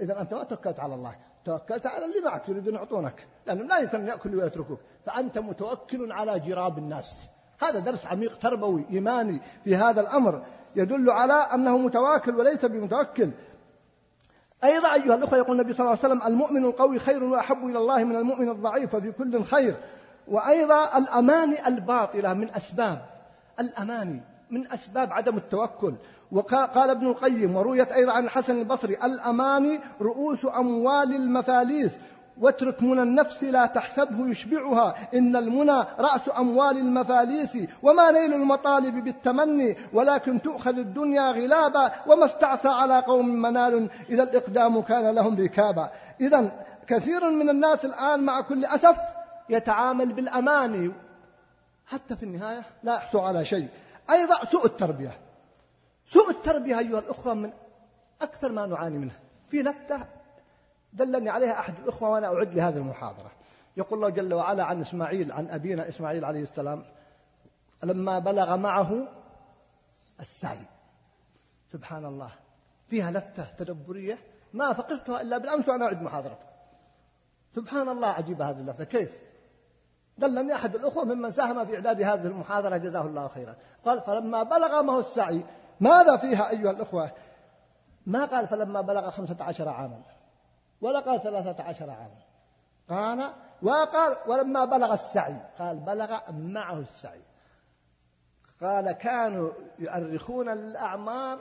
[0.01, 1.15] إذا أنت ما توكلت على الله.
[1.45, 3.27] توكلت على اللي معك يريدون يعطونك.
[3.47, 7.29] لانهم لا يمكن أن ياكلوا ويتركوك فأنت متوكل على جراب الناس.
[7.61, 10.45] هذا درس عميق تربوي إيماني في هذا الأمر.
[10.75, 13.31] يدل على أنه متواكل وليس بمتوكل.
[14.63, 18.03] أيضا أيها الأخوة يقول النبي صلى الله عليه وسلم المؤمن القوي خير وأحب إلى الله
[18.03, 19.75] من المؤمن الضعيف وفي كل خير.
[20.27, 23.05] وأيضا الأماني الباطلة من أسباب
[23.59, 24.21] الأماني
[24.51, 25.93] من أسباب عدم التوكل.
[26.31, 31.91] وقال ابن القيم ورويت أيضا عن الحسن البصري الأماني رؤوس أموال المفاليس
[32.41, 39.77] واترك منى النفس لا تحسبه يشبعها إن المنى رأس أموال المفاليس وما نيل المطالب بالتمني
[39.93, 45.89] ولكن تؤخذ الدنيا غلابا وما استعصى على قوم منال إذا الإقدام كان لهم ركابا.
[46.21, 46.51] إذا
[46.87, 48.97] كثير من الناس الآن مع كل أسف
[49.49, 50.91] يتعامل بالأماني.
[51.85, 53.69] حتى في النهاية لا يحصل على شيء.
[54.09, 55.19] أيضا سوء التربية.
[56.05, 57.53] سوء التربية أيها الأخوة من
[58.21, 59.19] أكثر ما نعاني منه
[59.49, 60.07] في لفتة
[60.93, 63.31] دلني عليها أحد الأخوة وأنا أعد لهذه المحاضرة.
[63.77, 66.85] يقول الله جل وعلا عن إسماعيل عن أبينا إسماعيل عليه السلام
[67.83, 69.07] لما بلغ معه
[70.19, 70.65] السعي.
[71.71, 72.29] سبحان الله.
[72.87, 74.17] فيها لفتة تدبرية
[74.53, 76.47] ما فقدتها إلا بالأمس وأنا أعد محاضرتك
[77.55, 79.21] سبحان الله عجيبة هذه اللفتة كيف؟
[80.27, 82.77] دلني أحد الأخوة ممن ساهم في إعداد هذه المحاضرة.
[82.77, 83.55] جزاه الله خيرا.
[83.85, 85.45] قال فلما بلغ معه السعي
[85.79, 87.11] ماذا فيها أيها الأخوة؟
[88.05, 90.01] ما قال فلما بلغ خمسة عشر عاما.
[90.81, 92.23] ولا قال ثلاثة عشر عاما.
[92.89, 97.21] قال وقال ولما بلغ السعي قال بلغ معه السعي.
[98.61, 101.39] قال كانوا يؤرخون الأعمار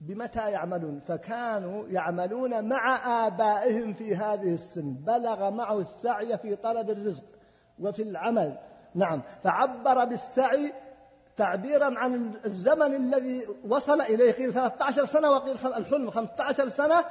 [0.00, 4.92] بمتى يعملون؟ فكانوا يعملون مع آبائهم في هذه السن.
[4.92, 7.37] بلغ معه السعي في طلب الرزق.
[7.80, 8.56] وفي العمل.
[8.94, 9.22] نعم.
[9.44, 10.72] فعبر بالسعي
[11.36, 14.32] تعبيرا عن الزمن الذي وصل إليه.
[14.32, 17.04] قيل 13 سنة وقيل الحلم 15 سنة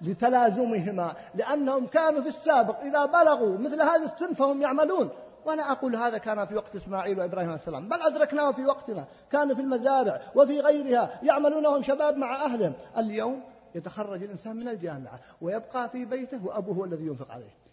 [0.00, 1.12] لتلازمهما.
[1.34, 2.80] لأنهم كانوا في السابق.
[2.80, 5.08] إذا بلغوا مثل هذه السن فهم يعملون.
[5.46, 7.88] ولا أقول هذا كان في وقت إسماعيل وإبراهيم عليه السلام.
[7.88, 9.04] بل أدركناه في وقتنا.
[9.32, 12.72] كانوا في المزارع وفي غيرها يعملون وهم شباب مع أهلهم.
[12.98, 13.40] اليوم
[13.74, 17.63] يتخرج الإنسان من الجامعة ويبقى في بيته وأبوه هو الذي ينفق عليه.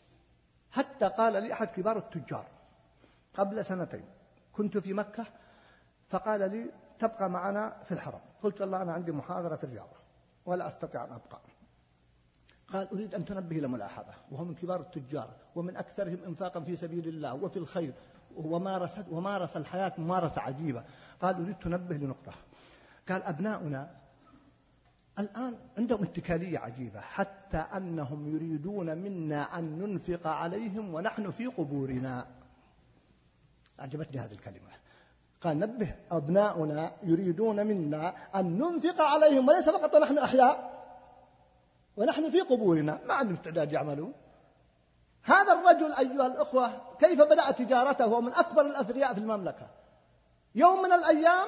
[0.71, 2.45] حتى قال لي أحد كبار التجار
[3.33, 4.05] قبل سنتين.
[4.53, 5.25] كنت في مكة
[6.09, 8.19] فقال لي تبقى معنا في الحرم.
[8.43, 9.89] قلت الله أنا عندي محاضرة في الرياض
[10.45, 11.39] ولا أستطيع أن أبقى.
[12.67, 17.07] قال أريد أن تنبه إلى ملاحظة وهو من كبار التجار ومن أكثرهم إنفاقا في سبيل
[17.07, 17.93] الله وفي الخير.
[18.35, 20.83] ومارس ومارس الحياة ممارسة عجيبة.
[21.21, 22.31] قال أريد تنبه لنقطة.
[23.09, 24.00] قال أبناؤنا
[25.19, 26.99] الآن عندهم اتكالية عجيبة.
[26.99, 32.27] حتى أنهم يريدون منا أن ننفق عليهم ونحن في قبورنا.
[33.79, 34.71] أعجبتني هذه الكلمة.
[35.41, 40.71] قال نبه أبناؤنا يريدون منا أن ننفق عليهم وليس فقط ونحن أحياء
[41.97, 42.99] ونحن في قبورنا.
[43.07, 44.09] ما عندهم استعداد يعملوا
[45.23, 49.67] هذا الرجل أيها الأخوة كيف بدأ تجارته؟ هو من أكبر الأثرياء في المملكة.
[50.55, 51.47] يوم من الأيام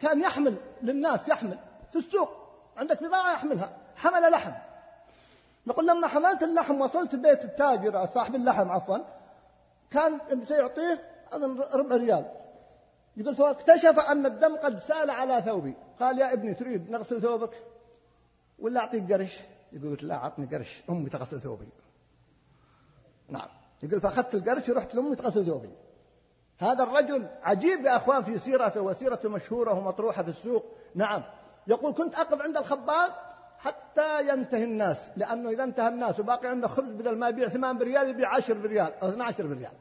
[0.00, 1.58] كان يحمل للناس يحمل
[1.90, 2.47] في السوق.
[2.78, 3.76] عندك بضاعة يحملها.
[3.96, 4.52] حمل لحم.
[5.66, 8.98] نقول لما حملت اللحم وصلت بيت التاجر صاحب اللحم عفوا
[9.90, 10.98] كان سيعطيه
[11.32, 12.32] أظن ربع ريال.
[13.16, 15.74] يقول فاكتشف أن الدم قد سال على ثوبي.
[16.00, 17.50] قال يا ابني تريد نغسل ثوبك؟
[18.58, 19.38] ولا أعطيك قرش.
[19.72, 20.82] يقول لا أعطني قرش.
[20.90, 21.68] أمي تغسل ثوبي.
[23.28, 23.48] نعم.
[23.82, 25.70] يقول فأخذت القرش ورحت لأمي تغسل ثوبي.
[26.58, 30.64] هذا الرجل عجيب يا أخوان في سيرته وسيرته مشهورة ومطروحة في السوق.
[30.94, 31.22] نعم.
[31.68, 33.10] يقول كنت أقف عند الخباز
[33.58, 38.08] حتى ينتهي الناس لأنه إذا انتهى الناس وباقي عنده خبز بدل ما يبيع ثمان بريال
[38.08, 39.72] يبيع عشر بريال أو 12 بريال.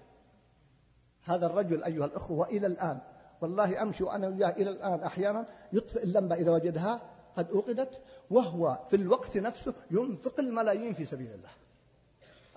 [1.24, 2.98] هذا الرجل أيها الأخوة وإلى الآن
[3.42, 7.02] والله أمشي وأنا وياه إلى الآن أحيانا يطفئ اللمبة إذا وجدها
[7.38, 7.90] قد أوقدت
[8.30, 11.50] وهو في الوقت نفسه ينفق الملايين في سبيل الله.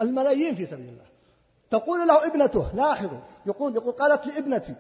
[0.01, 1.07] الملايين في سبيل الله.
[1.71, 4.75] تقول له ابنته لاحظوا يقول يقول قالت لي ابنتي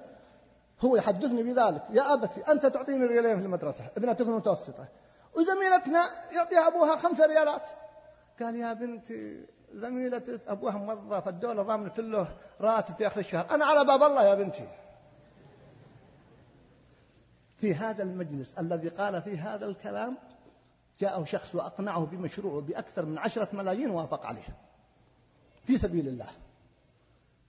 [0.84, 1.82] هو يحدثني بذلك.
[1.90, 3.84] يا أبتي أنت تعطيني ريالين في المدرسة.
[3.96, 4.88] ابنتي في المتوسطة
[5.36, 7.68] وزميلتنا يعطيها أبوها خمسة ريالات.
[8.40, 12.28] قال يا بنتي زميلة أبوها موظف الدولة ضامنة له
[12.60, 13.46] راتب في آخر الشهر.
[13.50, 14.68] أنا على باب الله يا بنتي.
[17.56, 20.16] في هذا المجلس الذي قال فيه هذا الكلام
[21.00, 24.56] جاءه شخص وأقنعه بمشروعه بأكثر من عشرة ملايين وافق عليه.
[25.64, 26.28] في سبيل الله.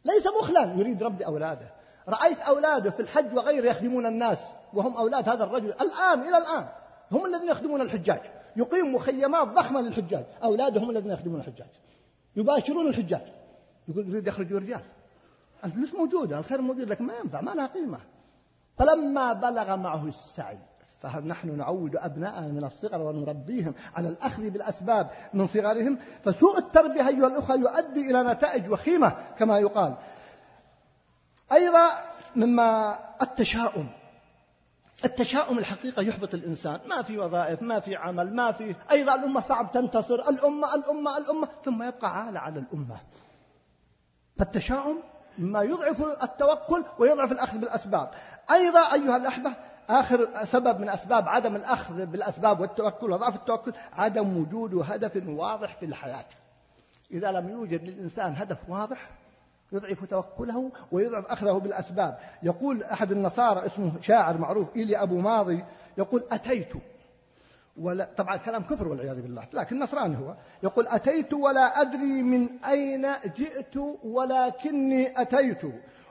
[0.06, 1.81] ليس بخلا يريد ربي أولاده.
[2.10, 4.38] رأيت أولاده في الحج وغيره يخدمون الناس
[4.74, 5.74] وهم أولاد هذا الرجل.
[5.82, 6.66] الآن إلى الآن
[7.12, 8.22] هم الذين يخدمون الحجاج.
[8.56, 10.26] يقيم مخيمات ضخمة للحجاج.
[10.44, 11.70] أولاده هم الذين يخدمون الحجاج.
[12.36, 13.22] يباشرون الحجاج.
[13.88, 14.82] يقول يريد يخرجوا رجال
[15.66, 18.00] الفلوس موجودة الخير موجود لكن ما ينفع ما لها قيمة.
[18.78, 20.58] فلما بلغ معه السعي
[21.02, 27.56] فنحن نعود أبناءنا من الصغر ونربيهم على الأخذ بالأسباب من صغرهم؟ فسوء التربية أيها الأخوة
[27.56, 29.96] يؤدي إلى نتائج وخيمة كما يقال.
[31.52, 31.90] أيضا
[32.36, 33.90] مما التشاؤم.
[35.06, 36.80] التشاؤم الحقيقة يحبط الإنسان.
[36.90, 40.30] ما في وظائف ما في عمل ما في أيضا الأمة صعب تنتصر.
[40.30, 41.48] الأمة الأمة الأمة.
[41.66, 42.98] ثم يبقى عالة على الأمة.
[44.40, 45.04] فالتشاؤم
[45.38, 48.12] مما يضعف التوكل ويضعف الأخذ بالأسباب.
[48.52, 49.54] أيضا أيها الأحبة
[49.90, 55.86] آخر سبب من أسباب عدم الأخذ بالأسباب والتوكل وضعف التوكل عدم وجود هدف واضح في
[55.86, 56.26] الحياة.
[57.12, 59.10] إذا لم يوجد للإنسان هدف واضح
[59.72, 62.20] يضعف توكله ويضعف أخذه بالأسباب.
[62.44, 65.64] يقول أحد النصارى اسمه شاعر معروف إيلي أبو ماضي
[65.98, 66.74] يقول أتيت
[67.78, 70.36] ولا طبعا كلام كفر والعياذ بالله لكن نصراني هو.
[70.64, 73.08] يقول أتيت ولا أدري من أين
[73.38, 75.62] جئت ولكني أتيت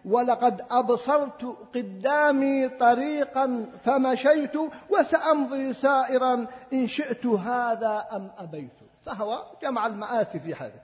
[0.05, 4.57] ولقد أبصرت قدامي طريقا فمشيت
[4.91, 8.71] وسأمضي سائرا إن شئت هذا أم أبيت.
[9.07, 10.83] فهو جمع المآسي في هذا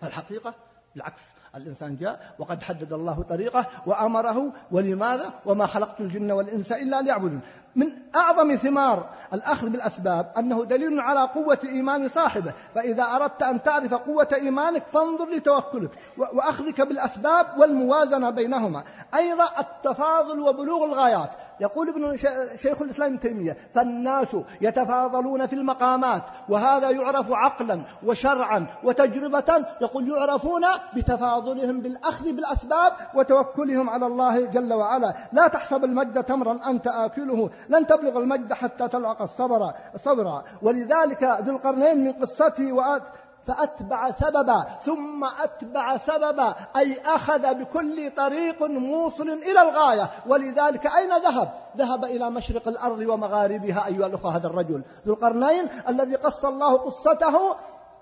[0.00, 0.54] فالحقيقة
[0.94, 1.20] بالعكس
[1.56, 7.40] الإنسان جاء وقد حدد الله طريقه وأمره ولماذا وما خلقت الجن والإنس إلا ليعبدون.
[7.76, 12.52] من أعظم ثمار الأخذ بالأسباب أنه دليل على قوة إيمان صاحبه.
[12.74, 18.82] فإذا أردت أن تعرف قوة إيمانك فانظر لتوكلك وأخذك بالأسباب والموازنة بينهما.
[19.14, 21.30] أيضا التفاضل وبلوغ الغايات.
[21.60, 22.16] يقول ابن
[22.56, 24.28] شيخ الإسلام ابن تيمية فالناس
[24.60, 30.62] يتفاضلون في المقامات وهذا يعرف عقلا وشرعا وتجربة يقول يعرفون
[30.96, 35.14] بتفاضلهم بالأخذ بالأسباب وتوكلهم على الله جل وعلا.
[35.32, 39.72] لا تحسب المجد تمرا أنت آكله لن تبلغ المجد حتى تلعق الصبر
[40.04, 43.02] صبرا ولذلك ذو القرنين من قصته وآت
[43.46, 50.10] فأتبع سببا ثم أتبع سببا أي أخذ بكل طريق موصل إلى الغاية.
[50.26, 54.82] ولذلك أين ذهب؟ ذهب إلى مشرق الأرض ومغاربها أيها الأخوة هذا الرجل.
[55.06, 57.56] ذو القرنين الذي قص الله قصته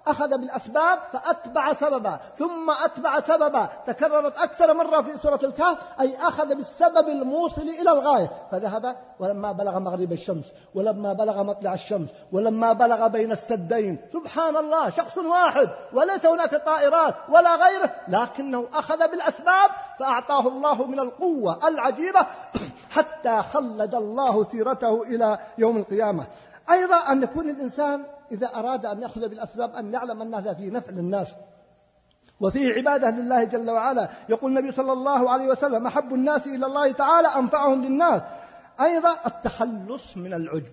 [0.06, 3.68] أخذ بالأسباب فأتبع سببا ثم أتبع سببا.
[3.86, 8.30] تكررت أكثر مرة في سورة الكهف أي أخذ بالسبب الموصل إلى الغاية.
[8.50, 10.44] فذهب ولما بلغ مغرب الشمس
[10.74, 13.98] ولما بلغ مطلع الشمس ولما بلغ بين السدين.
[14.12, 17.90] سبحان الله شخص واحد وليس هناك طائرات ولا غيره.
[18.08, 22.26] لكنه أخذ بالأسباب فأعطاه الله من القوة العجيبة
[22.96, 26.26] حتى خلد الله سيرته إلى يوم القيامة.
[26.70, 30.90] أيضا أن يكون الإنسان إذا أراد أن يأخذ بالأسباب أن يعلم أن هذا فيه نفع
[30.90, 31.34] للناس.
[32.40, 34.10] وفيه عبادة لله جل وعلا.
[34.28, 38.22] يقول النبي صلى الله عليه وسلم أحب الناس إلى الله تعالى أنفعهم للناس.
[38.80, 40.72] أيضا التخلص من العجب.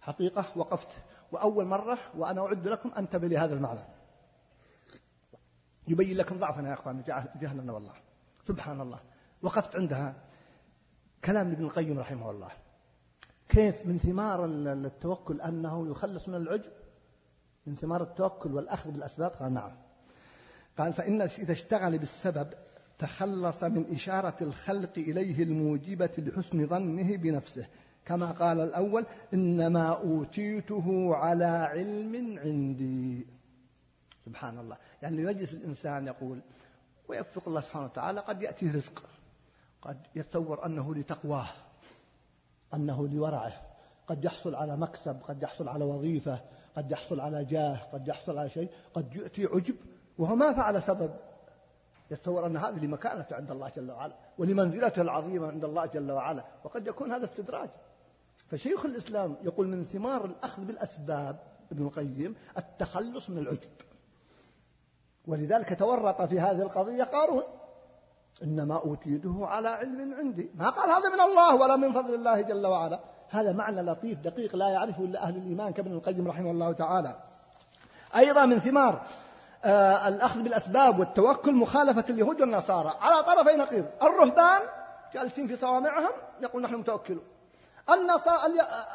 [0.00, 0.88] حقيقة وقفت.
[1.32, 3.84] وأول مرة وأنا أعد لكم أنتبه لهذا المعنى.
[5.88, 7.02] يبين لكم ضعفنا يا أخوان
[7.40, 7.94] جهلنا والله.
[8.48, 8.98] سبحان الله.
[9.42, 10.14] وقفت عندها.
[11.24, 12.48] كلام ابن القيم رحمه الله.
[13.52, 16.72] كيف من ثمار التوكل أنه يخلص من العجب؟
[17.66, 19.72] من ثمار التوكل والأخذ بالأسباب؟ قال نعم.
[20.78, 22.48] قال فإن إذا اشتغل بالسبب
[22.98, 27.66] تخلص من إشارة الخلق إليه الموجبة لحسن ظنه بنفسه.
[28.06, 33.26] كما قال الأول إنما أوتيته على علم عندي.
[34.24, 34.76] سبحان الله.
[35.02, 36.40] يعني يجلس الإنسان يقول
[37.08, 39.02] ويوفق الله سبحانه وتعالى قد يأتيه رزق
[39.82, 41.46] قد يتصور أنه لتقواه.
[42.74, 43.52] أنه لورعه.
[44.06, 46.40] قد يحصل على مكسب قد يحصل على وظيفة
[46.76, 49.76] قد يحصل على جاه قد يحصل على شيء قد يؤتي عجب
[50.18, 51.14] وهو ما فعل سبب.
[52.10, 56.86] يتصور أن هذه لمكانته عند الله جل وعلا ولمنزلته العظيمة عند الله جل وعلا وقد
[56.86, 57.70] يكون هذا استدراج.
[58.48, 61.38] فشيخ الإسلام يقول من ثمار الأخذ بالأسباب
[61.72, 63.70] ابن القيم التخلص من العجب.
[65.26, 67.42] ولذلك تورط في هذه القضية قارون.
[68.42, 70.50] إنما أوتيته على علم عندي.
[70.54, 73.00] ما قال هذا من الله ولا من فضل الله جل وعلا.
[73.30, 77.16] هذا معنى لطيف دقيق لا يعرفه إلا أهل الإيمان كابن القيم رحمه الله تعالى.
[78.16, 79.02] أيضا من ثمار
[79.64, 82.92] آه الأخذ بالأسباب والتوكل مخالفة اليهود والنصارى.
[83.00, 83.86] على طرفي نقيض.
[84.02, 84.60] الرهبان
[85.14, 87.24] جالسين في صوامعهم يقول نحن متوكلون.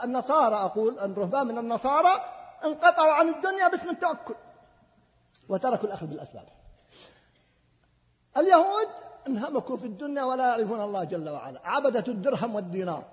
[0.04, 2.22] النصارى أقول الرهبان من النصارى
[2.66, 4.36] انقطعوا عن الدنيا باسم التوكل
[5.50, 6.46] وتركوا الأخذ بالأسباب.
[8.38, 8.88] اليهود
[9.28, 11.60] أنهمكوا في الدنيا ولا يعرفون الله جل وعلا.
[11.64, 13.04] عبدة الدرهم والدينار.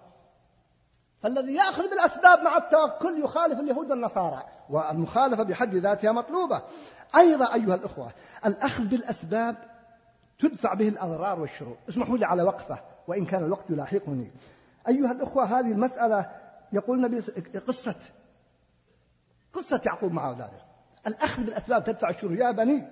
[1.22, 4.42] فالذي يأخذ بالأسباب مع التوكل يخالف اليهود والنصارى.
[4.70, 6.62] والمخالفة بحد ذاتها مطلوبة.
[7.16, 8.10] أيضا أيها الأخوة
[8.46, 9.56] الأخذ بالأسباب
[10.38, 11.76] تدفع به الأضرار والشرور.
[11.88, 14.30] اسمحوا لي على وقفة وإن كان الوقت يلاحقني.
[14.88, 16.30] أيها الأخوة هذه المسألة
[16.72, 17.20] يقول النبي
[17.58, 17.94] قصة
[19.52, 20.64] قصة يعقوب مع أولاده.
[21.06, 22.32] الأخذ بالأسباب تدفع الشرور.
[22.32, 22.88] يا بني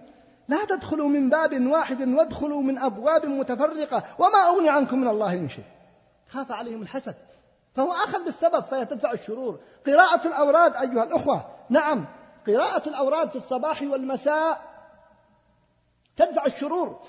[0.49, 5.49] لا تدخلوا من باب واحد وادخلوا من أبواب متفرقة وما أغني عنكم من الله من
[5.49, 5.64] شيء.
[6.28, 7.16] خاف عليهم الحسد.
[7.74, 9.61] فهو أخذ بالسبب فيتدفع الشرور.
[9.86, 11.49] قراءة الأوراد أيها الأخوة.
[11.70, 12.05] نعم
[12.47, 14.72] قراءة الأوراد في الصباح والمساء
[16.16, 17.01] تدفع الشرور.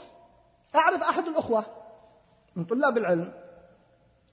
[0.76, 1.66] أعرف أحد الأخوة
[2.56, 3.34] من طلاب العلم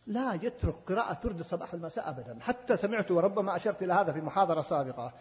[0.07, 2.39] لا يترك قراءة ورد الصباح والمساء أبدا.
[2.41, 5.13] حتى سمعت وربما أشرت إلى هذا في محاضرة سابقة.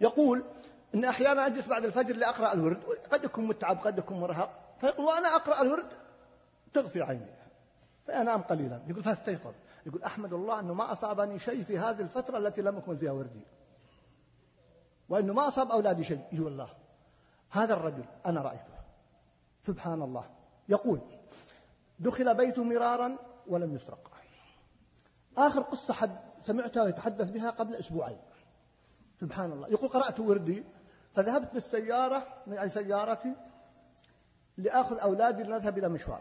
[0.00, 0.44] يقول
[0.94, 2.82] إن أحيانا أجلس بعد الفجر لأقرأ الورد
[3.12, 5.88] قد يكون متعب قد يكون مرهق فيقول وأنا أقرأ الورد
[6.74, 7.34] تغفي عيني
[8.06, 8.82] فأنام قليلا.
[8.86, 9.52] يقول فاستيقظ.
[9.86, 13.40] يقول أحمد الله أنه ما أصابني شيء في هذه الفترة التي لم يكن فيها وردي.
[15.08, 16.20] وأنه ما أصاب أولادي شيء.
[16.32, 16.68] اي والله
[17.50, 18.78] هذا الرجل أنا رأيته.
[19.66, 20.30] سبحان الله.
[20.68, 21.00] يقول
[21.98, 23.16] دخل بيته مرارا
[23.46, 24.10] ولم يسرق.
[25.38, 28.18] آخر قصة حد سمعتها يتحدث بها قبل أسبوعين.
[29.20, 29.68] سبحان الله.
[29.68, 30.64] يقول قرأت وردي
[31.14, 33.34] فذهبت بالسيارة من أي سيارتي
[34.56, 36.20] لآخذ أولادي لنذهب إلى مشوار.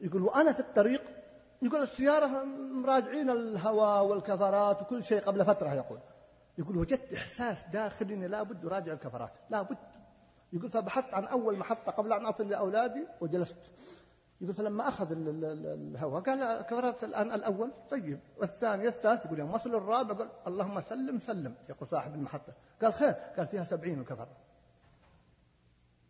[0.00, 1.02] يقول وأنا في الطريق
[1.62, 5.98] يقول السيارة مراجعين الهواء والكفرات وكل شيء قبل فترة يقول.
[6.58, 9.30] يقول وجدت إحساس داخلي أني لابد أراجع الكفرات.
[9.50, 9.78] لابد
[10.52, 13.58] يقول فبحثت عن أول محطة قبل أن أصل لأولادي وجلست.
[14.40, 17.70] يقول فلما أخذ الهواء قال كفرات الآن الأول.
[17.90, 22.52] طيب والثاني الثالث يقول يوم وصل الرابع قال اللهم سلم سلم يقول صاحب المحطة.
[22.82, 24.28] قال خير قال فيها سبعين الكفر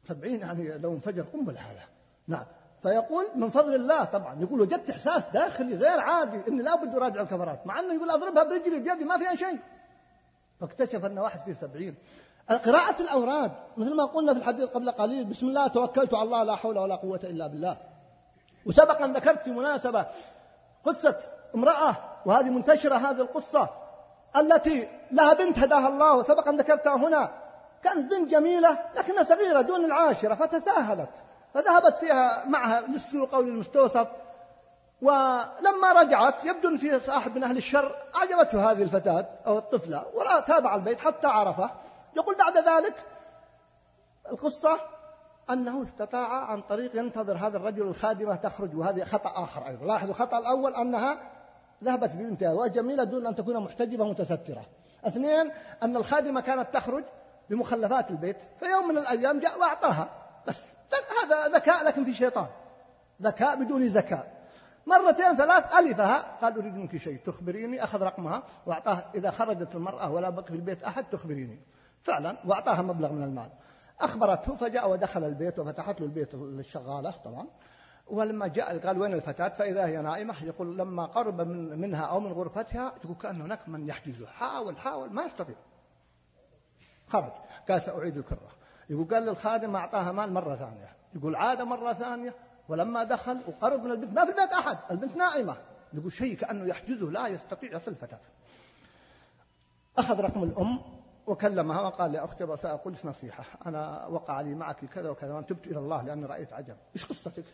[0.08, 1.82] سبعين يعني لو انفجر قنبلة هذا
[2.26, 2.44] نعم.
[2.82, 7.66] فيقول من فضل الله طبعا يقول وجدت إحساس داخلي غير عادي إني لابد أراجع الكفرات
[7.66, 9.58] مع أنه يقول أضربها برجلي بيدي ما فيها شيء.
[10.60, 11.94] فاكتشف أن واحد فيه سبعين.
[12.48, 16.56] قراءة الأوراد مثل ما قلنا في الحديث قبل قليل بسم الله توكلت على الله لا
[16.56, 17.76] حول ولا قوة إلا بالله.
[18.68, 20.06] وسبق أن ذكرت في مناسبة
[20.84, 21.18] قصة
[21.54, 21.96] امرأة
[22.26, 23.68] وهذه منتشرة هذه القصة
[24.36, 27.30] التي لها بنت هداها الله وسبق أن ذكرتها هنا.
[27.84, 31.10] كانت بنت جميلة لكنها صغيرة دون العاشرة فتساهلت
[31.54, 34.08] فذهبت فيها معها للسوق أو للمستوصف.
[35.02, 40.74] ولما رجعت يبدو أن في صاحب من أهل الشر أعجبته هذه الفتاة أو الطفلة وتابع
[40.74, 41.70] البيت حتى عرفه.
[42.16, 42.94] يقول بعد ذلك
[44.32, 44.80] القصة
[45.50, 49.86] أنه استطاع عن طريق ينتظر هذا الرجل الخادمة تخرج وهذا خطأ آخر أيضا.
[49.86, 51.18] لاحظوا الخطأ الأول أنها
[51.84, 54.66] ذهبت ببنتها وجميلة دون أن تكون محتجبة متسترة
[55.04, 55.50] اثنين
[55.82, 57.04] أن الخادمة كانت تخرج
[57.50, 60.08] بمخلفات البيت في يوم من الأيام جاء وأعطاها.
[60.46, 60.54] بس
[61.24, 62.46] هذا ذكاء لكن في شيطان.
[63.22, 64.38] ذكاء بدون ذكاء.
[64.86, 66.24] مرتين ثلاث ألفها.
[66.42, 70.82] قال أريد منك شيء تخبريني أخذ رقمها وأعطاه إذا خرجت المرأة ولا بقي في البيت
[70.82, 71.58] أحد تخبريني.
[72.02, 73.48] فعلا وأعطاها مبلغ من المال.
[74.00, 77.46] أخبرته فجاء ودخل البيت وفتحت له البيت للشغالة طبعا.
[78.06, 82.32] ولما جاء قال وين الفتاة؟ فإذا هي نائمة يقول لما قرب من منها أو من
[82.32, 82.94] غرفتها.
[83.02, 85.56] تقول كأن هناك من يحجزه حاول حاول ما يستطيع.
[87.08, 87.32] خرج.
[87.68, 88.48] قال سأعيد الكرة.
[88.90, 90.96] يقول قال للخادم أعطاها مال مرة ثانية.
[91.14, 92.34] يقول عاد مرة ثانية.
[92.68, 95.56] ولما دخل وقرب من البنت ما في البيت أحد البنت نائمة.
[95.92, 98.20] يقول شيء كأنه يحجزه لا يستطيع يصل الفتاة.
[99.98, 100.97] أخذ رقم الأم.
[101.28, 103.44] وكلمها وقال يا أختي سأقول نصيحة.
[103.66, 106.76] أنا وقع لي معك كذا وكذا وأنا تبت إلى الله لأني رأيت عجب.
[106.96, 107.44] إيش قصتك؟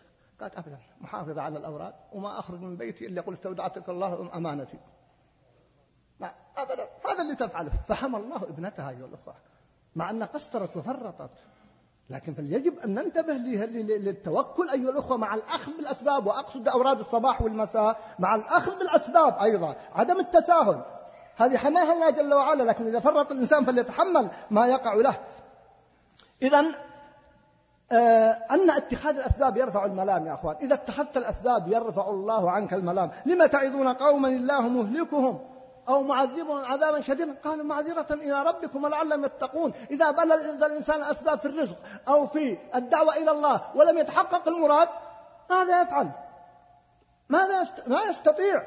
[0.41, 4.79] قالت أبدا محافظة على الأوراد وما أخرج من بيتي إلا قل استودعتك الله أمانتي.
[6.20, 7.72] لا أبدا هذا اللي تفعله.
[7.89, 9.35] فهم الله ابنتها أيها الأخوة
[9.97, 11.31] مع أنها قصرت وفرطت.
[12.11, 18.35] لكن فليجب أن ننتبه للتوكل أيها الأخوة مع الأخذ بالأسباب وأقصد أوراد الصباح والمساء مع
[18.35, 20.83] الأخذ بالأسباب أيضا عدم التساهل.
[21.37, 25.14] هذه حماها الله جل وعلا لكن إذا فرط الإنسان فليتحمل ما يقع له.
[26.43, 26.64] إذا
[27.93, 30.57] آه أن اتخاذ الأسباب يرفع الملام يا أخوان.
[30.61, 33.11] إذا اتخذت الأسباب يرفع الله عنك الملام.
[33.26, 35.41] لما تعظون قوما الله مهلكهم
[35.89, 39.72] أو معذبهم عذابا شديدا؟ قالوا معذرة إلى ربكم ولعلهم يتقون.
[39.91, 41.76] إذا بلى الإنسان أسباب في الرزق
[42.09, 44.89] أو في الدعوة إلى الله ولم يتحقق المراد
[45.51, 46.11] ماذا يفعل؟
[47.28, 48.62] ماذا ما يستطيع؟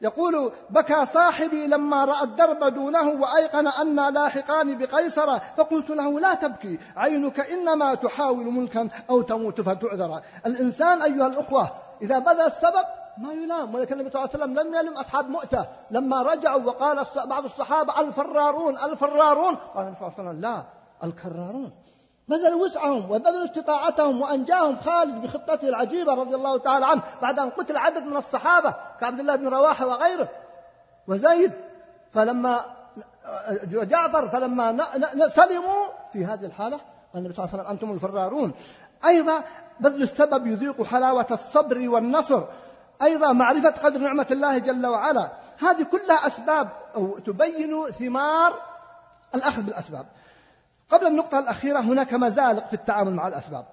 [0.00, 6.78] يقول بكى صاحبي لما رأى الدرب دونه وأيقن أنا لاحقان بقيصر فقلت له لا تبكي
[6.96, 11.70] عينك إنما تحاول ملكا أو تموت فتعذر الإنسان أيها الأخوة
[12.02, 12.84] إذا بذل السبب
[13.18, 17.06] ما يلام ولكن النبي صلى الله عليه وسلم لم يلم أصحاب مؤتة لما رجعوا وقال
[17.26, 19.54] بعض الصحابة الفرارون الفرارون.
[19.54, 20.62] قال النبي صلى الله عليه وسلم لا
[21.04, 21.72] الكرارون.
[22.28, 27.76] بذلوا وسعهم وبذلوا استطاعتهم وأنجاهم خالد بخطته العجيبة رضي الله تعالى عنه بعد أن قتل
[27.76, 30.28] عدد من الصحابة كعبد الله بن رواحة وغيره
[31.08, 31.52] وزيد.
[32.12, 32.60] فلما
[33.64, 34.84] جعفر فلما
[35.36, 38.52] سلموا في هذه الحالة قال النبي صلى الله عليه وسلم أنتم الفرارون.
[39.04, 39.42] أيضا
[39.80, 42.42] بذل السبب يذيق حلاوة الصبر والنصر.
[43.02, 45.30] أيضا معرفة قدر نعمة الله جل وعلا.
[45.58, 48.52] هذه كلها أسباب أو تبين ثمار
[49.34, 50.06] الأخذ بالأسباب.
[50.88, 53.66] قبل النقطة الأخيرة هناك مزالق في التعامل مع الأسباب.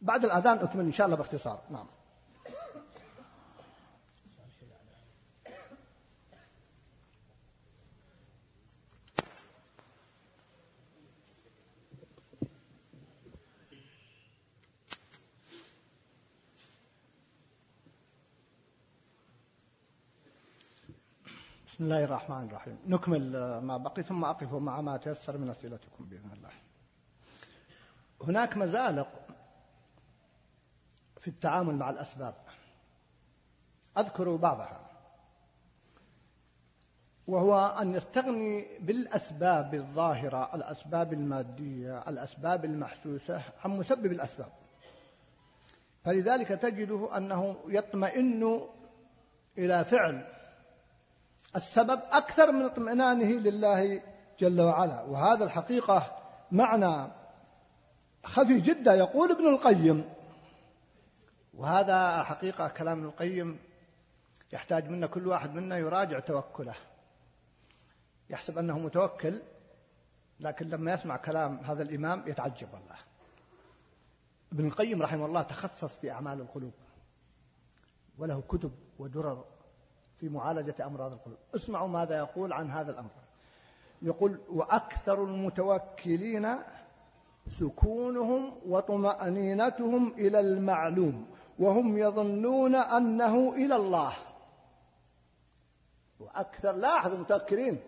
[0.00, 1.60] بعد الأذان أكمل إن شاء الله باختصار.
[1.70, 1.86] نعم.
[21.80, 22.78] بسم الله الرحمن الرحيم.
[22.86, 26.50] نكمل ما بقي ثم أقف مع ما تيسر من أسئلتكم بإذن الله.
[28.22, 29.08] هناك مزالق
[31.20, 32.34] في التعامل مع الأسباب.
[33.98, 34.90] أذكر بعضها.
[37.26, 44.52] وهو أن يستغني بالأسباب الظاهرة الأسباب المادية الأسباب المحسوسة عن مسبب الأسباب.
[46.04, 48.60] فلذلك تجده أنه يطمئن
[49.58, 50.39] إلى فعل
[51.56, 54.02] السبب أكثر من اطمئنانه لله
[54.38, 55.02] جل وعلا.
[55.02, 56.16] وهذا الحقيقة
[56.52, 57.12] معنى
[58.24, 60.14] خفي جدا يقول ابن القيم.
[61.54, 63.58] وهذا حقيقة كلام ابن القيم
[64.52, 66.74] يحتاج منا كل واحد منا يراجع توكله.
[68.30, 69.42] يحسب أنه متوكل
[70.40, 72.96] لكن لما يسمع كلام هذا الإمام يتعجب والله.
[74.52, 76.72] ابن القيم رحمه الله تخصص في أعمال القلوب
[78.18, 79.44] وله كتب ودرر
[80.20, 81.38] في معالجة أمراض القلوب.
[81.54, 83.10] اسمعوا ماذا يقول عن هذا الأمر.
[84.02, 86.56] يقول وأكثر المتوكلين
[87.58, 91.26] سكونهم وطمأنينتهم إلى المعلوم
[91.58, 94.12] وهم يظنون أنه إلى الله.
[96.20, 97.80] وأكثر لاحظ المتوكلين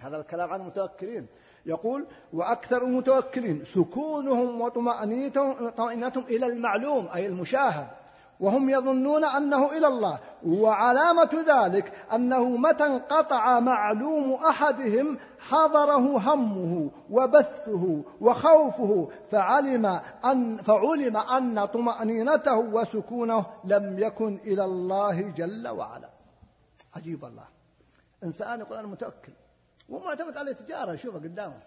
[0.00, 1.26] هذا الكلام عن المتوكلين.
[1.66, 7.97] يقول وأكثر المتوكلين سكونهم وطمأنينتهم إلى المعلوم أي المشاهد.
[8.40, 10.18] وهم يظنون أنه إلى الله.
[10.46, 21.64] وعلامة ذلك أنه متى انقطع معلوم أحدهم حضره همه وبثه وخوفه فعلم ان فعلم أن
[21.64, 26.08] طمأنينته وسكونه لم يكن إلى الله جل وعلا.
[26.96, 27.44] عجيب الله.
[28.24, 29.32] إنسان يقول أنا متوكل.
[29.88, 31.62] ومعتمد على تجاره يشوفها قدامه.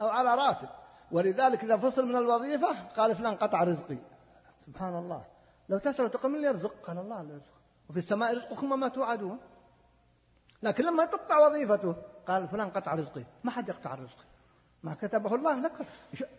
[0.00, 0.68] أو على راتب.
[1.12, 3.96] ولذلك إذا فصل من الوظيفة قال فلان قطع رزقي.
[4.66, 5.37] سبحان الله.
[5.68, 7.52] لو تسأل تقول من يرزق قال الله لا يرزق
[7.90, 9.38] وفي السماء رزقكم ما توعدون.
[10.62, 11.96] لكن لما تقطع وظيفته
[12.26, 14.18] قال فلان قطع رزقي ما حد يقطع الرزق
[14.82, 15.72] ما كتبه الله لك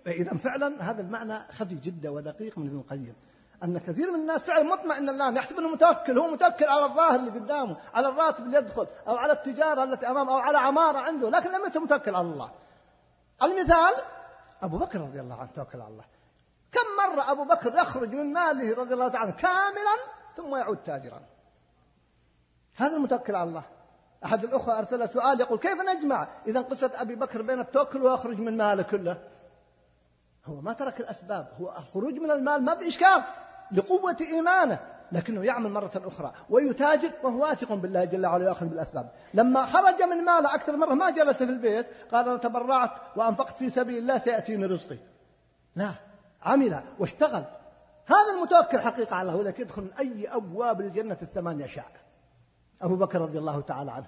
[0.07, 3.15] إذا فعلا هذا المعنى خفي جدا ودقيق من ابن القيم.
[3.63, 7.31] أن كثير من الناس فعلا مطمئن الآن يحسب أنه متوكل هو متوكل على الظاهر اللي
[7.31, 11.49] قدامه على الراتب اللي يدخل أو على التجارة التي أمامه أو على عمارة عنده لكن
[11.49, 12.51] لم يكن متوكل على الله.
[13.43, 13.93] المثال
[14.61, 16.05] أبو بكر رضي الله عنه توكل على الله.
[16.71, 19.95] كم مرة أبو بكر يخرج من ماله رضي الله تعالى كاملا
[20.37, 21.21] ثم يعود تاجرا.
[22.75, 23.63] هذا المتوكل على الله.
[24.25, 28.57] أحد الأخوة أرسل سؤال يقول كيف نجمع إذا قصة أبي بكر بين التوكل ويخرج من
[28.57, 29.17] ماله كله؟
[30.45, 31.47] هو ما ترك الأسباب.
[31.61, 33.23] هو الخروج من المال ما في إشكال
[33.71, 34.79] لقوة إيمانه
[35.11, 39.11] لكنه يعمل مرة أخرى ويتاجر وهو واثق بالله جل وعلا يأخذ بالأسباب.
[39.33, 43.69] لما خرج من ماله أكثر مرة ما جلس في البيت قال أنا تبرعت وأنفقت في
[43.69, 44.97] سبيل الله سيأتيني رزقي.
[45.75, 46.08] لا.
[46.43, 47.43] عمل واشتغل.
[48.05, 51.85] هذا المتوكل حقيقة على الله ولكن يدخل من أي أبواب الجنة الثمانية شاء
[52.81, 54.07] أبو بكر رضي الله تعالى عنه.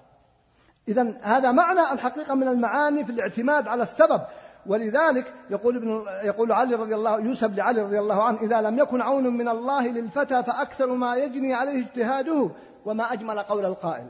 [0.88, 4.22] إذا هذا معنى الحقيقة من المعاني في الاعتماد على السبب.
[4.66, 9.00] ولذلك يقول ابن يقول علي رضي الله يوسف لعلي رضي الله عنه إذا لم يكن
[9.00, 12.50] عون من الله للفتى فأكثر ما يجني عليه اجتهاده
[12.84, 14.06] وما أجمل قول القائل.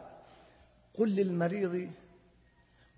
[0.99, 1.91] قل للمريض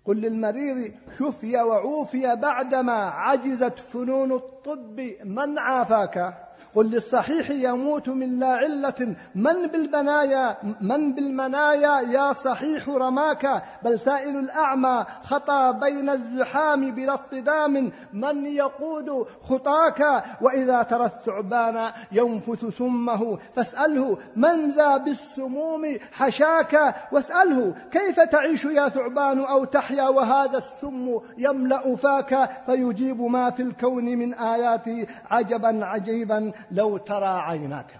[0.05, 6.44] قل للمريض شفي وعوفي بعدما عجزت فنون الطب من عافاك؟
[6.75, 9.15] قل للصحيح يموت من لا علة.
[9.35, 17.91] من بالبنايا من بالمنايا يا صحيح رماك بل سائل الأعمى خطى بين الزحام بلا اصطدام.
[18.13, 23.37] من يقود خطاك وإذا ترى الثعبان ينفث سمه.
[23.55, 26.95] فاسأله من ذا بالسموم حشاك.
[27.11, 32.49] واسأله كيف تعيش يا ثعبان أو تحيا وهذا السم يملأ فاك.
[32.65, 36.51] فيجيب ما في الكون من آياتي عجبا عجيبا.
[36.71, 37.99] لو ترى عيناك.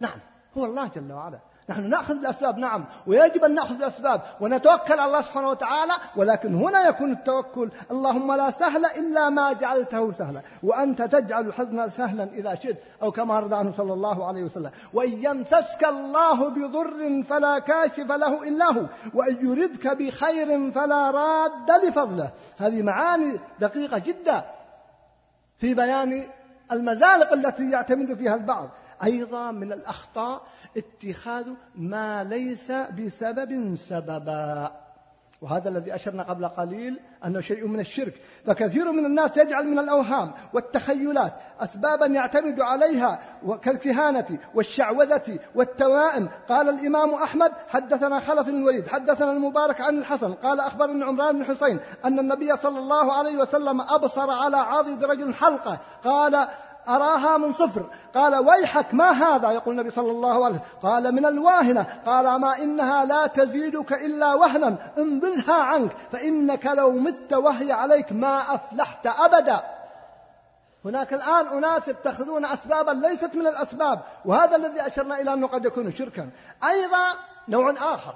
[0.00, 0.18] نعم
[0.56, 1.38] هو الله جل وعلا.
[1.68, 2.84] نحن نأخذ بالاسباب نعم.
[3.06, 8.50] ويجب أن نأخذ بالاسباب ونتوكل على الله سبحانه وتعالى ولكن هنا يكون التوكل اللهم لا
[8.50, 10.40] سهل إلا ما جعلته سهلا.
[10.62, 14.70] وأنت تجعل الحزن سهلا إذا شئت أو كما رضى عنه صلى الله عليه وسلم.
[14.92, 18.86] وإن يمسسك الله بضر فلا كاشف له إلا هو.
[19.14, 22.30] وإن يردك بخير فلا راد لفضله.
[22.58, 24.44] هذه معاني دقيقة جدا
[25.58, 26.26] في بيان
[26.72, 28.70] المزالق التي يعتمد فيها البعض.
[29.04, 30.42] أيضا من الأخطاء
[30.76, 34.83] اتخاذ ما ليس بسبب سببا.
[35.44, 38.14] وهذا الذي أشرنا قبل قليل أنه شيء من الشرك.
[38.46, 43.18] فكثير من الناس يجعل من الأوهام والتخيلات أسبابا يعتمد عليها
[43.62, 46.28] كالكهانة والشعوذة والتوائم.
[46.48, 51.44] قال الإمام أحمد حدثنا خلف بن الوليد حدثنا المبارك عن الحسن قال أخبرني عمران بن
[51.44, 56.48] حسين أن النبي صلى الله عليه وسلم أبصر على عاضد رجل حلقة قال
[56.88, 57.90] أراها من صفر.
[58.14, 60.66] قال ويحك ما هذا؟ يقول النبي صلى الله عليه وسلم.
[60.82, 61.82] قال من الواهنة.
[62.06, 68.38] قال ما إنها لا تزيدك إلا وهنا انبذها عنك فإنك لو مت وهي عليك ما
[68.54, 69.62] أفلحت أبدا.
[70.84, 75.90] هناك الآن أناس يتخذون أسبابا ليست من الأسباب وهذا الذي أشرنا إلى أنه قد يكون
[75.90, 76.30] شركا.
[76.64, 77.12] أيضا
[77.48, 78.14] نوع آخر.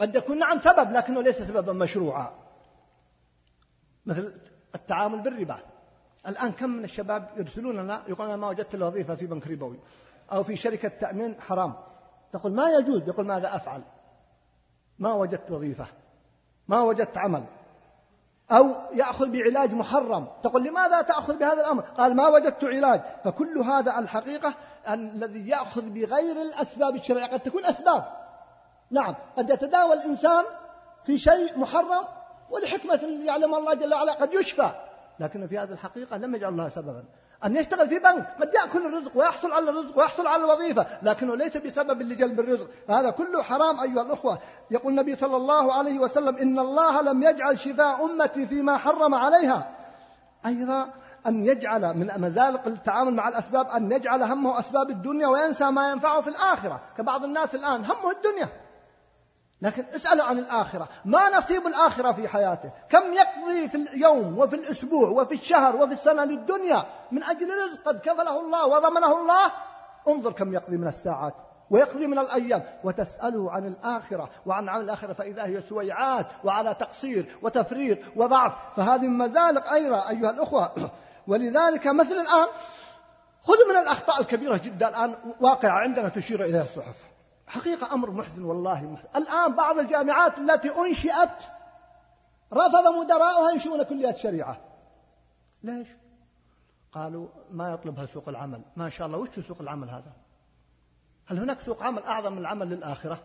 [0.00, 2.30] قد يكون نعم سبب لكنه ليس سببا مشروعا.
[4.06, 4.34] مثل
[4.74, 5.58] التعامل بالربا.
[6.28, 9.78] الآن كم من الشباب يرسلون لنا يقول أنا ما وجدت الوظيفة في بنك ربوي
[10.32, 11.74] أو في شركة تأمين حرام.
[12.32, 13.82] تقول ما يجوز؟ يقول ماذا أفعل؟
[14.98, 15.86] ما وجدت وظيفة.
[16.68, 17.44] ما وجدت عمل.
[18.50, 20.28] أو يأخذ بعلاج محرم.
[20.42, 23.00] تقول لماذا تأخذ بهذا الأمر؟ قال ما وجدت علاج.
[23.24, 24.54] فكل هذا الحقيقة
[24.88, 27.26] الذي يأخذ بغير الأسباب الشرعية.
[27.26, 28.04] قد تكون أسباب.
[28.90, 29.14] نعم.
[29.36, 30.44] قد يتداول الإنسان
[31.04, 32.04] في شيء محرم
[32.50, 34.70] ولحكمة يعلم الله جل وعلا قد يشفى.
[35.20, 37.04] لكن في هذه الحقيقة لم يجعل الله سببا.
[37.44, 41.56] أن يشتغل في بنك قد يأكل الرزق ويحصل على الرزق ويحصل على الوظيفة لكنه ليس
[41.56, 42.68] بسبب لجلب الرزق.
[42.90, 44.38] هذا كله حرام أيها الأخوة.
[44.70, 49.70] يقول النبي صلى الله عليه وسلم إن الله لم يجعل شفاء أمتي فيما حرم عليها.
[50.46, 50.90] أيضا
[51.26, 56.20] أن يجعل من مزالق التعامل مع الأسباب أن يجعل همه أسباب الدنيا وينسى ما ينفعه
[56.20, 56.80] في الآخرة.
[56.98, 58.48] كبعض الناس الآن همه الدنيا.
[59.62, 60.88] لكن اسألوا عن الآخرة.
[61.04, 66.24] ما نصيب الآخرة في حياته؟ كم يقضي في اليوم وفي الأسبوع وفي الشهر وفي السنة
[66.24, 69.52] للدنيا؟ من أجل رزق قد كفله الله وضمنه الله.
[70.08, 71.34] انظر كم يقضي من الساعات
[71.70, 72.62] ويقضي من الأيام.
[72.84, 74.30] وتسأله عن الآخرة.
[74.46, 78.52] وعن عمل الآخرة فإذا هي سويعات وعلى تقصير وتفريط وضعف.
[78.76, 80.72] فهذه مزالق أيضا أيها الأخوة.
[81.28, 82.46] ولذلك مثل الآن
[83.42, 84.88] خذوا من الأخطاء الكبيرة جدا.
[84.88, 87.09] الآن واقعة عندنا تشير إليها الصحف.
[87.50, 89.08] حقيقة أمر محزن والله محزن.
[89.16, 91.44] الآن بعض الجامعات التي أنشئت
[92.52, 94.60] رفض مدراؤها ينشئون كليات شريعة.
[95.62, 95.88] ليش؟
[96.92, 98.62] قالوا ما يطلبها سوق العمل.
[98.76, 100.12] ما شاء الله وش سوق العمل هذا؟
[101.26, 103.18] هل هناك سوق عمل أعظم من العمل للآخرة؟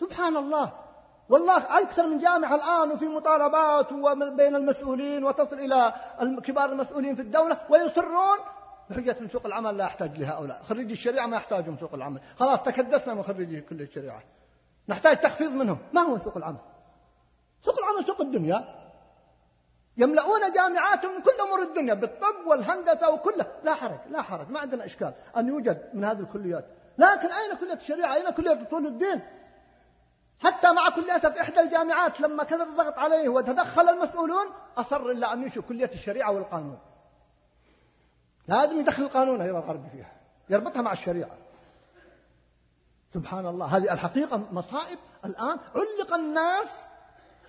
[0.00, 0.72] سبحان الله.
[1.28, 3.92] والله أكثر من جامعة الآن وفي مطالبات
[4.32, 5.94] بين المسؤولين وتصل إلى
[6.44, 8.38] كبار المسؤولين في الدولة ويصرون
[8.90, 12.20] بحجة من سوق العمل لا يحتاج لها هؤلاء خريجي الشريعة ما يحتاجون سوق العمل.
[12.38, 14.22] خلاص تكدسنا من خريجي كل الشريعة.
[14.88, 15.78] نحتاج تخفيض منهم.
[15.92, 16.58] ما هو سوق العمل؟
[17.64, 18.80] سوق العمل سوق الدنيا.
[19.96, 23.46] يملؤون جامعاتهم من كل أمور الدنيا بالطب والهندسة وكله.
[23.64, 25.12] لا حرج لا حرج ما عندنا إشكال.
[25.36, 26.64] أن يوجد من هذه الكليات.
[26.98, 29.20] لكن أين كلية الشريعة؟ أين كلية أصول الدين؟
[30.40, 34.46] حتى مع كل أسف إحدى الجامعات لما كثر الضغط عليه وتدخل المسؤولون
[34.76, 36.78] أصر إلا أن ينشئ كلية الشريعة والقانون.
[38.48, 40.12] لازم يدخل القانون أيضا الغربي فيها.
[40.50, 41.36] يربطها مع الشريعة.
[43.14, 46.68] سبحان الله هذه الحقيقة مصائب الآن علق الناس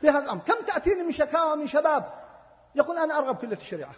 [0.04, 0.42] بهذا الأمر.
[0.42, 2.14] كم تأتيني من شكاوى من شباب
[2.76, 3.94] يقول أنا أرغب كلية الشريعة؟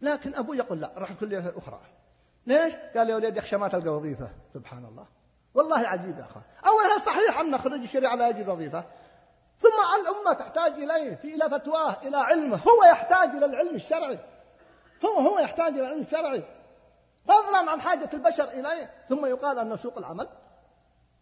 [0.00, 1.80] لكن أبوي يقول لا راح كلية أخرى.
[2.46, 4.30] ليش؟ قال يا وليد يخشى ما تلقى وظيفة.
[4.54, 5.06] سبحان الله.
[5.54, 6.44] والله عجيب يا أخوان.
[6.66, 8.84] أولا صحيح أن خريج الشريعة لا يجد وظيفة؟
[9.58, 12.56] ثم الأمة تحتاج إليه في إلى فتواه إلى علمه.
[12.56, 14.18] هو يحتاج إلى العلم الشرعي.
[15.04, 16.42] هو هو يحتاج إلى علم شرعي.
[17.28, 20.28] فضلا عن حاجة البشر إليه ثم يقال أن سوق العمل.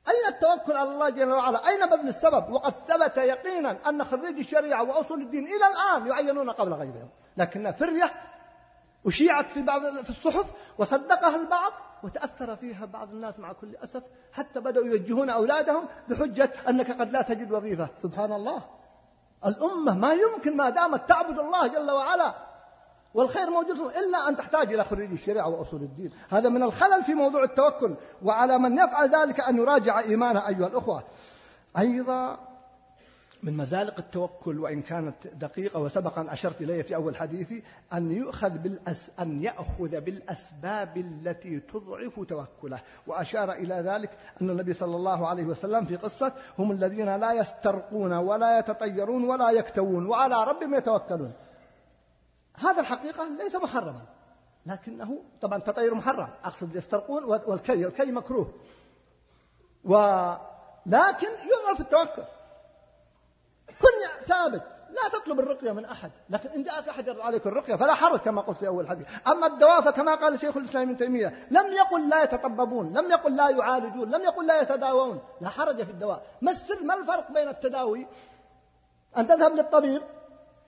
[0.08, 4.82] أين التوكل على الله جل وعلا؟ أين بذل السبب؟ وقد ثبت يقينا أن خريج الشريعة
[4.82, 7.08] وأصول الدين إلى الآن يعينون قبل غيرهم.
[7.36, 8.12] لكنها فرية
[9.06, 10.46] أشيعت في بعض في الصحف
[10.78, 11.72] وصدقها البعض
[12.02, 14.02] وتأثر فيها بعض الناس مع كل أسف
[14.32, 17.88] حتى بدأوا يوجهون أولادهم بحجة أنك قد لا تجد وظيفة.
[18.02, 18.62] سبحان الله.
[19.46, 22.34] الأمة ما يمكن ما دامت تعبد الله جل وعلا.
[23.14, 26.10] والخير موجود إلا أن تحتاج إلى خريج الشريعة وأصول الدين.
[26.30, 31.02] هذا من الخلل في موضوع التوكل وعلى من يفعل ذلك أن يراجع إيمانه أيها الأخوة.
[31.78, 32.38] أيضا
[33.42, 37.62] من مزالق التوكل وإن كانت دقيقة وسبق أن أشرت إليه في أول حديثي
[37.92, 42.80] أن يؤخذ بالأس أن يأخذ بالأسباب التي تضعف توكله.
[43.06, 44.10] وأشار إلى ذلك
[44.42, 49.50] أن النبي صلى الله عليه وسلم في قصة هم الذين لا يسترقون ولا يتطيرون ولا
[49.50, 51.32] يكتوون وعلى ربهم يتوكلون.
[52.54, 54.02] هذا الحقيقة ليس محرما.
[54.66, 56.28] لكنه طبعا التطير محرم.
[56.44, 58.54] أقصد يسترقون والكي الكي مكروه.
[59.84, 62.24] ولكن يضعف التوكل.
[63.68, 64.62] كن ثابت.
[64.90, 66.10] لا تطلب الرقية من أحد.
[66.30, 69.06] لكن إن جاءك أحد يرد عليك الرقية فلا حرج كما قلت في أول الحديث.
[69.28, 73.48] أما الدواء فكما قال شيخ الإسلام ابن تيمية لم يقل لا يتطببون لم يقل لا
[73.48, 75.20] يعالجون لم يقل لا يتداوون.
[75.40, 76.26] لا حرج في الدواء.
[76.42, 78.06] ما السر ما الفرق بين التداوي
[79.16, 80.02] أن تذهب للطبيب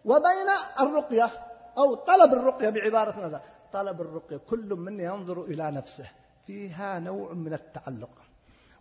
[0.04, 0.48] وبين
[0.80, 1.45] الرقية؟
[1.78, 3.40] أو طلب الرقية بعبارة مثلا
[3.72, 6.10] طلب الرقية كل منا ينظر إلى نفسه.
[6.46, 8.10] فيها نوع من التعلق.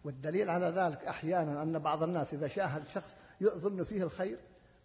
[0.03, 3.09] والدليل على ذلك أحيانا أن بعض الناس إذا شاهد شخص
[3.41, 4.38] يظن فيه الخير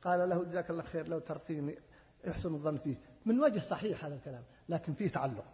[0.02, 1.78] قال له جزاك الله خير لو ترقيني
[2.24, 2.94] يحسن الظن فيه.
[3.26, 5.44] من وجه صحيح هذا الكلام لكن فيه تعلق.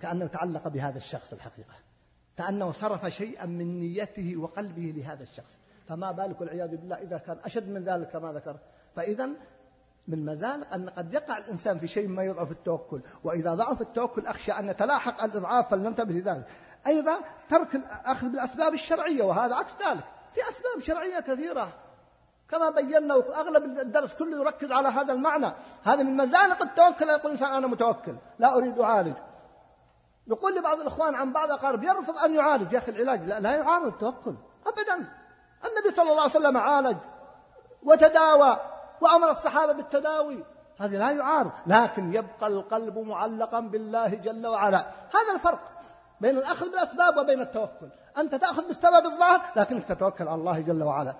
[0.00, 1.74] كأنه تعلق بهذا الشخص الحقيقة.
[2.36, 5.50] كأنه صرف شيئا من نيته وقلبه لهذا الشخص.
[5.88, 8.56] فما بالك والعياذ بالله إذا كان أشد من ذلك كما ذكر.
[8.96, 9.30] فإذا
[10.08, 13.00] من مزالق أن قد يقع الإنسان في شيء ما يضعف التوكل.
[13.24, 16.46] وإذا ضعف التوكل أخشى أن يتلاحق الإضعاف فلننتبه لذلك.
[16.86, 17.18] أيضا
[17.50, 20.04] ترك الأخذ بالأسباب الشرعية وهذا عكس ذلك.
[20.34, 21.68] في أسباب شرعية كثيرة.
[22.50, 25.52] كما بينا وأغلب الدرس كله يركز على هذا المعنى.
[25.84, 29.16] هذا من مزالق التوكل يقول الإنسان أنا متوكل لا أريد أعالج.
[30.26, 32.72] يقول لي بعض الإخوان عن بعض أقارب يرفض أن يعالج.
[32.72, 34.34] يا أخي العلاج لا, لا يعارض التوكل.
[34.66, 34.94] أبدا.
[35.64, 36.96] النبي صلى الله عليه وسلم عالج
[37.82, 38.73] وتداوى.
[39.04, 40.44] وأمر الصحابة بالتداوي.
[40.78, 41.50] هذه لا يعارض.
[41.66, 44.78] لكن يبقى القلب معلقا بالله جل وعلا.
[45.14, 45.60] هذا الفرق
[46.20, 47.88] بين الأخذ بالأسباب وبين التوكل.
[48.18, 51.14] أنت تأخذ بالسبب الظاهر لكنك تتوكل على الله جل وعلا.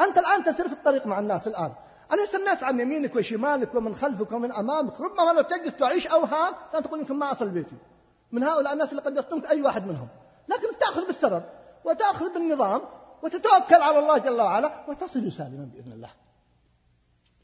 [0.00, 1.72] أنت الآن تسير في الطريق مع الناس الآن.
[2.12, 6.80] أليس الناس عن يمينك وشمالك ومن خلفك ومن أمامك؟ ربما لو تجلس تعيش أوهام لا
[6.80, 7.76] تقول يمكن ما أصل بيتي.
[8.32, 10.08] من هؤلاء الناس اللي قد يصدمك أي واحد منهم.
[10.48, 11.42] لكنك تأخذ بالسبب
[11.84, 12.80] وتأخذ بالنظام
[13.22, 16.10] وتتوكل على الله جل وعلا وتصل سالما بإذن الله.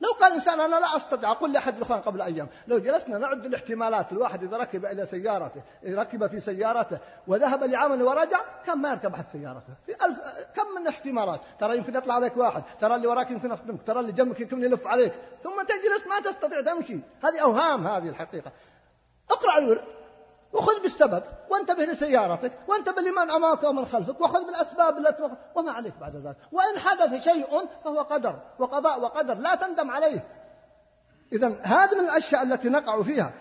[0.01, 4.13] لو قال إنسان أنا لا أستطيع أقول لأحد الإخوان قبل أيام لو جلسنا نعد الاحتمالات
[4.13, 9.25] الواحد إذا ركب إلى سيارته ركب في سيارته وذهب لعمل ورجع كم ما يركب أحد
[9.33, 9.75] سيارته.
[9.87, 10.19] في ألف
[10.57, 14.13] كم من احتمالات؟ ترى يمكن يطلع عليك واحد ترى اللي وراك يمكن يصدمك ترى اللي
[14.13, 15.13] جنبك يمكن يلف عليك
[15.45, 16.99] ثم تجلس ما تستطيع تمشي.
[17.25, 18.53] هذه أوهام هذه الحقيقة.
[19.31, 19.85] اقرأ الورد
[20.53, 26.17] وخذ بالسبب وانتبه لسيارتك وانتبه لمن امامك ومن خلفك وخذ بالأسباب التي وما عليك بعد
[26.17, 26.37] ذلك.
[26.53, 30.27] وإن حدث شيء فهو قدر وقضاء وقدر لا تندم عليه.
[31.33, 33.33] إذا هذه من الأشياء التي نقع فيها.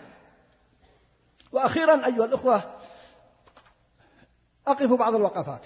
[1.52, 2.62] وأخيرا أيها الأخوة
[4.66, 5.62] أقف بعض الوقفات.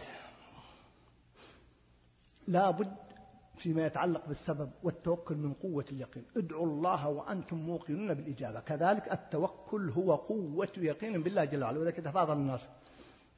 [2.48, 3.03] لا بد
[3.56, 6.24] فيما يتعلق بالسبب والتوكل من قوة اليقين.
[6.36, 8.60] ادعوا الله وأنتم موقنون بالإجابة.
[8.60, 11.78] كذلك التوكل هو قوة يقين بالله جل وعلا.
[11.78, 12.68] ولذلك تفاضل الناس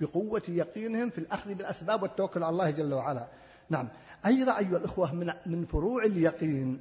[0.01, 3.29] بقوة يقينهم في الأخذ بالأسباب والتوكل على الله جل وعلا.
[3.71, 3.89] نعم.
[4.27, 6.81] أيضا أيها الأخوة من, من فروع اليقين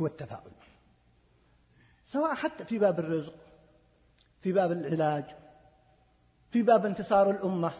[0.00, 0.50] هو التفاؤل.
[2.06, 3.34] سواء حتى في باب الرزق
[4.40, 5.24] في باب العلاج
[6.50, 7.72] في باب انتصار الأمة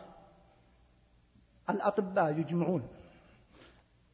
[1.70, 2.88] الأطباء يجمعون.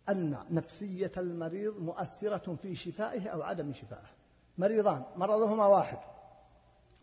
[0.08, 4.10] أن نفسية المريض مؤثرة في شفائه أو عدم شفائه.
[4.58, 5.98] مريضان مرضهما واحد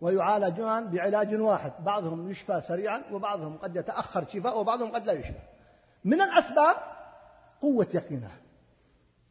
[0.01, 1.71] ويعالجان بعلاج واحد.
[1.83, 5.39] بعضهم يشفى سريعا وبعضهم قد يتأخر شفاء وبعضهم قد لا يشفى.
[6.03, 6.75] من الأسباب
[7.61, 8.31] قوة يقينه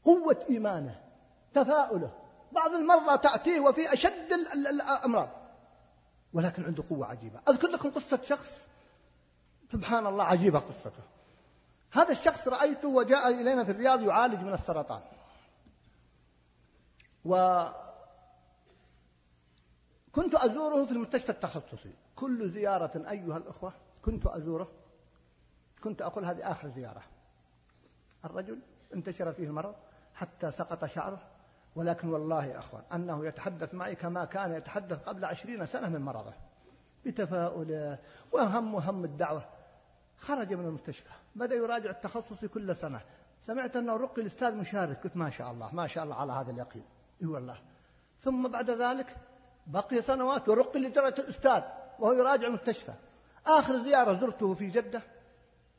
[0.05, 1.01] قوة إيمانه
[1.55, 2.11] تفاؤله.
[2.53, 4.33] بعض المرضى تأتيه وفي أشد
[4.67, 5.29] الأمراض
[6.33, 7.41] ولكن عنده قوة عجيبة.
[7.49, 8.53] أذكر لكم قصة شخص
[9.73, 11.03] سبحان الله عجيبة قصته.
[11.93, 15.03] هذا الشخص رأيته وجاء إلينا في الرياض يعالج من السرطان.
[17.25, 17.75] وكنت
[20.35, 21.93] أزوره في المستشفى التخصصي.
[22.17, 23.73] كل زيارة أيها الأخوة
[24.05, 24.71] كنت أزوره.
[25.83, 27.03] كنت أقول هذه آخر زيارة.
[28.25, 28.59] الرجل
[28.95, 29.75] انتشر فيه المرض
[30.15, 31.21] حتى سقط شعره.
[31.77, 36.33] ولكن والله يا أخوان أنه يتحدث معي كما كان يتحدث قبل عشرين سنة من مرضه.
[37.07, 37.99] بتفاؤله
[38.33, 39.49] وهم هم الدعوة.
[40.19, 43.01] خرج من المستشفى بدأ يراجع التخصصي كل سنة.
[43.47, 46.85] سمعت أنه رقي الأستاذ مشارك قلت ما شاء الله ما شاء الله على هذا اليقين.
[47.23, 47.59] إي والله.
[48.25, 49.17] ثم بعد ذلك
[49.67, 51.63] بقي سنوات ورقي لدرجة الأستاذ
[51.99, 52.93] وهو يراجع المستشفى.
[53.47, 55.03] آخر زيارة زرته في جدة.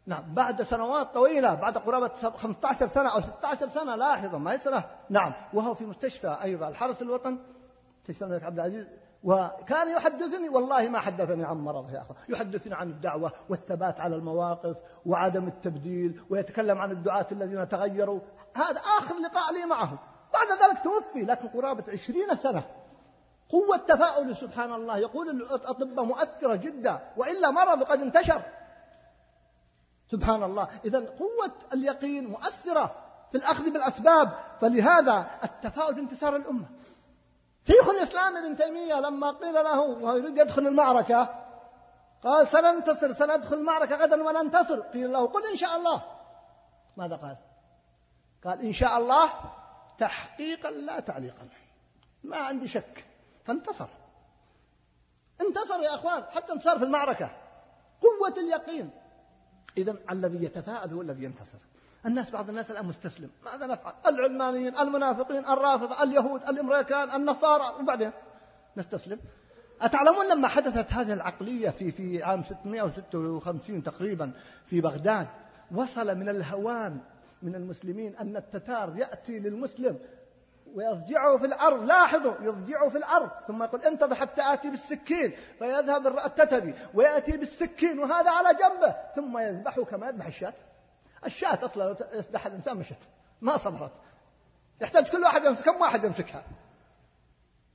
[0.05, 4.83] نعم بعد سنوات طويلة بعد قرابة 15 سنة أو 16 سنة لاحظوا ما هي سنة
[5.09, 6.67] نعم وهو في مستشفى أيضا.
[6.67, 7.37] الحرس الوطن
[8.21, 8.87] الملك عبد العزيز.
[9.23, 14.75] وكان يحدثني والله ما حدثني عن مرضه يا أخوة يحدثني عن الدعوة والثبات على المواقف
[15.05, 18.19] وعدم التبديل ويتكلم عن الدعاة الذين تغيروا.
[18.55, 19.99] هذا آخر لقاء لي معه
[20.33, 22.63] بعد ذلك توفي لكن قرابة عشرين سنة.
[23.49, 24.97] قوة تفاؤل سبحان الله.
[24.97, 28.41] يقول الأطباء مؤثرة جدا وإلا مرض قد انتشر.
[30.11, 30.67] سبحان الله.
[30.85, 32.95] إذا قوة اليقين مؤثرة
[33.31, 34.31] في الأخذ بالأسباب.
[34.59, 36.65] فلهذا التفاؤل بانتصار الأمة.
[37.67, 41.45] شيخ الإسلام ابن تيمية لما قيل له وهو يريد يدخل المعركة
[42.23, 46.03] قال سننتصر سندخل المعركة غدا وننتصر قيل له قل إن شاء الله.
[46.97, 47.37] ماذا قال؟
[48.43, 49.29] قال إن شاء الله
[49.97, 51.47] تحقيقا لا تعليقا.
[52.23, 53.05] ما عندي شك.
[53.45, 53.87] فانتصر.
[55.41, 57.29] انتصر يا أخوان حتى انتصر في المعركة.
[58.01, 58.91] قوة اليقين.
[59.77, 61.57] اذا الذي يتفاءل هو الذي ينتصر.
[62.05, 63.29] الناس بعض الناس الآن مستسلم.
[63.45, 68.11] ماذا نفعل؟ العلمانيين المنافقين الرافضة اليهود الأمريكان النصارى وبعدين؟
[68.77, 69.19] نستسلم.
[69.81, 74.31] أتعلمون لما حدثت هذه العقلية في في عام 656 تقريبا
[74.65, 75.27] في بغداد
[75.75, 76.99] وصل من الهوان
[77.41, 79.99] من المسلمين أن التتار يأتي للمسلم
[80.75, 81.83] ويضجعه في الأرض.
[81.83, 88.31] لاحظوا يضجعه في الأرض ثم يقول انتظر حتى آتي بالسكين فيذهب التتري ويأتي بالسكين وهذا
[88.31, 90.53] على جنبه ثم يذبحه كما يذبح الشاة.
[91.25, 92.97] الشاة أصلا لو يذبح الإنسان مشت.
[93.41, 93.91] ما صبرت.
[94.81, 96.43] يحتاج كل واحد يمسك كم واحد يمسكها؟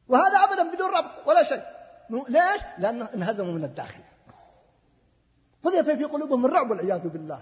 [0.09, 1.62] وهذا أبدا بدون ربط ولا شيء.
[2.11, 4.03] ليش؟ لأنه انهزموا من الداخل.
[5.65, 7.41] قذف في قلوبهم الرعب والعياذ بالله.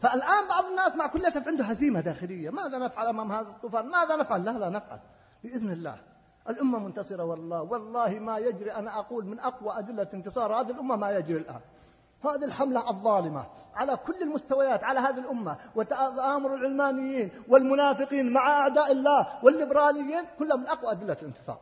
[0.00, 2.50] فالآن بعض الناس مع كل أسف عنده هزيمة داخلية.
[2.50, 5.00] ماذا نفعل أمام هذا الطوفان؟ ماذا نفعل؟ لا لا نفعل.
[5.44, 5.98] بإذن الله.
[6.48, 11.10] الأمة منتصرة والله والله ما يجري أنا أقول من أقوى أدلة انتصار هذه الأمة ما
[11.10, 11.60] يجري الآن.
[12.24, 19.38] هذه الحملة الظالمة على كل المستويات على هذه الأمة وتآمر العلمانيين والمنافقين مع أعداء الله
[19.42, 21.60] والليبراليين كلها من أقوى أدلة الانتصار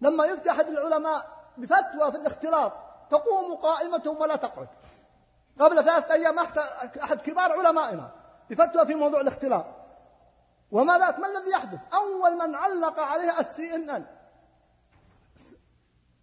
[0.00, 2.72] لما يفتي أحد العلماء بفتوى في الاختلاط
[3.10, 4.68] تقوم قائمتهم ولا تقعد.
[5.60, 6.38] قبل ثلاثة أيام
[7.02, 8.10] أحد كبار علمائنا
[8.50, 9.66] بفتوى في موضوع الاختلاط.
[10.70, 14.06] وماذا ما الذي يحدث؟ أول من علق عليها السي ان ان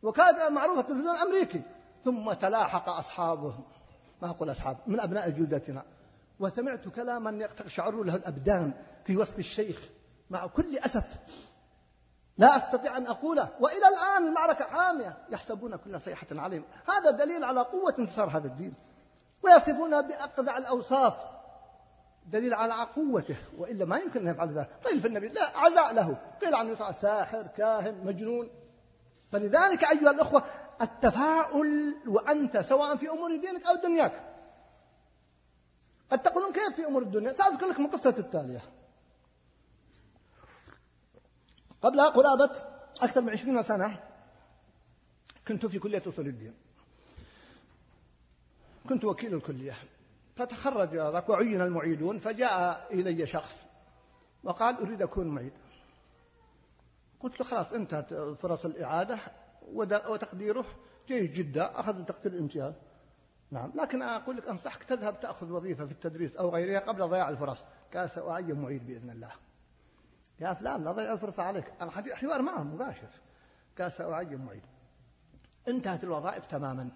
[0.03, 1.61] وكاد معروفة التلفزيون الأمريكي.
[2.05, 3.55] ثم تلاحق أصحابه
[4.21, 5.83] ما أقول أصحاب من أبناء جلدتنا.
[6.39, 8.73] وسمعت كلاما يقشعر له الأبدان
[9.05, 9.79] في وصف الشيخ.
[10.29, 11.07] مع كل أسف.
[12.37, 13.49] لا أستطيع أن أقوله.
[13.59, 16.63] وإلى الآن المعركة حامية يحسبون كل صيحة عليهم.
[16.87, 18.73] هذا دليل على قوة انتصار هذا الدين.
[19.43, 21.13] ويصفونه بأقذع الأوصاف.
[22.25, 23.37] دليل على قوته.
[23.57, 24.69] وإلا ما يمكن أن يفعل ذلك.
[24.85, 26.17] قيل في النبي لا عزاء له.
[26.41, 28.49] قيل عنه ساحر كاهن مجنون.
[29.31, 30.43] فلذلك أيها الأخوة
[30.81, 34.29] التفاؤل وأنت سواء في أمور دينك أو دنياك.
[36.11, 38.61] قد تقولون كيف في أمور الدنيا؟ سأذكر لكم القصة التالية.
[41.81, 42.51] قبل قرابة
[43.01, 44.03] أكثر من عشرين سنة
[45.47, 46.53] كنت في كلية أصول الدين.
[48.89, 49.73] كنت وكيل الكلية.
[50.35, 53.55] فتخرج ذاك وعين المعيدون فجاء إلي شخص
[54.43, 55.53] وقال أريد أكون معيد.
[57.19, 59.19] قلت له خلاص انتهت فرص الإعادة.
[59.71, 60.65] وتقديره
[61.07, 62.73] جيد جدا أخذ تقدير الامتياز.
[63.51, 67.57] نعم لكن أقول لك أنصحك تذهب تأخذ وظيفة في التدريس أو غيرها قبل ضياع الفرص.
[67.93, 69.31] قال سأعين معيد بإذن الله.
[70.39, 71.73] يا فلان لا ضيع الفرصة عليك.
[71.81, 73.09] الحوار معه مباشر.
[73.79, 74.63] قال سأعين معيد.
[75.67, 76.89] انتهت الوظائف تماما.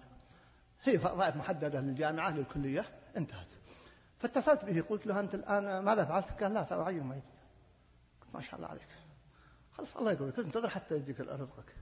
[0.82, 2.84] هي وظائف محددة للجامعة للكلية.
[3.16, 3.48] انتهت.
[4.18, 7.22] فاتصلت به قلت له أنت الآن ماذا فعلت؟ قال لا سأعين معيد.
[8.34, 8.88] ما شاء الله عليك.
[9.72, 11.74] خلاص الله يقولك انتظر حتى يجيك رزقك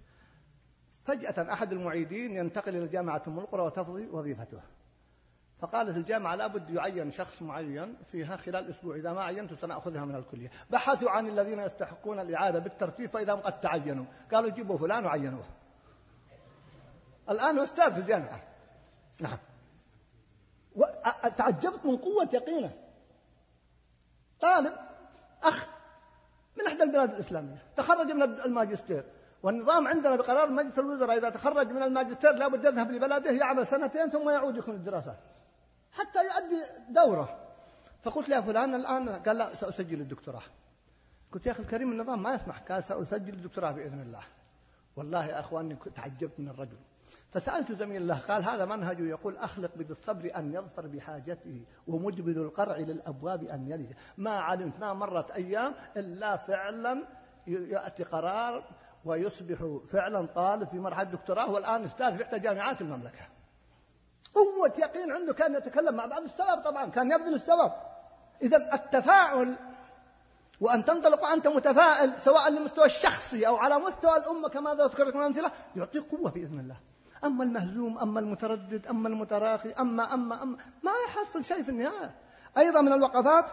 [1.07, 4.61] فجأة أحد المعيدين ينتقل إلى جامعة أم القرى وتفضي وظيفته.
[5.59, 8.97] فقالت الجامعة لابد يعين شخص معين فيها خلال أسبوع.
[8.97, 10.51] إذا ما عينت سنأخذها من الكلية.
[10.71, 14.05] بحثوا عن الذين يستحقون الإعادة بالترتيب فإذا هم قد تعينوا.
[14.33, 15.45] قالوا جيبوا فلان وعينوه.
[17.31, 18.43] الآن أستاذ في الجامعة.
[19.21, 19.39] نعم.
[21.37, 22.73] تعجبت من قوة يقينه.
[24.41, 24.73] طالب
[25.43, 25.67] أخ
[26.59, 29.05] من إحدى البلاد الإسلامية تخرج من الماجستير.
[29.47, 34.31] والنظام عندنا بقرار مجلس الوزراء إذا تخرج من الماجستير لابد يذهب لبلده يعمل سنتين ثم
[34.31, 35.19] يعود يكون الدراسات
[35.93, 37.39] حتى يؤدي دورة.
[38.03, 40.43] فقلت له فلان الآن قال لا سأسجل الدكتوراه.
[41.33, 42.59] قلت يا أخي الكريم النظام ما يسمح.
[42.59, 44.23] قال سأسجل الدكتوراه بإذن الله.
[44.97, 46.79] والله يا أخواني تعجبت من الرجل.
[47.31, 53.45] فسألت زميل له قال هذا منهج يقول أخلق بالصبر أن يظفر بحاجته ومجبل القرع للأبواب
[53.45, 57.07] أن يلج ما علمت ما مرت أيام إلا فعلا
[57.47, 58.65] يأتي قرار
[59.07, 59.59] ويصبح
[59.93, 63.29] فعلا طالب في مرحلة دكتوراه والآن أستاذ في إحدى جامعات المملكة.
[64.35, 67.73] قوة يقين عنده كان يتكلم مع بعض السبب طبعا كان يبذل السبب
[68.43, 69.57] إذا التفاعل
[70.61, 75.51] وأن تنطلق وأنت متفائل سواء للمستوى الشخصي أو على مستوى الأمة كما ذكرت من الأمثلة
[75.77, 76.77] يعطيك قوة بإذن الله.
[77.25, 82.15] أما المهزوم أما المتردد أما المتراخي أما أما أما ما يحصل شيء في النهاية.
[82.59, 83.45] أيضا من الوقفات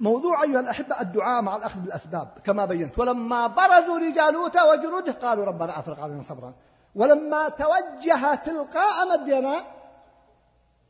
[0.00, 2.98] موضوع أيها الأحبة الدعاء مع الأخذ بالأسباب كما بينت.
[2.98, 6.52] ولما برزوا لجالوت وجنوده قالوا ربنا أفرق علينا صبرا.
[6.94, 9.54] ولما توجه تلقاء مدينة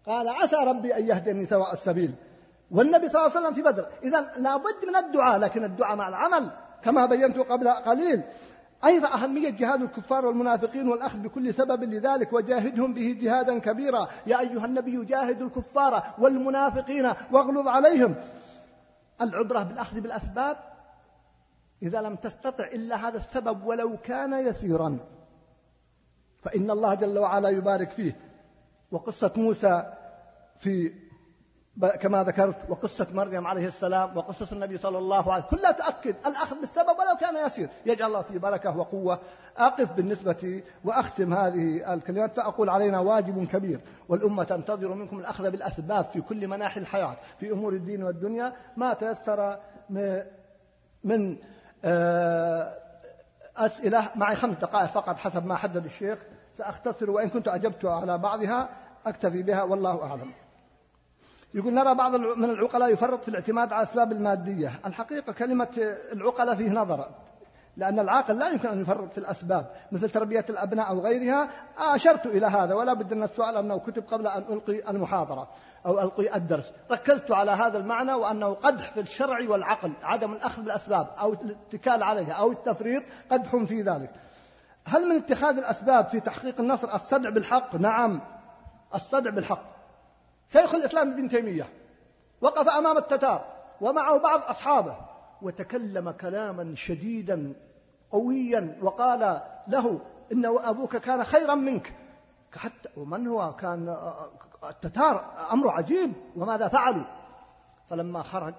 [0.06, 2.14] قال عسى ربي أن يهديني سواء السبيل.
[2.70, 6.50] والنبي صلى الله عليه وسلم في بدر إذا لابد من الدعاء لكن الدعاء مع العمل
[6.84, 8.22] كما بينت قبل قليل.
[8.84, 14.08] أيضا أهمية جهاد الكفار والمنافقين والأخذ بكل سبب لذلك وجاهدهم به جهادا كبيرا.
[14.26, 18.14] يا أيها النبي جاهد الكفار والمنافقين واغلظ عليهم.
[19.20, 20.56] العبرة بالأخذ بالأسباب
[21.82, 24.98] إذا لم تستطع إلا هذا السبب ولو كان يسيرا.
[26.42, 28.16] فإن الله جل وعلا يبارك فيه.
[28.90, 29.92] وقصة موسى
[30.56, 31.07] في
[31.86, 35.58] كما ذكرت وقصة مريم عليه السلام وقصة النبي صلى الله عليه وسلم.
[35.58, 37.68] كلها تؤكد الأخذ بالسبب ولو كان يسير.
[37.86, 39.18] يجعل الله فيه بركة وقوة.
[39.56, 43.80] أقف بالنسبة وأختم هذه الكلمات فأقول علينا واجب كبير.
[44.08, 48.52] والأمة تنتظر منكم الأخذ بالأسباب في كل مناحي الحياة في أمور الدين والدنيا.
[48.76, 49.58] ما تيسر
[51.04, 51.36] من
[51.84, 52.78] آه،
[53.56, 56.18] أسئلة معي خمس دقائق فقط حسب ما حدد الشيخ.
[56.58, 58.68] سأختصر وإن كنت أجبت على بعضها
[59.06, 60.32] أكتفي بها والله أعلم.
[61.54, 64.72] يقول نرى بعض من العقلاء يفرط في الاعتماد على الأسباب المادية.
[64.86, 67.08] الحقيقة كلمة العقلاء فيه نظر
[67.76, 71.48] لأن العاقل لا يمكن أن يفرط في الأسباب مثل تربية الأبناء أو غيرها.
[71.78, 75.48] أشرت إلى هذا ولا بد أن السؤال أنه كتب قبل أن ألقي المحاضرة
[75.86, 76.64] أو ألقي الدرس.
[76.90, 82.32] ركزت على هذا المعنى وأنه قدح في الشرع والعقل عدم الأخذ بالأسباب أو الاتكال عليها
[82.32, 84.10] أو التفريط قدح في ذلك.
[84.86, 88.20] هل من اتخاذ الأسباب في تحقيق النصر الصدع بالحق؟ نعم
[88.94, 89.77] الصدع بالحق.
[90.48, 91.68] شيخ الإسلام ابن تيمية
[92.40, 93.44] وقف أمام التتار
[93.80, 94.96] ومعه بعض أصحابه
[95.42, 97.54] وتكلم كلاما شديدا
[98.10, 100.00] قويا وقال له
[100.32, 101.94] إن أبوك كان خيرا منك.
[102.56, 103.96] حتى ومن هو كان
[104.64, 107.04] التتار أمر عجيب وماذا فعلوا؟
[107.90, 108.54] فلما خرج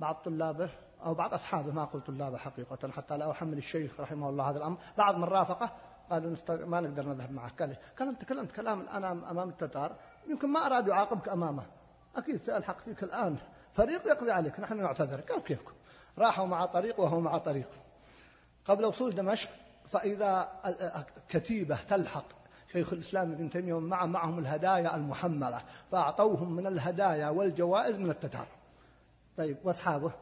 [0.00, 0.70] بعض طلابه
[1.04, 4.78] أو بعض أصحابه ما أقول طلابه حقيقة حتى لا أحمل الشيخ رحمه الله هذا الأمر
[4.98, 5.70] بعض من رافقه
[6.10, 7.62] قالوا ما نقدر نذهب معك.
[7.62, 9.96] قال كلام تكلمت كلام أنا أمام التتار
[10.28, 11.66] يمكن ما أراد يعاقبك أمامه.
[12.16, 13.36] أكيد سألحق فيك الآن.
[13.72, 14.60] فريق يقضي عليك.
[14.60, 15.20] نحن نعتذر.
[15.20, 15.72] قال كيفكم؟
[16.18, 17.68] راحوا مع طريق وهو مع طريق.
[18.64, 19.50] قبل وصول دمشق
[19.88, 20.48] فإذا
[21.28, 22.24] كتيبة تلحق
[22.72, 28.46] شيخ الإسلام ابن تيمية ومع معهم الهدايا المحملة فأعطوهم من الهدايا والجوائز من التتار.
[29.36, 30.12] طيب وأصحابه؟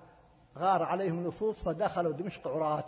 [0.59, 2.85] غار عليهم نصوص فدخلوا دمشق عراة.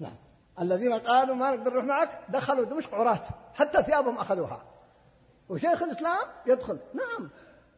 [0.00, 0.16] نعم.
[0.60, 3.22] الذين قالوا ما نقدر نروح معك دخلوا دمشق عراة.
[3.56, 4.62] حتى ثيابهم أخذوها.
[5.48, 6.78] وشيخ الإسلام يدخل.
[6.94, 7.30] نعم.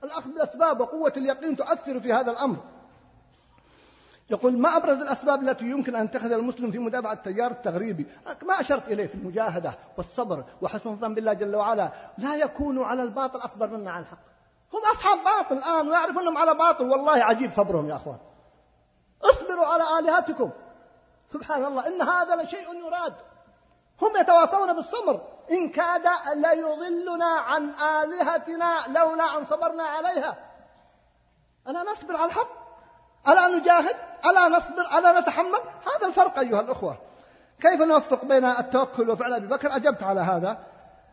[0.05, 2.57] الأخذ بالأسباب وقوة اليقين تؤثر في هذا الأمر.
[4.31, 8.07] يقول ما أبرز الأسباب التي يمكن أن يتخذها المسلم في مدافعة التيار التغريبي؟
[8.43, 11.93] ما أشرت إليه في المجاهدة والصبر وحسن الظن بالله جل وعلا.
[12.19, 14.19] لا يكونوا على الباطل أصبر منا على الحق.
[14.73, 16.91] هم أصحاب باطل الآن ويعرفون أنهم على باطل.
[16.91, 18.19] والله عجيب صبرهم يا أخوان.
[19.23, 20.51] اصبروا على آلهتكم.
[21.33, 23.15] سبحان الله إن هذا لشيء يراد.
[24.03, 25.38] هم يتواصون بالصبر.
[25.51, 30.37] إن كاد ليضلنا عن آلهتنا لولا أن صبرنا عليها.
[31.69, 32.49] ألا نصبر على الحق؟
[33.29, 33.97] ألا نجاهد؟
[34.27, 35.61] ألا نصبر؟ ألا نتحمل؟
[35.97, 36.97] هذا الفرق أيها الأخوة.
[37.61, 40.59] كيف نوفق بين التوكل وفعل أبي بكر؟ أجبت على هذا.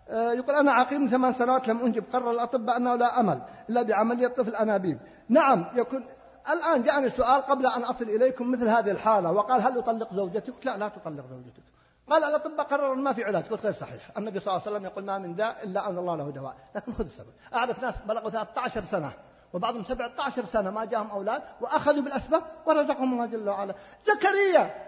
[0.09, 4.27] آه، يقول أنا عقيم ثمان سنوات لم أنجب قرر الأطباء أنه لا أمل إلا بعملية
[4.27, 4.99] طفل أنابيب.
[5.29, 6.05] نعم يكون
[6.49, 10.77] الآن جاءني سؤال قبل أن أصل إليكم مثل هذه الحالة وقال هل أطلق زوجتك؟ لا
[10.77, 11.74] لا تطلق زوجتك.
[12.09, 14.17] قال الأطباء قرروا ما في علاج قلت غير صحيح.
[14.17, 16.55] النبي صلى الله عليه وسلم يقول ما من داء إلا أن الله له دواء.
[16.75, 17.33] لكن خذ السبب.
[17.55, 19.13] أعرف ناس بلغوا 13 سنة
[19.53, 23.75] وبعضهم 17 سنة ما جاهم أولاد وأخذوا بالأسباب ورزقهم الله جل وعلا.
[24.05, 24.85] زكريا!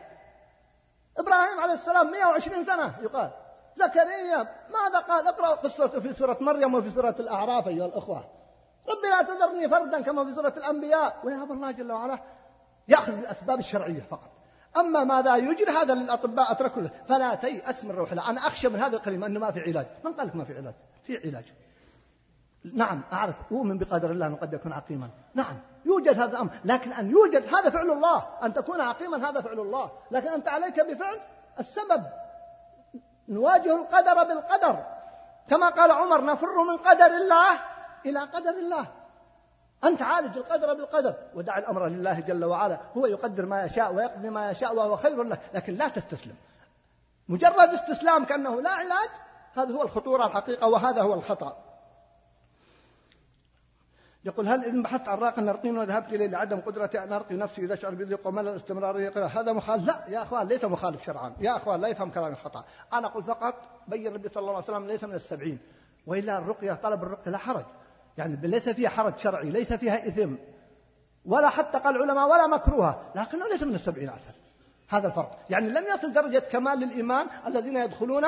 [1.17, 3.29] إبراهيم عليه السلام 120 سنة يقال.
[3.75, 4.37] زكريا!
[4.69, 8.25] ماذا قال؟ اقرأوا قصته في سورة مريم وفي سورة الأعراف أيها الأخوة.
[8.89, 11.21] ربي لا تذرني فردا كما في سورة الأنبياء.
[11.23, 12.19] ويهب الله جل وعلا
[12.87, 14.36] يأخذ بالأسباب الشرعية فقط.
[14.77, 16.91] أما ماذا يجري هذا للأطباء أتركوا له.
[17.09, 19.85] فلا تيأس من روح الله أنا أخشى من هذا الكلمة أنه ما في علاج.
[20.03, 20.73] من قال لك ما في علاج؟
[21.03, 21.45] في علاج.
[22.73, 23.35] نعم أعرف.
[23.51, 25.09] أؤمن بقدر الله أنه قد يكون عقيما.
[25.33, 26.51] نعم يوجد هذا الأمر.
[26.65, 28.23] لكن أن يوجد هذا فعل الله.
[28.43, 29.91] أن تكون عقيما هذا فعل الله.
[30.11, 31.19] لكن أنت عليك بفعل
[31.59, 32.03] السبب.
[33.29, 34.85] نواجه القدر بالقدر.
[35.49, 37.59] كما قال عمر نفر من قدر الله
[38.05, 38.85] إلى قدر الله.
[39.83, 41.13] أنت عالج القدر بالقدر.
[41.35, 42.79] ودع الأمر لله جل وعلا.
[42.97, 45.37] هو يقدر ما يشاء ويقضي ما يشاء وهو خير له.
[45.53, 46.35] لكن لا تستسلم.
[47.29, 49.09] مجرد استسلام كأنه لا علاج
[49.53, 51.63] هذا هو الخطورة الحقيقة وهذا هو الخطأ.
[54.25, 57.73] يقول هل إن بحثت عن راق نرقين وذهبت إليه لعدم قدرتي أن أرقي نفسي إذا
[57.73, 59.87] أشعر بضيق وملل استمرارية هذا مخالف.
[59.87, 61.33] لا يا أخوان ليس مخالف شرعا.
[61.39, 62.63] يا أخوان لا يفهم كلامي خطأ
[62.93, 63.55] أنا أقول فقط
[63.87, 65.59] بين النبي صلى الله عليه وسلم ليس من السبعين.
[66.07, 67.65] وإلا الرقية طلب الرقية لا حرج.
[68.17, 70.33] يعني ليس فيها حرج شرعي ليس فيها إثم
[71.25, 74.31] ولا حتى قال العلماء ولا مكروهة لكنه ليس من السبعين عشر
[74.89, 75.39] هذا الفرق.
[75.49, 78.23] يعني لم يصل درجة كمال للإيمان الذين يدخلون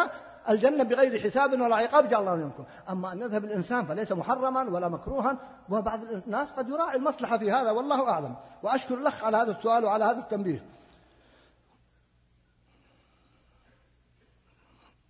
[0.49, 2.63] الجنة بغير حساب ولا عقاب جعل الله منكم.
[2.89, 5.37] أما أن يذهب الإنسان فليس محرما ولا مكروها
[5.69, 8.35] وبعض الناس قد يراعي المصلحة في هذا والله أعلم.
[8.63, 10.65] وأشكر الأخ على هذا السؤال وعلى هذا التنبيه.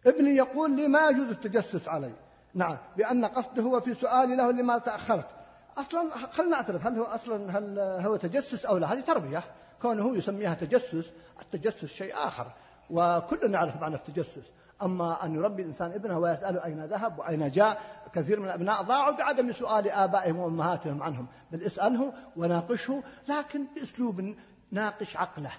[0.06, 2.14] ابني يقول لي ما يجوز التجسس علي؟
[2.54, 2.78] نعم.
[2.98, 5.28] لأن قصده هو في سؤالي له لما تأخرت.
[5.78, 9.44] أصلا خلينا نعترف هل هو أصلا هل هو تجسس أو لا؟ هذه تربية.
[9.82, 11.12] كونه يسميها تجسس
[11.42, 12.48] التجسس شيء آخر
[12.90, 14.44] وكلنا نعرف معنى التجسس.
[14.82, 17.82] أما أن يربي الإنسان ابنه ويسأله أين ذهب وأين جاء
[18.14, 21.28] كثير من الأبناء ضاعوا بعدم سؤال آبائهم وأمهاتهم عنهم.
[21.52, 24.36] بل اسأله وناقشه لكن بأسلوب
[24.72, 25.52] ناقش عقله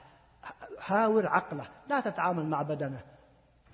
[0.79, 3.01] حاور عقله لا تتعامل مع بدنه.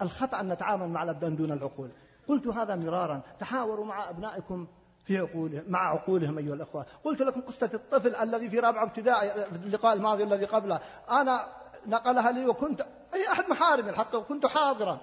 [0.02, 1.90] الخطأ أن نتعامل مع الأبدان دون العقول.
[2.28, 4.66] قلت هذا مرارا تحاوروا مع أبنائكم
[5.04, 6.86] في عقولهم مع عقولهم أيها الأخوة.
[7.04, 10.80] قلت لكم قصة الطفل الذي في رابعة ابتدائي في اللقاء الماضي الذي قبله.
[11.10, 11.46] أنا
[11.86, 14.98] نقلها لي وكنت أي أحد محارمي الحق وكنت حاضرا.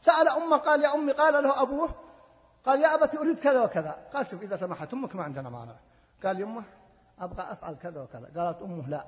[0.00, 1.90] سأل أمه قال يا أمي قال له أبوه
[2.66, 3.98] قال يا أبتي أريد كذا وكذا.
[4.14, 5.76] قال شوف إذا سمحت أمك ما عندنا مانع.
[6.24, 6.64] قال يمه
[7.18, 8.30] أبغى أفعل كذا وكذا.
[8.36, 9.06] قالت أمه لا.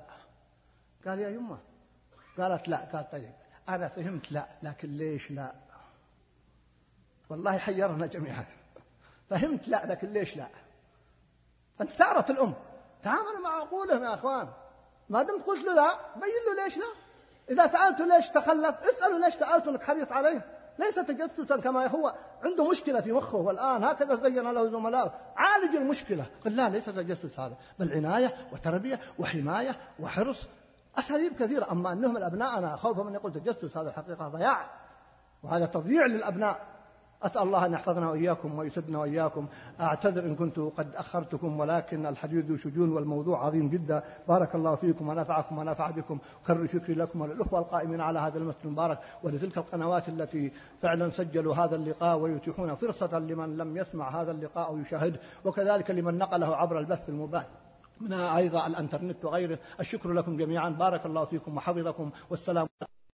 [1.07, 1.57] قال يا يمه.
[2.37, 2.77] قالت لا.
[2.77, 3.33] قال طيب
[3.69, 5.53] أنا فهمت لا لكن ليش لا؟
[7.31, 8.45] والله حيرنا جميعا.
[9.29, 10.47] فهمت؟ لا لكن ليش لا؟
[11.81, 12.53] أنت تعرف الأم.
[13.03, 14.47] تعاملوا مع عقولهم يا أخوان.
[15.09, 16.85] ما دمت قلت له لا بين له ليش لا؟
[17.49, 20.45] إذا سألته ليش تخلف اسأله ليش سألته أنك حريص عليه.
[20.79, 26.25] ليس تجسسا كما هو عنده مشكلة في مخه والآن هكذا زين له زملائه عالج المشكلة.
[26.45, 27.57] قل لا ليس تجسس هذا.
[27.79, 30.37] بل عناية وتربية وحماية وحرص.
[30.97, 31.71] أساليب كثيرة.
[31.71, 34.71] أما أنهم الأبناء خوفا من يقول تجسس هذا الحقيقة ضياع.
[35.43, 36.80] وهذا تضييع للأبناء.
[37.23, 39.47] أسأل الله أن يحفظنا وإياكم ويسدنا وإياكم.
[39.81, 44.03] أعتذر إن كنت قد أخرتكم ولكن الحديث ذو شجون والموضوع عظيم جدا.
[44.27, 46.17] بارك الله فيكم ونفعكم ونفع بكم.
[46.47, 51.75] كرر شكري لكم وللأخوة القائمين على هذا المسجد المبارك ولتلك القنوات التي فعلا سجلوا هذا
[51.75, 57.09] اللقاء ويتيحون فرصة لمن لم يسمع هذا اللقاء أو يشاهد وكذلك لمن نقله عبر البث
[57.09, 57.47] المباشر
[58.01, 59.59] من أيضا الإنترنت وغيره.
[59.79, 60.69] الشكر لكم جميعا.
[60.69, 62.11] بارك الله فيكم وحفظكم.
[62.29, 62.67] والسلام